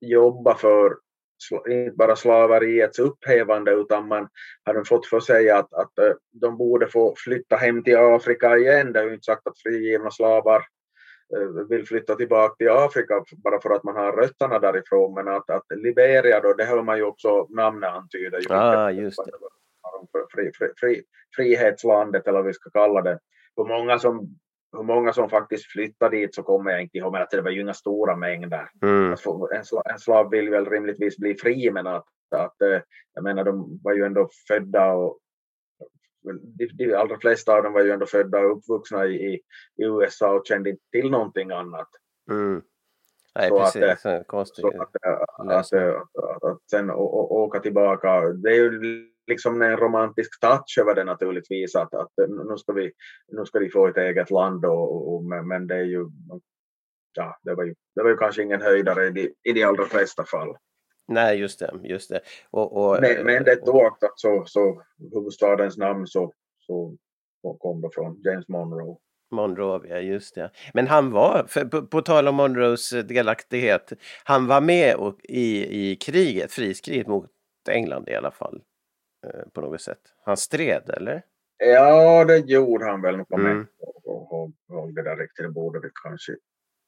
jobbar 0.00 0.54
för 0.54 0.96
inte 1.68 1.96
bara 1.96 2.16
slaveriets 2.16 2.98
upphävande 2.98 3.72
utan 3.72 4.08
man 4.08 4.28
hade 4.64 4.84
fått 4.84 5.06
för 5.06 5.20
sig 5.20 5.50
att, 5.50 5.74
att 5.74 5.98
eh, 5.98 6.12
de 6.32 6.56
borde 6.56 6.88
få 6.88 7.14
flytta 7.16 7.56
hem 7.56 7.84
till 7.84 7.96
Afrika 7.96 8.56
igen. 8.56 8.92
Det 8.92 9.00
är 9.00 9.04
ju 9.04 9.14
inte 9.14 9.24
sagt 9.24 9.46
att 9.46 9.58
frigivna 9.58 10.10
slavar 10.10 10.62
Eh, 11.36 11.66
vill 11.68 11.86
flytta 11.86 12.14
tillbaka 12.14 12.54
till 12.54 12.70
Afrika 12.70 13.24
bara 13.44 13.60
för 13.60 13.70
att 13.70 13.84
man 13.84 13.96
har 13.96 14.12
rötterna 14.12 14.58
därifrån. 14.58 15.14
Men 15.14 15.28
att, 15.28 15.50
att 15.50 15.64
Liberia 15.74 16.40
då, 16.40 16.54
det 16.54 16.64
har 16.64 16.82
man 16.82 16.96
ju 16.96 17.04
också 17.04 17.46
namnet 17.50 17.90
antyder. 17.90 18.40
Ah, 18.48 18.90
just 18.90 19.24
det. 19.24 19.32
Fri, 20.34 20.50
fri, 20.54 20.68
fri, 20.76 21.02
frihetslandet 21.36 22.26
eller 22.26 22.38
vad 22.38 22.46
vi 22.46 22.52
ska 22.52 22.70
kalla 22.70 23.02
det. 23.02 23.18
Hur 23.56 23.64
många 23.64 23.98
som 23.98 24.38
hur 24.72 24.82
många 24.82 25.12
som 25.12 25.30
faktiskt 25.30 25.66
flyttade 25.66 26.16
dit 26.16 26.34
så 26.34 26.42
kommer 26.42 26.70
jag 26.70 26.82
inte 26.82 26.98
ihåg, 26.98 27.12
men 27.12 27.22
att 27.22 27.30
det 27.30 27.42
var 27.42 27.50
ju 27.50 27.60
inga 27.60 27.74
stora 27.74 28.16
mängder. 28.16 28.70
Mm. 28.82 29.10
En, 29.10 29.16
slav, 29.64 29.82
en 29.84 29.98
slav 29.98 30.30
vill 30.30 30.50
väl 30.50 30.66
rimligtvis 30.66 31.16
bli 31.16 31.34
fri, 31.34 31.70
men 31.70 31.86
att, 31.86 32.06
att 32.30 32.62
eh, 32.62 32.80
jag 33.14 33.24
menar 33.24 33.44
de 33.44 33.80
var 33.82 33.94
ju 33.94 34.04
ändå 34.04 34.28
födda 34.48 34.92
och 34.92 35.18
de, 36.22 36.66
de 36.66 36.94
allra 36.94 37.18
flesta 37.18 37.52
av 37.52 37.62
dem 37.62 37.72
var 37.72 37.82
ju 37.82 37.90
ändå 37.90 38.06
födda 38.06 38.38
och 38.38 38.56
uppvuxna 38.56 39.06
i, 39.06 39.34
i 39.76 39.84
USA 39.84 40.32
och 40.32 40.46
kände 40.46 40.70
inte 40.70 40.82
till 40.92 41.10
någonting 41.10 41.50
annat. 41.50 41.88
Mm. 42.30 42.62
Nej, 43.34 43.48
så 43.48 43.58
precis. 43.58 43.82
Att, 43.82 44.00
så 44.00 44.24
konstigt. 44.26 44.62
Så 44.62 44.82
att, 44.82 44.96
att, 44.96 45.72
att, 45.72 46.44
att, 46.44 46.70
sen 46.70 46.90
åka 46.90 47.60
tillbaka, 47.60 48.20
det 48.20 48.50
är 48.50 48.54
ju 48.54 49.10
liksom 49.26 49.62
en 49.62 49.76
romantisk 49.76 50.40
touch 50.40 50.78
över 50.80 50.94
det 50.94 51.04
naturligtvis, 51.04 51.76
att, 51.76 51.94
att 51.94 52.12
nu, 52.48 52.56
ska 52.56 52.72
vi, 52.72 52.92
nu 53.28 53.44
ska 53.44 53.58
vi 53.58 53.70
få 53.70 53.86
ett 53.86 53.96
eget 53.96 54.30
land, 54.30 54.64
och, 54.64 55.14
och 55.14 55.24
men, 55.24 55.66
det 55.66 55.74
är 55.74 55.84
ju 55.84 56.06
ja, 57.14 57.38
det 57.42 57.54
var 57.54 57.64
ju, 57.64 57.74
det 57.94 58.02
var 58.02 58.10
ju 58.10 58.16
kanske 58.16 58.42
ingen 58.42 58.62
höjdare 58.62 59.06
i 59.06 59.10
de, 59.10 59.34
i 59.50 59.52
de 59.52 59.64
allra 59.64 59.84
flesta 59.84 60.24
fall. 60.24 60.56
Nej, 61.08 61.38
just 61.38 61.58
det. 61.58 61.80
Just 61.82 62.10
det. 62.10 62.20
Och, 62.50 62.76
och, 62.76 63.00
men, 63.00 63.26
men 63.26 63.44
det 63.44 63.60
oaktat 63.60 64.12
så, 64.14 64.44
så 64.46 64.82
huvudstadens 65.12 65.76
namn 65.76 66.06
så, 66.06 66.32
så 66.60 66.96
kom 67.58 67.80
det 67.80 67.88
från 67.92 68.22
James 68.24 68.48
Monroe. 68.48 68.96
Monroe, 69.30 69.88
ja 69.88 69.98
just 69.98 70.34
det. 70.34 70.50
Men 70.74 70.86
han 70.86 71.10
var, 71.10 71.44
för, 71.48 71.64
på, 71.64 71.86
på 71.86 72.02
tal 72.02 72.28
om 72.28 72.34
Monroes 72.34 72.90
delaktighet, 72.90 73.92
han 74.24 74.46
var 74.46 74.60
med 74.60 74.96
och, 74.96 75.20
i, 75.24 75.80
i 75.90 75.96
kriget, 75.96 76.52
friskriget 76.52 77.06
mot 77.06 77.30
England 77.70 78.08
i 78.08 78.14
alla 78.14 78.30
fall. 78.30 78.60
Eh, 79.26 79.48
på 79.52 79.60
något 79.60 79.80
sätt. 79.80 80.00
Han 80.24 80.36
stred, 80.36 80.90
eller? 80.90 81.22
Ja, 81.58 82.24
det 82.24 82.38
gjorde 82.38 82.84
han 82.84 83.02
väl. 83.02 83.16
Nu 83.16 83.24
kommer 83.24 83.50
mm. 83.50 83.66
ihåg, 84.04 84.52
ihåg 84.70 84.94
det 84.94 85.02
där 85.02 85.16
riktigt. 85.16 85.46
Det 85.46 85.50
borde 85.50 85.80
vi 85.80 85.90
kanske 86.02 86.32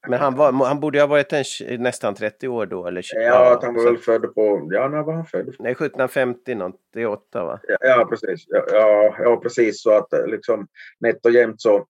men 0.08 0.20
han, 0.20 0.36
var, 0.36 0.52
han 0.52 0.80
borde 0.80 1.00
ha 1.00 1.06
varit 1.06 1.32
en, 1.32 1.44
nästan 1.82 2.14
30 2.14 2.48
år 2.48 2.66
då? 2.66 2.86
Eller, 2.86 3.04
ja, 3.14 3.52
att 3.52 3.64
han 3.64 3.74
var 3.74 3.84
väl 3.84 3.98
född 3.98 4.34
på... 4.34 4.68
Ja, 4.72 4.88
när 4.88 5.02
var 5.02 5.14
han 5.14 5.26
född? 5.26 5.54
Nej, 5.58 5.72
1750 5.72 6.54
98 6.94 7.44
va? 7.44 7.60
Ja, 7.68 7.76
ja 7.80 8.06
precis. 8.10 8.44
Ja, 8.48 8.64
ja, 8.72 9.16
ja, 9.18 9.36
precis. 9.36 9.82
Så 9.82 9.90
att 9.90 10.12
eh, 10.12 10.26
liksom 10.26 10.66
nätt 11.00 11.26
och 11.26 11.32
jämnt 11.32 11.60
så, 11.60 11.86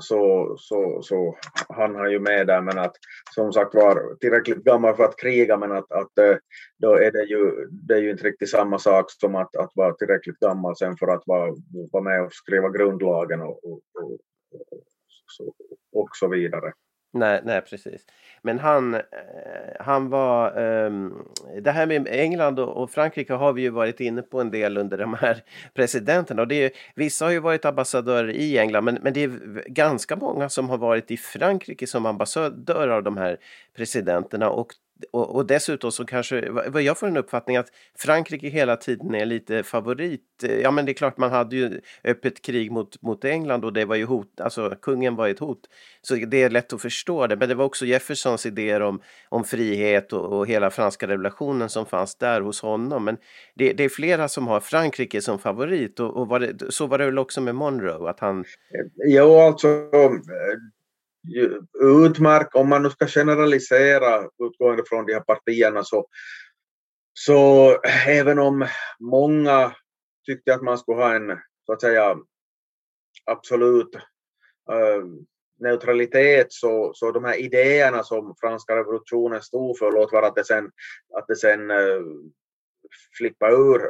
så, 0.00 0.54
så, 0.58 1.02
så 1.02 1.36
han 1.68 1.94
har 1.94 2.08
ju 2.08 2.20
med 2.20 2.46
där, 2.46 2.60
men 2.60 2.78
att 2.78 2.96
som 3.34 3.52
sagt 3.52 3.74
var 3.74 4.14
tillräckligt 4.14 4.64
gammal 4.64 4.96
för 4.96 5.04
att 5.04 5.16
kriga, 5.16 5.56
men 5.56 5.72
att, 5.72 5.92
att 5.92 6.18
eh, 6.18 6.36
då 6.78 6.94
är 6.94 7.12
det 7.12 7.22
ju, 7.22 7.68
det 7.70 7.94
är 7.94 7.98
ju 7.98 8.10
inte 8.10 8.24
riktigt 8.24 8.50
samma 8.50 8.78
sak 8.78 9.10
som 9.10 9.34
att, 9.34 9.56
att 9.56 9.70
vara 9.74 9.94
tillräckligt 9.94 10.38
gammal 10.38 10.76
sen 10.76 10.96
för 10.96 11.06
att 11.06 11.22
vara, 11.26 11.54
vara 11.92 12.02
med 12.02 12.22
och 12.22 12.32
skriva 12.32 12.68
grundlagen 12.68 13.40
och, 13.40 13.64
och, 13.64 13.80
och, 14.02 14.18
och, 15.40 16.02
och 16.02 16.08
så 16.12 16.28
vidare. 16.28 16.72
Nej, 17.14 17.40
nej 17.44 17.60
precis. 17.60 18.06
Men 18.42 18.58
han, 18.58 18.94
eh, 18.94 19.00
han 19.80 20.08
var... 20.08 20.58
Um, 20.58 21.28
det 21.62 21.70
här 21.70 21.86
med 21.86 22.08
England 22.10 22.58
och, 22.58 22.90
Frankrike 22.90 23.34
har 23.34 23.52
vi 23.52 23.62
ju 23.62 23.70
varit 23.70 24.00
inne 24.00 24.22
på 24.22 24.40
en 24.40 24.50
del 24.50 24.76
under 24.76 24.98
de 24.98 25.14
här 25.14 25.42
presidenterna. 25.74 26.42
Och 26.42 26.48
det 26.48 26.64
är, 26.64 26.70
vissa 26.94 27.24
har 27.24 27.32
ju 27.32 27.38
varit 27.38 27.64
ambassadörer 27.64 28.30
i 28.30 28.58
England 28.58 28.84
men, 28.84 28.98
men 29.02 29.12
det 29.12 29.22
är 29.22 29.62
ganska 29.68 30.16
många 30.16 30.48
som 30.48 30.70
har 30.70 30.78
varit 30.78 31.10
i 31.10 31.16
Frankrike 31.16 31.86
som 31.86 32.06
ambassadörer 32.06 32.88
av 32.88 33.02
de 33.02 33.16
här 33.16 33.36
presidenterna. 33.76 34.50
Och 34.50 34.72
och, 35.12 35.36
och, 35.36 35.46
dessutom 35.46 35.92
så 35.92 36.04
kanske, 36.04 36.50
vad 36.50 36.82
jag 36.82 36.98
får 36.98 37.06
en 37.06 37.16
uppfattning 37.16 37.56
att 37.56 37.68
Frankrike 37.98 38.48
hela 38.48 38.76
tiden 38.76 39.14
är 39.14 39.26
lite 39.26 39.62
favorit. 39.62 40.22
Ja 40.62 40.70
men 40.70 40.84
det 40.86 40.92
är 40.92 40.94
klart 40.94 41.18
man 41.18 41.30
hade 41.30 41.56
ju 41.56 41.80
öppet 42.04 42.42
krig 42.42 42.72
mot, 42.72 43.02
mot 43.02 43.24
England 43.24 43.64
och 43.64 43.72
det 43.72 43.84
var 43.84 43.96
ju 43.96 44.04
hot, 44.04 44.40
alltså 44.40 44.76
kungen 44.82 45.16
var 45.16 45.28
ett 45.28 45.38
hot. 45.38 45.60
Så 46.02 46.14
det 46.14 46.42
är 46.42 46.50
lätt 46.50 46.72
att 46.72 46.82
förstå 46.82 47.26
det. 47.26 47.36
Men 47.36 47.48
det 47.48 47.54
var 47.54 47.64
också 47.64 47.86
Jeffersons 47.86 48.46
idéer 48.46 48.80
om, 48.80 49.00
om 49.28 49.44
frihet 49.44 50.12
och, 50.12 50.38
och 50.38 50.46
hela 50.46 50.70
franska 50.70 51.06
revolutionen 51.06 51.68
som 51.68 51.86
fanns 51.86 52.16
där 52.16 52.40
hos 52.40 52.62
honom. 52.62 53.04
Men 53.04 53.16
det, 53.54 53.72
det 53.72 53.84
är 53.84 53.88
flera 53.88 54.28
som 54.28 54.46
har 54.46 54.60
Frankrike 54.60 55.20
som 55.20 55.38
favorit 55.38 56.00
och, 56.00 56.16
och 56.16 56.28
var 56.28 56.40
det, 56.40 56.72
så 56.72 56.86
var 56.86 56.98
det 56.98 57.04
väl 57.04 57.18
också 57.18 57.40
med 57.40 57.54
Monroe 57.54 58.10
att 58.10 58.20
han... 58.20 58.44
Jo 59.06 59.38
alltså 59.38 59.68
utmärkt, 61.80 62.54
om 62.54 62.68
man 62.68 62.82
nu 62.82 62.90
ska 62.90 63.06
generalisera 63.06 64.28
utgående 64.38 64.82
från 64.86 65.06
de 65.06 65.12
här 65.12 65.20
partierna 65.20 65.84
så, 65.84 66.06
så 67.14 67.70
även 68.06 68.38
om 68.38 68.66
många 69.00 69.72
tyckte 70.26 70.54
att 70.54 70.62
man 70.62 70.78
skulle 70.78 71.02
ha 71.02 71.14
en 71.14 71.38
så 71.66 71.72
att 71.72 71.80
säga 71.80 72.16
absolut 73.24 73.94
äh, 74.70 75.04
neutralitet 75.60 76.46
så, 76.52 76.92
så 76.94 77.12
de 77.12 77.24
här 77.24 77.40
idéerna 77.40 78.02
som 78.02 78.34
franska 78.40 78.76
revolutionen 78.76 79.42
stod 79.42 79.78
för, 79.78 79.92
låt 79.92 80.12
vara 80.12 80.26
att 80.26 80.34
det 80.34 80.44
sen, 80.44 80.70
att 81.14 81.26
det 81.28 81.36
sen 81.36 81.70
eh, 81.70 81.76
äh, 81.76 82.02
flippa 83.18 83.50
ur 83.50 83.80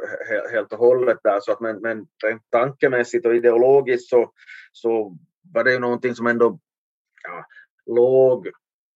helt 0.51 0.73
och 0.73 0.79
hållet 0.79 1.17
där, 1.23 1.39
så 1.39 1.51
att 1.51 1.59
men, 1.59 1.81
men 1.81 2.07
tankemässigt 2.51 3.25
och 3.25 3.35
ideologiskt 3.35 4.09
så, 4.09 4.31
så 4.71 5.17
var 5.53 5.63
det 5.63 5.71
ju 5.71 5.79
någonting 5.79 6.15
som 6.15 6.27
ändå 6.27 6.59
ja, 7.27 7.45
låg, 7.85 8.49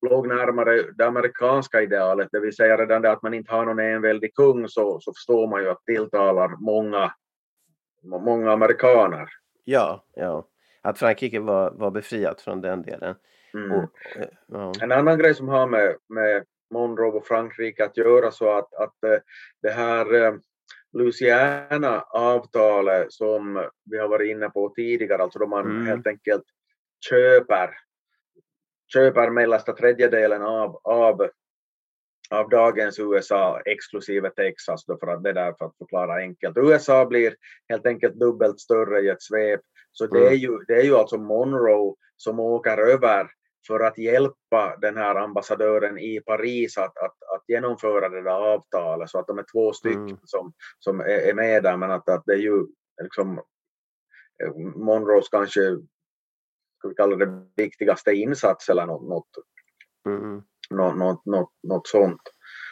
låg 0.10 0.28
närmare 0.28 0.92
det 0.92 1.06
amerikanska 1.06 1.82
idealet, 1.82 2.30
det 2.32 2.40
vill 2.40 2.56
säga 2.56 2.78
redan 2.78 3.02
det 3.02 3.12
att 3.12 3.22
man 3.22 3.34
inte 3.34 3.52
har 3.52 3.66
någon 3.66 3.80
enväldig 3.80 4.36
kung 4.36 4.68
så, 4.68 5.00
så 5.00 5.14
förstår 5.14 5.48
man 5.48 5.62
ju 5.62 5.70
att 5.70 5.86
tilltalar 5.86 6.56
många, 6.60 7.14
många 8.04 8.52
amerikaner. 8.52 9.30
Ja, 9.64 10.06
ja. 10.16 10.48
Att 10.82 11.00
Frankrike 11.00 11.40
var, 11.40 11.72
var 11.72 11.92
befriat 11.92 12.42
från 12.42 12.62
den 12.62 12.82
delen. 12.82 13.16
Mm. 13.54 13.72
Och, 13.72 13.90
ja. 14.48 14.74
En 14.82 14.92
annan 14.92 15.18
grej 15.18 15.36
som 15.36 15.48
har 15.48 15.68
med, 15.68 15.96
med 16.10 16.46
Monroe 16.74 17.12
och 17.12 17.28
Frankrike 17.28 17.86
att 17.86 17.98
göra 17.98 18.32
så 18.32 18.58
att, 18.58 18.74
att 18.74 19.04
eh, 19.04 19.18
det 19.62 19.72
här 19.72 20.14
eh, 20.14 20.34
Louisiana-avtalet 20.94 23.14
som 23.14 23.70
vi 23.86 23.98
har 23.98 24.08
varit 24.08 24.32
inne 24.32 24.50
på 24.50 24.70
tidigare, 24.70 25.24
alltså 25.24 25.40
då 25.40 25.48
man 25.48 25.66
mm. 25.66 25.86
helt 25.86 26.08
enkelt 26.08 26.44
köper 27.10 27.70
köper 28.94 29.30
mellersta 29.30 29.74
tredjedelen 29.74 30.42
av, 30.42 30.80
av 30.84 31.30
av 32.30 32.50
dagens 32.50 33.00
USA 33.00 33.62
exklusive 33.66 34.30
Texas 34.30 34.86
då 34.86 34.98
för 34.98 35.08
att 35.08 35.24
det 35.24 35.34
där 35.34 35.54
för 35.54 35.66
att 35.66 35.78
förklara 35.78 36.16
enkelt. 36.16 36.58
USA 36.58 37.06
blir 37.06 37.36
helt 37.70 37.86
enkelt 37.86 38.16
dubbelt 38.16 38.60
större 38.60 39.02
i 39.02 39.10
ett 39.10 39.22
svep. 39.22 39.62
Så 39.92 40.08
det 40.08 40.28
är 40.28 40.34
ju, 40.34 40.58
det 40.68 40.74
är 40.74 40.84
ju 40.84 40.96
alltså 40.96 41.18
Monroe 41.18 41.96
som 42.18 42.40
åker 42.40 42.78
över 42.78 43.28
för 43.68 43.80
att 43.80 43.98
hjälpa 43.98 44.78
den 44.82 44.98
här 44.98 45.16
ambassadören 45.16 45.98
i 45.98 46.22
Paris 46.26 46.78
att, 46.78 46.98
att, 46.98 47.24
att 47.36 47.44
genomföra 47.48 48.10
det 48.10 48.22
där 48.22 48.54
avtalet 48.54 49.10
så 49.10 49.20
att 49.20 49.28
de 49.28 49.38
är 49.38 49.46
två 49.52 49.74
stycken 49.74 50.00
Mm. 50.00 50.20
som, 50.24 50.54
som 50.80 51.00
är, 51.00 51.30
är 51.30 51.34
med 51.34 51.64
där 51.64 51.78
men 51.78 51.92
att, 51.92 52.10
att 52.10 52.24
det 52.26 52.34
är 52.34 52.38
ju 52.38 52.66
liksom 53.02 53.38
eh, 54.44 54.54
Monroes 54.76 55.30
kanske 55.30 55.62
ska 56.80 56.88
vi 56.88 56.96
kalla 56.96 57.16
det 57.16 57.42
viktigaste 57.56 58.12
insats 58.12 58.70
eller 58.70 58.86
något, 58.86 59.10
något, 59.10 59.30
Mm. 60.08 60.42
något, 60.70 60.96
något, 60.98 61.26
något, 61.26 61.50
något 61.64 61.88
sånt. 61.88 62.22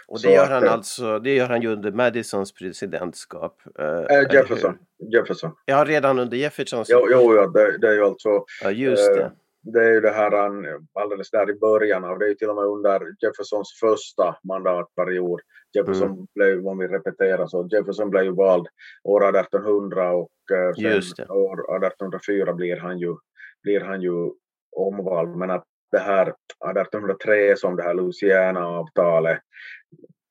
Och 0.07 0.21
det 0.21 0.31
gör 0.31 0.43
att, 0.43 0.49
han 0.49 0.63
eh, 0.63 0.73
alltså, 0.73 1.19
det 1.19 1.35
gör 1.35 1.47
han 1.47 1.61
ju 1.61 1.67
under 1.67 1.91
Madisons 1.91 2.53
presidentskap. 2.53 3.61
eh, 3.79 3.85
Eh, 4.17 4.33
Jefferson. 4.33 4.77
Jefferson. 5.13 5.51
Ja, 5.65 5.85
redan 5.87 6.19
under 6.19 6.37
Jeffersons. 6.37 6.87
Jo, 6.91 7.07
jo 7.11 7.35
ja, 7.35 7.47
det, 7.47 7.77
det 7.77 7.87
är 7.87 7.93
ju 7.93 8.03
alltså 8.03 8.45
Ja, 8.63 8.71
just 8.71 9.09
eh, 9.09 9.15
det. 9.15 9.31
det 9.61 9.85
är 9.85 9.91
ju 9.93 10.01
det 10.01 10.09
här 10.11 10.31
han, 10.31 10.65
alldeles 10.93 11.31
där 11.31 11.49
i 11.49 11.53
början 11.53 12.05
av, 12.05 12.19
det 12.19 12.25
är 12.25 12.29
ju 12.29 12.35
till 12.35 12.49
och 12.49 12.55
med 12.55 12.65
under 12.65 12.99
Jeffersons 13.21 13.79
första 13.79 14.35
mandatperiod. 14.43 15.39
Jefferson 15.73 16.11
Mm. 16.11 16.25
blev, 16.35 16.67
om 16.67 16.77
vi 16.77 16.87
repeterar 16.87 17.47
så, 17.47 17.67
Jefferson 17.71 18.09
blev 18.09 18.23
ju 18.23 18.31
vald 18.35 18.67
år 19.03 19.23
1800 19.39 20.11
och 20.11 20.31
eh, 20.51 20.73
sen 21.01 21.31
år 21.31 21.59
1804 21.85 22.53
blir 22.53 22.77
han 22.77 22.99
ju, 22.99 23.15
blir 23.63 23.79
han 23.79 24.01
ju 24.01 24.31
omvald. 24.75 25.35
Men 25.37 25.49
att 25.51 25.63
det 25.91 25.99
här 25.99 26.23
1803 26.71 27.55
som 27.57 27.75
det 27.75 27.83
här 27.83 27.93
Louisiana-avtalet 27.93 29.39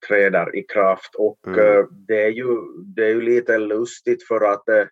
träder 0.09 0.57
i 0.57 0.63
kraft 0.63 1.15
och 1.15 1.39
Mm. 1.47 1.59
eh, 1.61 1.85
det, 1.91 2.23
är 2.23 2.29
ju, 2.31 2.47
det 2.97 3.05
är 3.05 3.09
ju 3.09 3.21
lite 3.21 3.59
lustigt 3.59 4.27
för 4.29 4.41
att 4.53 4.69
eh, 4.69 4.87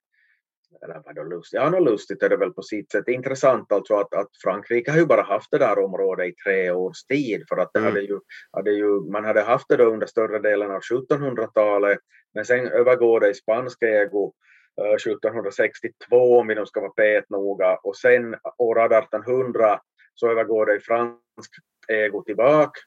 eller 0.83 1.03
vadå 1.05 1.23
lustigt? 1.23 1.61
Ja, 1.61 1.71
något 1.71 1.91
lustigt 1.91 2.23
är 2.23 2.29
det 2.29 2.37
väl 2.37 2.53
på 2.53 2.63
sitt 2.63 2.91
sätt. 2.93 3.09
Intressant 3.09 3.73
alltså 3.73 3.95
att, 3.95 4.15
att 4.15 4.29
Frankrike 4.43 4.91
har 4.91 4.99
ju 4.99 5.07
bara 5.07 5.23
haft 5.23 5.51
det 5.51 5.59
där 5.59 5.79
området 5.85 6.27
i 6.29 6.35
tre 6.45 6.71
års 6.71 7.05
tid 7.05 7.45
för 7.49 7.57
att 7.57 7.71
det 7.73 7.79
Mm. 7.79 7.91
hade 7.93 8.01
ju, 8.05 8.19
hade 8.53 8.71
ju, 8.73 9.01
man 9.13 9.25
hade 9.25 9.41
haft 9.43 9.69
det 9.69 9.77
då 9.77 9.85
under 9.85 10.07
större 10.07 10.39
delen 10.39 10.71
av 10.71 10.81
1700-talet 10.81 11.99
men 12.35 12.45
sen 12.45 12.67
övergår 12.69 13.21
det 13.21 13.31
i 13.31 13.35
spansk 13.35 13.83
ägo 13.83 14.33
1762 14.77 16.39
om 16.39 16.47
vi 16.47 16.55
nu 16.55 16.67
ska 16.67 16.81
vara 16.81 16.91
petnoga 16.91 17.77
och 17.77 17.97
sen 17.97 18.37
år 18.59 18.81
1800 18.97 19.81
så 20.15 20.31
övergår 20.31 20.67
det 20.67 20.77
i 20.77 20.81
fransk 20.81 21.51
ägo 21.89 22.23
tillbaka 22.25 22.81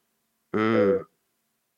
Mm. 0.57 0.75
Eh, 0.95 1.01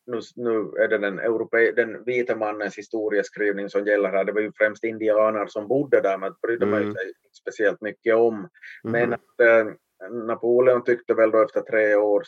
nu, 0.05 0.19
nu 0.35 0.71
är 0.83 0.87
det 0.87 0.97
den, 0.97 1.19
europe, 1.19 1.71
den 1.71 2.03
vita 2.03 2.35
mannens 2.35 2.77
historieskrivning 2.77 3.69
som 3.69 3.85
gäller 3.85 4.09
här. 4.09 4.23
Det 4.23 4.31
var 4.31 4.41
ju 4.41 4.51
främst 4.57 4.83
indianer 4.83 5.47
som 5.47 5.67
bodde 5.67 6.01
där, 6.01 6.17
men 6.17 6.31
det 6.31 6.47
brydde 6.47 6.65
man 6.65 6.81
Mm. 6.81 6.93
sig 6.93 7.07
inte 7.07 7.19
speciellt 7.41 7.81
mycket 7.81 8.15
om. 8.15 8.49
Men 8.83 9.09
Mhm. 9.09 9.13
att, 9.13 9.39
eh, 9.39 9.73
Napoleon 10.11 10.83
tyckte 10.83 11.13
väl 11.13 11.31
då 11.31 11.41
efter 11.43 11.61
tre, 11.61 11.95
års, 11.95 12.27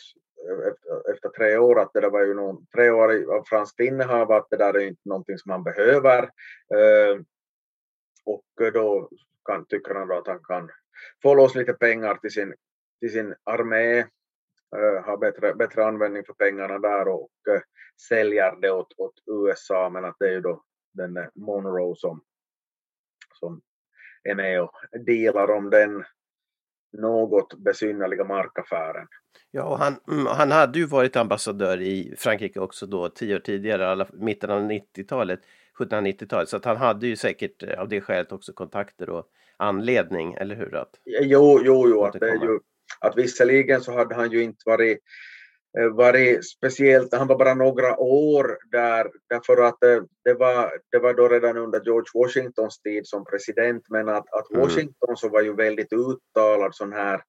efter, 0.68 1.12
efter 1.14 1.28
tre 1.28 1.56
år 1.58 1.80
att 1.80 1.90
det 1.92 2.00
där 2.00 2.10
var 2.10 2.22
ju 2.24 2.34
någon, 2.34 2.66
tre 2.66 2.90
år 2.90 3.34
av 3.34 3.44
franskt 3.46 3.80
innehav 3.80 4.32
att 4.32 4.46
det 4.50 4.56
där 4.56 4.74
är 4.76 4.80
inte 4.86 5.08
någonting 5.08 5.38
som 5.38 5.48
man 5.50 5.62
behöver. 5.64 6.22
Eh, 6.74 7.20
och 8.24 8.66
eh, 8.66 8.72
då 8.72 9.10
kan, 9.44 9.66
tycker 9.66 9.94
han 9.94 10.08
då 10.08 10.14
att 10.14 10.26
han 10.26 10.42
kan 10.44 10.70
få 11.22 11.34
loss 11.34 11.54
lite 11.54 11.72
pengar 11.72 12.14
till 12.14 12.30
sin, 12.30 12.54
till 13.00 13.12
sin 13.12 13.34
armé 13.44 13.98
eh, 14.76 15.04
ha 15.04 15.16
bättre, 15.16 15.54
bättre 15.54 15.84
användning 15.84 16.24
för 16.24 16.32
pengarna 16.32 16.78
där 16.78 17.08
och 17.08 17.30
eh, 17.50 17.60
säljer 18.08 18.60
det 18.60 18.70
åt, 18.70 18.92
åt 18.96 19.14
USA 19.26 19.90
men 19.90 20.04
att 20.04 20.16
det 20.18 20.28
är 20.28 20.32
ju 20.32 20.40
då 20.40 20.62
den 20.92 21.16
eh, 21.16 21.26
Monroe 21.34 21.94
som, 21.96 22.22
som 23.40 23.60
är 24.22 24.34
med 24.34 24.62
och 24.62 24.72
dealar 25.06 25.50
om 25.50 25.70
den 25.70 26.04
något 26.92 27.54
besynnerliga 27.54 28.24
markaffären. 28.24 29.06
Ja, 29.50 29.64
och 29.64 29.78
han, 29.78 30.00
mm, 30.08 30.26
han 30.26 30.50
hade 30.50 30.78
ju 30.78 30.86
varit 30.86 31.16
ambassadör 31.16 31.80
i 31.80 32.14
Frankrike 32.18 32.60
också 32.60 32.86
då 32.86 33.08
tio 33.08 33.36
år 33.36 33.40
tidigare, 33.40 33.88
alla, 33.88 34.06
mitten 34.12 34.50
av 34.50 34.60
90-talet, 34.62 35.40
1790-talet. 35.78 36.48
Så 36.48 36.56
att 36.56 36.64
han 36.64 36.76
hade 36.76 37.06
ju 37.06 37.16
säkert 37.16 37.62
eh, 37.62 37.80
av 37.80 37.88
det 37.88 38.00
skälet 38.00 38.32
också 38.32 38.52
kontakter 38.52 39.10
och 39.10 39.26
anledning, 39.56 40.34
eller 40.34 40.56
hur? 40.56 40.74
Att, 40.74 40.90
Jo, 41.04 41.60
jo, 41.64 41.88
jo 41.88 42.04
att, 42.04 42.20
det 42.20 42.28
ju, 42.28 42.58
att 43.00 43.16
visserligen 43.16 43.80
så 43.80 43.92
hade 43.92 44.14
han 44.14 44.30
ju 44.30 44.42
inte 44.42 44.62
varit, 44.66 44.98
eh, 45.78 45.88
varit 45.88 46.48
speciellt, 46.48 47.14
han 47.14 47.26
var 47.26 47.38
bara 47.38 47.54
några 47.54 47.98
år 47.98 48.58
där 48.70 49.10
därför 49.28 49.62
att 49.62 49.84
eh, 49.84 50.02
det 50.24 50.34
var, 50.34 50.72
det 50.90 50.98
var 50.98 51.14
då 51.14 51.28
redan 51.28 51.56
under 51.56 51.80
George 51.84 52.10
Washingtons 52.14 52.80
tid 52.80 53.06
som 53.06 53.24
president 53.24 53.82
men 53.88 54.08
att, 54.08 54.34
att 54.34 54.50
Mm. 54.50 54.62
Washington 54.62 55.16
så 55.16 55.28
var 55.28 55.42
ju 55.42 55.54
väldigt 55.54 55.92
uttalad 55.92 56.74
sån 56.74 56.92
här 56.92 57.20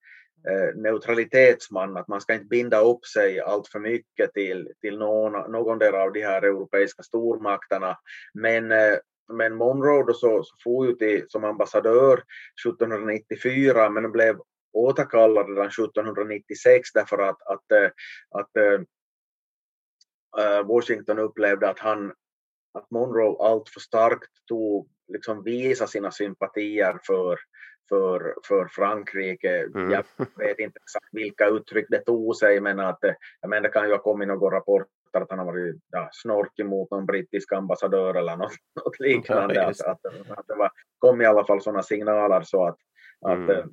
Eh, 0.49 0.75
neutralitetsman, 0.75 1.97
att 1.97 2.07
man 2.07 2.21
ska 2.21 2.33
inte 2.33 2.45
binda 2.45 2.79
upp 2.79 3.05
sig 3.05 3.39
allt 3.39 3.67
för 3.67 3.79
mycket 3.79 4.33
till, 4.33 4.71
till 4.81 4.97
någon, 4.97 5.51
någon 5.51 5.79
del 5.79 5.95
av 5.95 6.13
de 6.13 6.21
här 6.21 6.41
europeiska 6.41 7.03
stormakterna. 7.03 7.97
Men, 8.33 8.71
eh, 8.71 8.95
men 9.33 9.55
Monroe 9.55 10.03
då 10.07 10.13
så, 10.13 10.43
så 10.43 10.55
for 10.63 10.87
ju 10.87 10.93
till, 10.93 11.25
som 11.27 11.43
ambassadör 11.43 12.23
1794 12.67 13.89
men 13.89 14.11
blev 14.11 14.39
återkallad 14.73 15.49
redan 15.49 15.67
1796 15.67 16.89
därför 16.93 17.17
att, 17.17 17.41
att, 17.41 17.71
eh, 17.71 17.89
att 18.31 18.51
Washington 20.65 21.19
upplevde 21.19 21.69
att 21.69 21.79
han 21.79 22.13
att 22.73 22.91
Monroe 22.91 23.47
allt 23.47 23.69
för 23.69 23.79
starkt 23.79 24.31
tog, 24.47 24.89
liksom 25.07 25.43
visa 25.43 25.87
sina 25.87 26.11
sympatier 26.11 26.99
för, 27.07 27.39
för, 27.89 28.35
för 28.47 28.67
Frankrike. 28.67 29.63
Mm. 29.75 29.91
Jag 29.91 30.03
vet 30.37 30.59
inte 30.59 30.79
exakt 30.83 31.07
vilka 31.11 31.47
uttryck 31.47 31.85
det 31.89 31.99
tog 31.99 32.35
sig 32.35 32.61
men 32.61 32.79
att 32.79 33.03
eh, 33.03 33.13
menar, 33.47 33.61
det 33.61 33.69
kan 33.69 33.85
ju 33.87 33.91
ha 33.91 33.99
kommit 33.99 34.27
några 34.27 34.57
rapporter 34.57 34.87
att 35.21 35.29
han 35.29 35.39
har 35.39 35.45
varit 35.45 35.75
ja, 35.91 36.09
snorkig 36.11 36.65
mot 36.65 36.91
någon 36.91 37.05
brittisk 37.05 37.53
ambassadör 37.53 38.15
eller 38.15 38.35
något, 38.37 38.51
något 38.85 38.99
liknande. 38.99 39.55
Ja, 39.55 39.69
att, 39.69 39.81
att, 39.81 40.05
att 40.37 40.47
det 40.47 40.55
var, 40.55 40.71
kom 40.97 41.21
i 41.21 41.25
alla 41.25 41.45
fall 41.45 41.61
sådana 41.61 41.83
signaler 41.83 42.41
så 42.41 42.65
att, 42.65 42.77
att 43.21 43.37
Mm. 43.37 43.49
eh, 43.49 43.65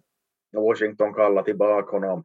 Washington 0.53 1.15
kallade 1.15 1.45
tillbaka 1.45 1.97
honom. 1.97 2.25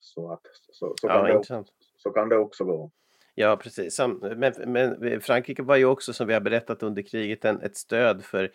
Så, 0.00 0.32
att, 0.32 0.40
så, 0.70 0.94
så, 1.00 1.08
kan 1.08 1.16
ja, 1.16 1.22
det, 1.22 1.32
intressant. 1.32 1.68
så 1.96 2.10
kan 2.10 2.28
det 2.28 2.36
också 2.36 2.64
gå. 2.64 2.90
Ja, 3.34 3.56
precis. 3.56 4.00
Men, 4.36 4.52
men 4.66 5.20
Frankrike 5.20 5.62
var 5.62 5.76
ju 5.76 5.84
också, 5.84 6.12
som 6.12 6.26
vi 6.26 6.34
har 6.34 6.40
berättat 6.40 6.82
under 6.82 7.02
kriget, 7.02 7.44
en, 7.44 7.60
ett 7.60 7.76
stöd 7.76 8.24
för, 8.24 8.44
eh, 8.44 8.50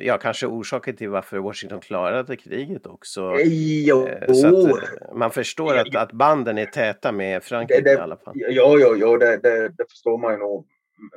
ja, 0.00 0.18
kanske 0.18 0.46
orsaken 0.46 0.96
till 0.96 1.08
varför 1.08 1.38
Washington 1.38 1.80
klarade 1.80 2.36
kriget 2.36 2.86
också. 2.86 3.34
Jo, 3.44 4.06
Eh, 4.06 4.32
Så 4.32 4.68
eh, 4.78 4.82
man 5.14 5.30
förstår 5.30 5.76
att, 5.76 5.96
att 5.96 6.12
banden 6.12 6.58
är 6.58 6.66
täta 6.66 7.12
med 7.12 7.42
Frankrike 7.44 7.80
Det- 7.80 7.90
det- 7.90 7.98
i 7.98 8.00
alla 8.02 8.16
fall. 8.16 8.34
Jo, 8.36 8.76
jo, 8.80 8.94
jo 8.96 9.16
det, 9.16 9.36
det, 9.36 9.68
det 9.68 9.84
förstår 9.90 10.18
man 10.18 10.32
ju 10.32 10.38
nog 10.38 10.66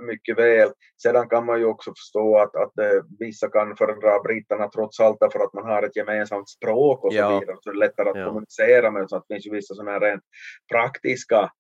mycket 0.08 0.38
väl. 0.38 0.70
Sedan 1.04 1.30
kan 1.30 1.46
man 1.46 1.60
ju 1.60 1.66
också 1.66 1.92
förstå 1.92 2.38
att, 2.38 2.56
att 2.56 2.78
eh, 2.80 3.04
vissa 3.20 3.50
kan 3.50 3.76
föredra 3.76 4.20
britterna 4.24 4.70
trots 4.70 5.00
allt 5.00 5.18
därför 5.20 5.40
att 5.40 5.54
man 5.54 5.64
har 5.66 5.84
ett 5.84 5.96
gemensamt 5.96 6.50
språk 6.50 7.04
och 7.04 7.14
så 7.14 7.18
Ja. 7.20 7.40
vidare. 7.40 7.56
Så 7.62 7.70
det 7.72 7.76
är 7.76 7.80
lättare 7.80 8.10
att 8.10 8.18
Ja. 8.18 8.26
kommunicera 8.26 8.92
med. 8.92 9.10
Så 9.10 9.16
att 9.16 9.26
det 9.28 9.36
finns 9.36 9.46
ju 9.48 9.52
vissa 9.52 9.74
sådana 9.76 9.92
här 9.92 10.00
rent 10.00 10.24
praktiska, 10.72 11.52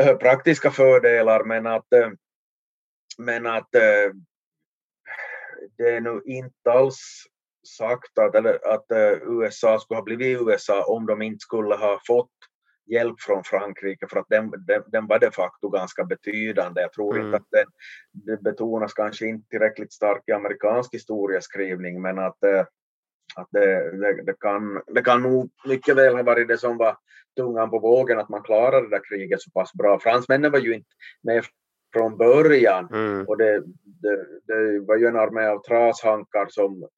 eh, 0.00 0.16
praktiska 0.16 0.70
fördelar. 0.70 1.44
Men 1.44 1.66
att, 1.66 1.92
eh, 1.92 2.08
men 3.18 3.46
att 3.46 3.74
eh, 3.74 4.10
det 5.78 5.88
är 5.96 6.00
nu 6.00 6.22
inte 6.24 6.72
alls 6.72 6.98
sagt 7.78 8.18
att, 8.18 8.34
eller, 8.34 8.74
att 8.74 8.90
eh, 8.92 9.12
USA 9.28 9.78
skulle 9.78 9.98
ha 9.98 10.04
blivit 10.04 10.40
USA 10.40 10.84
om 10.84 11.06
de 11.06 11.22
inte 11.22 11.38
skulle 11.40 11.74
ha 11.74 12.00
fått 12.06 12.30
hjälp 12.86 13.20
från 13.20 13.44
Frankrike 13.44 14.06
för 14.10 14.18
att 14.18 14.28
den, 14.28 14.50
den, 14.66 14.82
den 14.86 15.06
var 15.06 15.18
de 15.18 15.30
facto 15.30 15.68
ganska 15.68 16.04
betydande. 16.04 16.80
Jag 16.80 16.92
tror 16.92 17.14
Mm. 17.14 17.26
inte 17.26 17.36
att 17.36 17.46
den, 17.50 17.66
det 18.12 18.42
betonas 18.42 18.92
kanske 18.92 19.26
inte 19.26 19.48
tillräckligt 19.48 19.92
starkt 19.92 20.28
i 20.28 20.32
amerikansk 20.32 20.94
historieskrivning 20.94 22.02
men 22.02 22.18
att, 22.18 22.42
eh, 22.44 22.60
att 23.36 23.48
det, 23.50 23.90
det, 24.00 24.22
det, 24.22 24.34
kan, 24.40 24.82
det 24.86 25.02
kan 25.02 25.22
nog 25.22 25.50
mycket 25.66 25.96
väl 25.96 26.16
ha 26.16 26.22
varit 26.22 26.48
det 26.48 26.58
som 26.58 26.76
var 26.76 26.96
tungan 27.36 27.70
på 27.70 27.78
vågen 27.78 28.18
att 28.18 28.28
man 28.28 28.42
klarade 28.42 28.82
det 28.86 28.96
där 28.96 29.02
kriget 29.08 29.42
så 29.42 29.50
pass 29.50 29.72
bra. 29.72 29.98
Fransmännen 30.00 30.52
var 30.52 30.58
ju 30.58 30.74
inte 30.74 30.90
med 31.22 31.44
från 31.92 32.16
början 32.16 32.88
Mm. 32.92 33.28
och 33.28 33.36
det, 33.36 33.62
det, 34.02 34.26
det 34.46 34.80
var 34.80 34.96
ju 34.96 35.06
en 35.06 35.16
armé 35.16 35.46
av 35.46 35.62
trashankar 35.62 36.46
som 36.48 36.88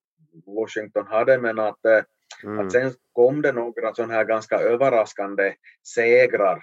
Washington 0.47 1.07
hade 1.07 1.39
men 1.39 1.59
att, 1.59 1.85
eh, 1.85 2.05
Mm. 2.45 2.59
att 2.59 2.73
sen 2.73 2.91
kom 3.13 3.43
det 3.43 3.53
några 3.53 3.95
sådana 3.95 4.15
här 4.15 4.25
ganska 4.25 4.57
överraskande 4.57 5.55
segrar 5.95 6.63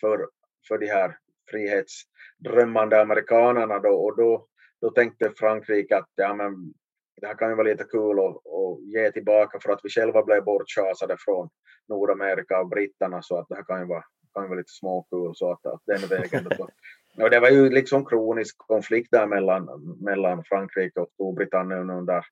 för, 0.00 0.26
för 0.68 0.78
de 0.78 0.86
här 0.86 1.16
frihetsdrömmande 1.50 3.00
amerikanerna 3.00 3.78
då 3.78 3.94
och 3.94 4.16
då, 4.16 4.46
då 4.80 4.90
tänkte 4.90 5.32
Frankrike 5.36 5.96
att 5.96 6.08
ja, 6.14 6.34
men, 6.34 6.74
det 7.20 7.26
här 7.26 7.34
kan 7.34 7.48
ju 7.48 7.54
vara 7.54 7.66
lite 7.68 7.84
kul 7.84 8.18
att, 8.18 8.36
att 8.36 8.82
ge 8.94 9.12
tillbaka 9.12 9.58
för 9.60 9.72
att 9.72 9.80
vi 9.82 9.88
själva 9.90 10.22
blev 10.22 10.44
bortschasade 10.44 11.16
från 11.18 11.48
Nordamerika 11.88 12.56
av 12.56 12.68
britterna 12.68 13.22
så 13.22 13.38
att 13.38 13.48
det 13.48 13.54
här 13.54 13.64
kan 13.64 13.80
ju 13.80 13.86
vara 13.86 14.04
kan 14.34 14.48
vara 14.48 14.58
lite 14.58 14.72
småkul 14.72 15.32
så 15.34 15.52
att, 15.52 15.66
att 15.66 15.82
den 15.86 16.08
vägen. 16.08 16.44
Då, 16.58 16.68
och 17.16 17.30
det 17.30 17.40
var 17.40 17.48
ju 17.50 17.70
liksom 17.70 18.04
kronisk 18.04 18.58
konflikt 18.58 19.08
där 19.10 19.26
mellan, 19.26 19.68
mellan 20.00 20.44
Frankrike 20.44 21.00
och 21.00 21.10
Storbritannien 21.14 21.90
under 21.90 22.24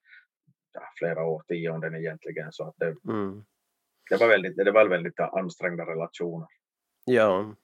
ja, 0.72 0.80
flera 0.98 1.24
årtionden 1.24 1.94
egentligen. 1.94 2.52
Så 2.52 2.68
att 2.68 2.74
det, 2.76 2.96
Mm. 3.08 3.44
det, 4.10 4.16
var 4.16 4.28
väldigt, 4.28 4.56
det 4.56 4.70
var 4.70 4.86
väldigt 4.86 5.20
ansträngda 5.20 5.84
relationer. 5.84 6.48
Ja, 7.04 7.54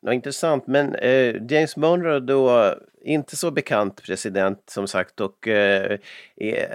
Ja, 0.00 0.12
intressant. 0.12 0.66
Men 0.66 0.94
eh, 0.94 1.36
James 1.48 1.76
Monroe 1.76 2.20
då, 2.20 2.74
inte 3.02 3.36
så 3.36 3.50
bekant 3.50 4.02
president 4.02 4.62
som 4.70 4.86
sagt 4.88 5.20
och 5.20 5.48
eh, 5.48 5.98
eh 6.36 6.68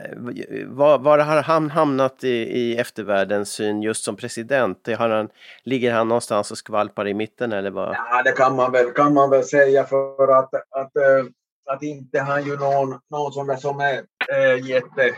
var, 0.68 1.00
var 1.00 1.20
har 1.20 1.42
han 1.42 1.70
hamnat 1.70 2.24
i, 2.24 2.30
i 2.30 2.78
eftervärldens 2.78 3.50
syn 3.50 3.82
just 3.82 4.04
som 4.04 4.16
president? 4.16 4.88
Har 4.98 5.10
han, 5.10 5.30
ligger 5.64 5.94
han 5.94 6.08
någonstans 6.08 6.52
och 6.52 6.58
skvalpar 6.58 7.08
i 7.08 7.14
mitten 7.14 7.52
eller 7.52 7.72
vad? 7.72 7.96
Ja, 7.96 8.24
det 8.24 8.32
kan 8.32 8.56
man 8.56 8.72
väl, 8.72 8.92
kan 8.92 9.14
man 9.14 9.30
väl 9.30 9.44
säga 9.44 9.84
för 9.84 10.28
att, 10.28 10.54
att, 10.54 10.96
eh, 10.96 11.26
att 11.66 11.84
inte 11.84 12.20
han 12.20 12.44
ju 12.44 12.58
någon, 12.58 13.00
någon 13.10 13.32
som, 13.32 13.50
är, 13.50 13.56
som 13.56 13.80
är 13.80 14.04
äh, 14.30 14.70
jätte, 14.70 15.16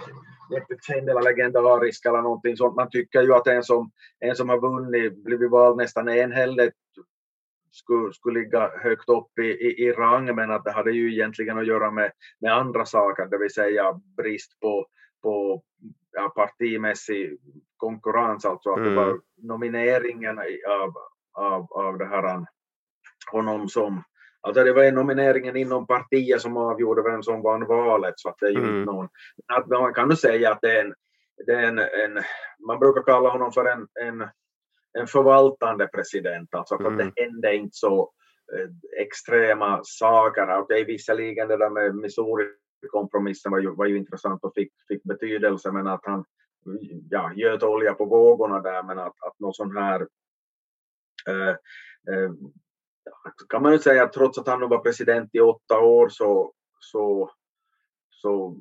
jättekänd 0.54 1.10
eller 1.10 1.22
legendarisk 1.22 2.06
eller 2.06 2.22
någonting 2.22 2.58
sånt. 2.58 2.76
Man 2.76 2.90
tycker 2.90 3.22
ju 3.22 3.34
att 3.34 3.48
en 3.48 3.64
som, 3.64 3.92
en 4.20 4.36
som 4.36 4.50
har 4.50 4.62
vunnit, 4.62 5.24
blivit 5.24 5.52
vald 5.52 5.78
nästan 5.78 6.10
enhälligt 6.10 6.74
skulle, 7.78 8.14
skulle 8.14 8.40
ligga 8.40 8.72
högt 8.84 9.10
upp 9.10 9.40
i, 9.40 9.44
i, 9.44 9.88
i 9.88 9.92
rang 9.92 10.36
men 10.36 10.52
att 10.52 10.64
det 10.64 10.72
hade 10.72 10.92
ju 10.92 11.14
egentligen 11.14 11.58
att 11.58 11.68
göra 11.68 11.92
med, 11.92 12.12
med 12.42 12.54
andra 12.54 12.86
saker, 12.86 13.26
det 13.26 13.38
vill 13.38 13.54
säga 13.54 14.02
brist 14.18 14.60
på, 14.60 14.88
på 15.24 15.62
ja, 16.12 16.30
partimässig 16.36 17.38
konkurrens, 17.78 18.46
alltså 18.46 18.70
att 18.70 18.78
Mm. 18.78 18.90
det 18.90 18.96
var 18.96 19.20
nomineringen 19.42 20.40
av, 20.68 20.94
av, 21.34 21.68
av 21.72 21.98
det 21.98 22.06
här 22.06 22.46
honom 23.32 23.70
som 23.70 24.04
Alltså 24.42 24.64
det 24.64 24.74
var 24.74 24.92
nomineringen 24.92 25.56
inom 25.56 25.88
partiet 25.88 26.42
som 26.42 26.58
avgjorde 26.58 27.02
vem 27.02 27.24
som 27.24 27.42
vann 27.42 27.66
valet 27.68 28.14
så 28.18 28.30
att 28.30 28.36
det 28.40 28.46
är 28.46 28.52
ju 28.52 28.58
Mm. 28.58 28.84
någon... 28.84 29.10
Att 29.54 29.68
man 29.68 29.94
kan 29.94 30.08
nog 30.08 30.18
säga 30.18 30.52
att 30.52 30.62
det 30.62 30.78
är 30.78 30.86
en, 30.86 30.94
det 31.46 31.52
är 31.52 31.64
en, 31.64 31.80
en 31.80 32.24
man 32.68 32.80
brukar 32.80 33.04
kalla 33.04 33.30
honom 33.30 33.52
för 33.52 33.66
en, 33.66 33.88
en, 34.02 34.30
en 35.00 35.08
förvaltande 35.08 35.88
president, 35.88 36.56
alltså 36.56 36.78
för 36.78 36.86
att 36.86 36.92
Mm. 36.92 37.12
det 37.16 37.24
hände 37.24 37.56
inte 37.56 37.76
så 37.78 38.12
eh, 38.54 39.02
extrema 39.02 39.80
saker. 39.84 40.58
Okej, 40.58 40.84
visserligen 40.84 41.48
det 41.48 41.58
där 41.58 41.70
med 41.70 41.96
Missouri-kompromissen 41.96 43.52
var 43.52 43.60
ju, 43.60 43.76
var 43.76 43.86
ju 43.86 43.98
intressant 43.98 44.44
och 44.44 44.54
fick, 44.56 44.74
fick 44.88 45.04
betydelse, 45.04 45.72
men 45.72 45.88
att 45.88 46.06
han 46.06 46.26
ja, 47.10 47.34
göt 47.36 47.64
olja 47.64 47.94
på 47.94 48.06
vågorna 48.06 48.62
där, 48.62 48.84
men 48.84 49.00
att, 49.00 49.24
att 49.28 49.40
någon 49.40 49.54
sån 49.54 49.78
här 49.78 50.08
eh, 51.28 51.50
eh, 52.14 52.32
kan 53.50 53.64
man 53.64 53.72
ju 53.72 53.80
säga 53.80 54.04
att 54.04 54.14
trots 54.14 54.38
att 54.38 54.48
han 54.48 54.60
nu 54.60 54.68
var 54.68 54.80
president 54.80 55.30
i 55.34 55.40
åtta 55.40 55.80
år 55.80 56.10
så, 56.10 56.54
så, 56.80 57.32
så 58.10 58.58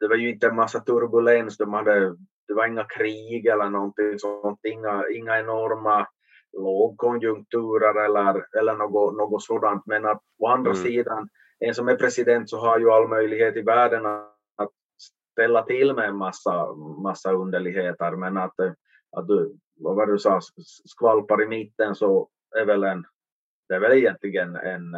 det 0.00 0.08
var 0.08 0.16
ju 0.16 0.30
inte 0.30 0.46
en 0.46 0.56
massa 0.56 0.80
turbulens. 0.80 1.56
De 1.56 1.72
hade, 1.72 2.16
det 2.48 2.54
var 2.54 2.66
inga 2.66 2.84
krig 2.84 3.46
eller 3.46 3.70
någonting 3.70 4.18
sånt, 4.18 4.60
inga, 4.62 5.04
inga 5.08 5.38
enorma 5.38 6.06
lågkonjunkturer 6.52 8.04
eller, 8.04 8.58
eller 8.58 8.74
något, 8.74 9.16
något 9.16 9.42
sådant. 9.42 9.86
Men 9.86 10.06
att 10.06 10.22
å 10.38 10.46
andra 10.46 10.70
Mm. 10.70 10.82
sidan, 10.82 11.28
en 11.58 11.74
som 11.74 11.88
är 11.88 11.96
president 11.96 12.50
så 12.50 12.58
har 12.58 12.78
ju 12.78 12.90
all 12.90 13.08
möjlighet 13.08 13.56
i 13.56 13.62
världen 13.62 14.06
att 14.06 14.70
ställa 15.32 15.62
till 15.62 15.94
med 15.94 16.08
en 16.08 16.16
massa, 16.16 16.72
massa 17.02 17.32
underligheter. 17.32 18.16
Men 18.16 18.36
att, 18.36 18.60
att 19.16 19.28
du, 19.28 19.56
vad 19.76 19.96
var 19.96 20.06
det 20.06 20.12
du 20.12 20.18
sa, 20.18 20.40
skvalpar 20.84 21.42
i 21.42 21.46
mitten 21.46 21.94
så 21.94 22.28
är 22.56 22.64
väl 22.64 22.84
en, 22.84 23.06
det 23.68 23.74
är 23.74 23.80
väl 23.80 23.98
egentligen 23.98 24.56
en, 24.56 24.94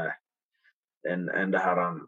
en, 1.09 1.29
en 1.29 1.51
det 1.51 1.59
här, 1.59 1.89
en 1.89 2.07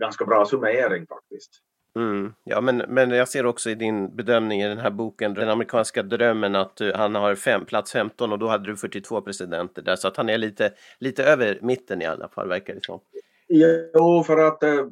ganska 0.00 0.24
bra 0.24 0.44
summering 0.44 1.06
faktiskt. 1.06 1.50
Mm. 1.96 2.32
Ja, 2.44 2.60
men, 2.60 2.76
men 2.76 3.10
jag 3.10 3.28
ser 3.28 3.46
också 3.46 3.70
i 3.70 3.74
din 3.74 4.16
bedömning 4.16 4.62
i 4.62 4.68
den 4.68 4.78
här 4.78 4.90
boken, 4.90 5.34
Den 5.34 5.48
amerikanska 5.48 6.02
drömmen, 6.02 6.54
att 6.54 6.76
du, 6.76 6.92
han 6.92 7.14
har 7.14 7.34
fem, 7.34 7.64
plats 7.64 7.92
15 7.92 8.32
och 8.32 8.38
då 8.38 8.48
hade 8.48 8.66
du 8.66 8.76
42 8.76 9.20
presidenter 9.20 9.82
där, 9.82 9.96
så 9.96 10.08
att 10.08 10.16
han 10.16 10.28
är 10.28 10.38
lite, 10.38 10.72
lite 10.98 11.24
över 11.24 11.58
mitten 11.62 12.02
i 12.02 12.06
alla 12.06 12.28
fall, 12.28 12.48
verkar 12.48 12.74
det 12.74 12.84
som. 12.84 13.00
Jo, 13.48 14.24
för 14.26 14.38
att 14.38 14.62
eh, 14.62 14.86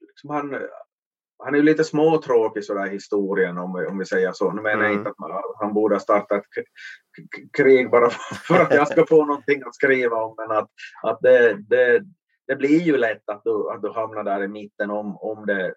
liksom 0.00 0.30
han, 0.30 0.56
han 1.44 1.54
är 1.54 1.58
ju 1.58 1.64
lite 1.64 1.84
småtråkig 1.84 2.64
sådär 2.64 2.86
historien 2.86 3.58
om, 3.58 3.86
om 3.90 3.98
vi 3.98 4.04
säger 4.04 4.32
så. 4.32 4.52
Nu 4.52 4.62
menar 4.62 4.82
jag 4.82 4.84
Mm. 4.84 4.98
inte 4.98 5.10
att 5.10 5.18
man, 5.18 5.30
han 5.60 5.74
borde 5.74 5.94
ha 5.94 6.00
startat 6.00 6.42
krig 7.56 7.90
bara 7.90 8.10
för 8.48 8.60
att 8.60 8.74
jag 8.74 8.88
ska 8.88 9.06
få 9.06 9.24
någonting 9.24 9.62
att 9.62 9.74
skriva 9.74 10.16
om, 10.16 10.34
men 10.38 10.56
att, 10.56 10.70
att 11.02 11.18
det, 11.20 11.56
det, 11.68 12.02
det 12.46 12.56
blir 12.56 12.80
ju 12.80 12.96
lätt 12.96 13.28
att 13.30 13.40
du, 13.44 13.70
att 13.70 13.82
du 13.82 13.92
hamnar 13.92 14.24
där 14.24 14.42
i 14.42 14.48
mitten 14.48 14.90
om, 14.90 15.16
om, 15.16 15.46
det, 15.46 15.74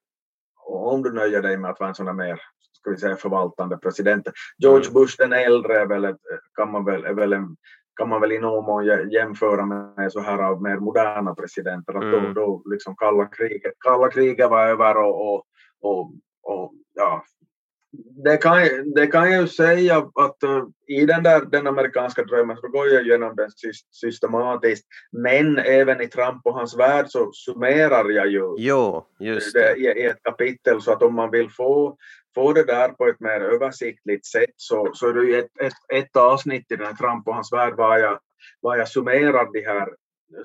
om 0.67 1.03
du 1.03 1.13
nöjer 1.13 1.41
dig 1.41 1.57
med 1.57 1.71
att 1.71 1.79
vara 1.79 1.89
en 1.89 1.95
sån 1.95 2.05
där 2.05 2.13
mer 2.13 2.41
ska 2.79 2.89
vi 2.91 2.97
säga, 2.97 3.15
förvaltande 3.15 3.77
president. 3.77 4.27
George 4.57 4.91
Bush 4.91 5.15
den 5.17 5.33
äldre 5.33 5.79
är 5.79 5.85
väl, 5.85 6.15
kan 6.55 6.71
man 6.71 6.85
väl, 6.85 7.05
är 7.05 7.13
väl 7.13 7.33
en, 7.33 7.55
kan 7.95 8.09
man 8.09 8.21
väl 8.21 8.31
i 8.31 8.39
någon 8.39 8.65
mån 8.65 8.83
jä- 8.85 9.09
jämföra 9.09 9.65
med 9.65 10.11
så 10.11 10.19
här 10.19 10.37
av 10.39 10.61
mer 10.61 10.77
moderna 10.77 11.35
presidenter. 11.35 11.93
Att 11.93 12.03
Mm. 12.03 12.33
då, 12.33 12.41
då 12.41 12.61
liksom 12.69 12.95
kalla 12.95 13.25
kriget, 13.25 13.73
kalla 13.79 14.09
kriget 14.09 14.49
var 14.49 14.67
över 14.67 14.97
och, 14.97 15.33
och, 15.33 15.45
och, 15.81 16.11
och 16.43 16.73
ja. 16.93 17.23
Det 18.23 18.37
kan, 18.37 18.61
det 18.95 19.07
kan 19.07 19.31
jag 19.31 19.41
ju 19.41 19.47
säga 19.47 19.97
att 19.97 20.43
uh, 20.43 20.67
i 20.87 21.05
den 21.05 21.23
där 21.23 21.45
den 21.45 21.67
amerikanska 21.67 22.23
drömmen 22.23 22.57
så 22.57 22.67
går 22.67 22.87
jag 22.87 23.05
igenom 23.05 23.35
den 23.35 23.49
sys- 23.49 23.87
systematiskt. 23.91 24.85
Men 25.11 25.57
även 25.57 26.01
i 26.01 26.07
Trump 26.07 26.41
och 26.43 26.53
hans 26.53 26.77
värld 26.77 27.05
så 27.09 27.31
summerar 27.31 28.09
jag 28.09 28.27
ju 28.27 28.55
Jo, 28.57 29.05
just 29.19 29.53
det 29.53 29.75
i 29.75 30.05
ett 30.05 30.23
kapitel 30.23 30.81
så 30.81 30.91
att 30.91 31.03
om 31.03 31.15
man 31.15 31.31
vill 31.31 31.49
få, 31.49 31.97
få 32.35 32.53
det 32.53 32.63
där 32.63 32.89
på 32.89 33.07
ett 33.07 33.19
mer 33.19 33.41
översiktligt 33.41 34.25
sätt 34.25 34.53
så, 34.55 34.91
så 34.93 35.09
är 35.09 35.13
det 35.13 35.25
ju 35.25 35.39
ett, 35.39 35.61
ett, 35.61 35.73
ett 35.93 36.15
avsnitt 36.15 36.71
i 36.71 36.75
den 36.75 36.85
här 36.85 36.93
Trump 36.93 37.27
och 37.27 37.35
hans 37.35 37.53
värld 37.53 37.73
var 37.77 37.97
jag, 37.97 38.19
var 38.61 38.77
jag 38.77 38.87
summerar 38.87 39.51
de 39.53 39.61
här 39.65 39.87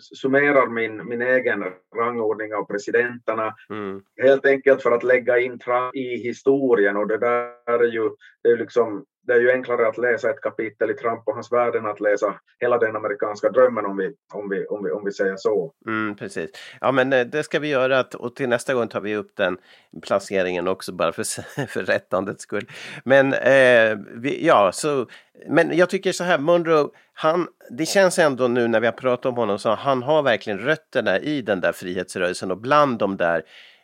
summerar 0.01 0.66
min, 0.66 1.09
min 1.09 1.22
egen 1.22 1.64
rangordning 1.97 2.55
av 2.55 2.64
presidenterna 2.64 3.55
Mm. 3.70 4.03
helt 4.22 4.47
enkelt 4.47 4.83
för 4.83 4.91
att 4.91 5.03
lägga 5.03 5.39
in 5.39 5.59
Trump 5.59 5.95
i 5.95 6.16
historien 6.16 6.97
och 6.97 7.07
det 7.07 7.18
där 7.18 7.85
är 7.85 7.93
ju, 7.93 8.11
det 8.43 8.49
är 8.49 8.57
liksom 8.57 9.05
det 9.26 9.32
är 9.32 9.40
ju 9.40 9.52
enklare 9.52 9.88
att 9.88 9.98
läsa 9.98 10.30
ett 10.30 10.40
kapitel 10.40 10.90
i 10.90 10.94
Trump 10.94 11.22
och 11.24 11.34
hans 11.34 11.52
värld 11.52 11.74
än 11.74 11.86
att 11.86 12.00
läsa 12.00 12.34
hela 12.58 12.78
den 12.78 12.96
amerikanska 12.96 13.50
drömmen 13.50 13.86
om 13.86 13.96
vi, 13.96 14.14
om 14.34 14.48
vi, 14.48 14.66
om 14.66 14.84
vi, 14.84 14.90
om 14.90 15.04
vi 15.04 15.12
säger 15.12 15.36
så. 15.36 15.72
Mm, 15.86 16.16
precis. 16.16 16.50
Ja, 16.80 16.92
men 16.92 17.12
eh, 17.12 17.26
det 17.26 17.42
ska 17.42 17.58
vi 17.58 17.68
göra 17.68 18.04
och 18.18 18.36
till 18.36 18.48
nästa 18.48 18.74
gång 18.74 18.88
tar 18.88 19.00
vi 19.00 19.16
upp 19.16 19.36
den 19.36 19.58
placeringen 20.02 20.68
också 20.68 20.92
bara 20.92 21.12
för, 21.12 21.22
för 21.66 21.82
rättandets 21.82 22.42
skull. 22.42 22.70
Men 23.04 23.32
eh, 23.32 23.98
vi, 24.14 24.46
ja, 24.46 24.70
så 24.72 25.06
men 25.48 25.76
jag 25.76 25.90
tycker 25.90 26.12
så 26.12 26.24
här, 26.24 26.38
Monroe, 26.38 26.88
han, 27.12 27.48
det 27.70 27.86
känns 27.86 28.18
ändå 28.18 28.48
nu 28.48 28.68
när 28.68 28.80
vi 28.80 28.86
har 28.86 28.92
pratat 28.92 29.26
om 29.26 29.36
honom 29.36 29.58
så 29.58 29.74
han 29.74 30.02
har 30.02 30.22
verkligen 30.22 30.58
rötterna 30.58 31.18
i 31.18 31.42
den 31.42 31.60
där 31.60 31.72
frihetsrörelsen 31.72 32.50
och 32.50 32.58
bland 32.58 32.98
de 32.98 33.16
där 33.16 33.42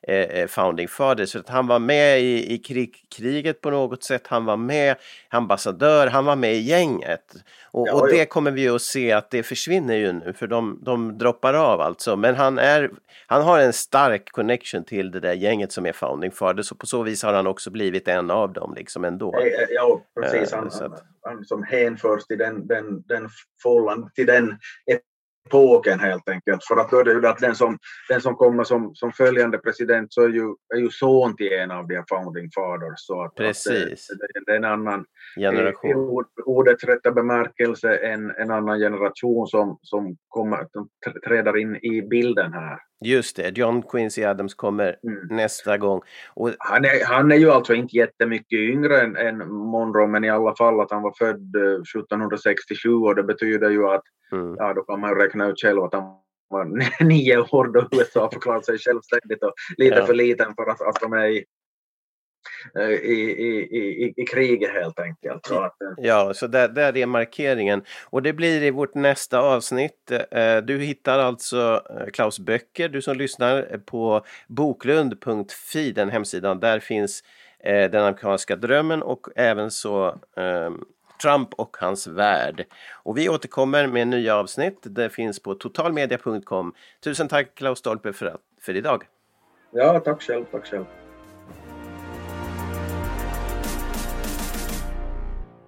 eh, 0.08 0.46
founding 0.46 0.88
fathers. 0.88 1.32
För 1.32 1.38
att 1.38 1.48
han 1.48 1.66
var 1.66 1.78
med 1.78 2.20
i, 2.20 2.54
i 2.54 2.58
krig, 2.58 2.94
kriget 3.16 3.60
på 3.60 3.70
något 3.70 4.02
sätt, 4.04 4.26
han 4.26 4.44
var 4.44 4.56
med 4.56 4.96
ambassadör, 5.28 6.06
han 6.06 6.24
var 6.24 6.36
med 6.36 6.54
i 6.54 6.58
gänget. 6.58 7.34
Och, 7.70 7.88
Ja, 7.88 7.94
och 7.94 8.08
det 8.08 8.24
kommer 8.24 8.50
vi 8.50 8.68
att 8.68 8.82
se 8.82 9.12
att 9.12 9.30
det 9.30 9.42
försvinner 9.42 9.96
ju 9.96 10.12
nu 10.12 10.32
för 10.32 10.46
de, 10.46 10.78
de 10.82 11.18
droppar 11.18 11.54
av 11.54 11.80
alltså. 11.80 12.16
Men 12.16 12.34
han, 12.34 12.58
är, 12.58 12.90
han 13.26 13.42
har 13.42 13.58
en 13.58 13.72
stark 13.72 14.30
connection 14.30 14.84
till 14.84 15.10
det 15.10 15.20
där 15.20 15.32
gänget 15.32 15.72
som 15.72 15.86
är 15.86 15.92
founding 15.92 16.30
fathers 16.30 16.72
och 16.72 16.78
på 16.78 16.86
så 16.86 17.02
vis 17.02 17.22
har 17.22 17.32
han 17.32 17.46
också 17.46 17.70
blivit 17.70 18.08
en 18.08 18.30
av 18.30 18.52
dem 18.52 18.74
liksom 18.76 19.04
ändå. 19.04 19.34
Eh, 19.36 19.46
eh, 19.46 19.66
Ja, 19.70 20.02
precis. 20.20 20.52
Eh, 20.52 20.58
Han, 20.58 20.70
så 20.70 20.82
han, 20.82 20.92
han 21.22 21.44
som 21.44 21.62
hänförs 21.62 22.26
till 22.26 22.38
den, 22.38 22.66
den, 22.66 23.02
den 23.02 23.28
fållan, 23.62 24.10
till 24.14 24.26
den 24.26 24.58
epoken 25.48 26.00
helt 26.00 26.28
enkelt. 26.28 26.64
För 26.64 26.76
att 26.76 26.90
då 26.90 26.98
är 26.98 27.04
det 27.04 27.12
ju 27.12 27.26
att 27.26 27.38
den 27.38 27.54
som, 27.54 27.78
den 28.08 28.20
som 28.20 28.34
kommer 28.34 28.64
som, 28.64 28.94
som 28.94 29.12
följande 29.12 29.58
president 29.58 30.12
så 30.12 30.22
är 30.22 30.28
ju, 30.28 30.54
är 30.74 30.78
ju 30.78 30.90
son 30.90 31.36
till 31.36 31.52
en 31.52 31.70
av 31.70 31.88
de 31.88 32.04
founding 32.08 32.50
fathers. 32.54 32.94
Så 32.96 33.22
att, 33.22 33.34
Precis. 33.34 34.10
Att 34.10 34.18
det, 34.18 34.40
det 34.46 34.52
är 34.52 34.56
en 34.56 34.64
annan, 34.64 35.04
i 35.36 35.40
Generation. 35.40 35.94
ord, 35.94 36.26
ordets 36.44 36.84
rätta 36.84 37.12
bemärkelse, 37.12 37.94
en, 37.96 38.30
en 38.30 38.50
annan 38.50 38.78
generation 38.78 39.46
som, 39.46 39.78
som 39.82 40.16
kommer, 40.28 40.66
som 40.72 40.88
tr- 41.06 41.28
träder 41.28 41.56
in 41.56 41.76
i 41.76 42.02
bilden 42.02 42.52
här. 42.52 42.78
Just 43.04 43.36
det, 43.36 43.58
John 43.58 43.82
Quincy 43.82 44.24
Adams 44.24 44.54
kommer 44.54 44.96
Mm. 45.04 45.36
nästa 45.36 45.78
gång. 45.78 46.00
Och, 46.34 46.50
Han 46.58 46.84
är, 46.84 47.04
han 47.04 47.32
är 47.32 47.36
ju 47.36 47.50
alltså 47.50 47.74
inte 47.74 47.96
jättemycket 47.96 48.58
yngre 48.58 49.00
än, 49.00 49.16
än 49.16 49.52
Monroe, 49.52 50.06
men 50.06 50.24
i 50.24 50.30
alla 50.30 50.54
fall 50.56 50.80
att 50.80 50.90
han 50.90 51.02
var 51.02 51.12
född 51.18 51.56
eh, 51.56 51.62
1767 51.62 52.90
och 52.94 53.14
det 53.14 53.22
betyder 53.22 53.70
ju 53.70 53.88
att, 53.88 54.02
mm, 54.32 54.54
ja 54.58 54.74
då 54.74 54.82
kan 54.82 55.00
man 55.00 55.14
räkna 55.14 55.46
ut 55.48 55.60
själv 55.60 55.82
att 55.82 55.94
han 55.94 56.04
var 56.50 56.64
nio 57.04 57.38
år 57.38 57.66
då 57.66 57.88
USA 57.92 58.30
förklarade 58.32 58.64
sig 58.64 58.78
självständigt 58.78 59.42
och 59.42 59.52
lite 59.76 59.96
Ja. 59.96 60.06
för 60.06 60.14
liten 60.14 60.54
för 60.54 60.70
att, 60.70 60.80
att 60.82 61.00
de 61.00 61.12
är 61.12 61.26
i, 61.26 61.36
eh, 61.36 61.42
i, 62.80 62.80
i, 62.82 63.60
i, 63.78 64.14
i 64.16 64.24
kriget 64.26 64.72
helt 64.72 64.98
enkelt. 65.00 65.46
Så 65.46 65.60
att, 65.60 65.82
eh, 65.82 65.88
Ja, 65.96 66.34
så 66.34 66.46
där, 66.46 66.68
där 66.68 66.96
är 66.96 67.06
markeringen. 67.06 67.82
Och 68.10 68.22
det 68.22 68.32
blir 68.32 68.62
i 68.62 68.70
vårt 68.70 68.94
nästa 68.94 69.38
avsnitt. 69.40 70.10
Eh, 70.30 70.56
Du 70.56 70.78
hittar 70.78 71.18
alltså 71.18 71.82
eh, 71.90 72.06
Klaus 72.06 72.38
böcker, 72.38 72.88
du 72.88 73.02
som 73.02 73.16
lyssnar, 73.16 73.80
på 73.86 74.24
boklund.fi, 74.46 75.92
den 75.92 76.10
hemsidan. 76.10 76.60
Där 76.60 76.80
finns 76.80 77.22
eh, 77.58 77.90
Den 77.90 78.02
amerikanska 78.04 78.56
drömmen 78.56 79.02
och 79.02 79.26
även 79.36 79.70
så 79.70 80.06
eh, 80.36 80.70
Trump 81.22 81.54
och 81.54 81.76
hans 81.80 82.06
värld. 82.06 82.66
Och 82.92 83.18
vi 83.18 83.28
återkommer 83.28 83.86
med 83.86 84.08
nya 84.08 84.36
avsnitt. 84.36 84.78
Det 84.82 85.10
finns 85.10 85.42
på 85.42 85.54
totalmedia.com. 85.54 86.72
Tusen 87.04 87.28
tack 87.28 87.54
Klaus 87.54 87.78
Stolpe 87.78 88.12
för, 88.12 88.36
för 88.60 88.76
idag. 88.76 89.04
ja, 89.72 90.00
tack 90.00 90.22
själv, 90.22 90.44
tack 90.52 90.66
själv. 90.66 90.84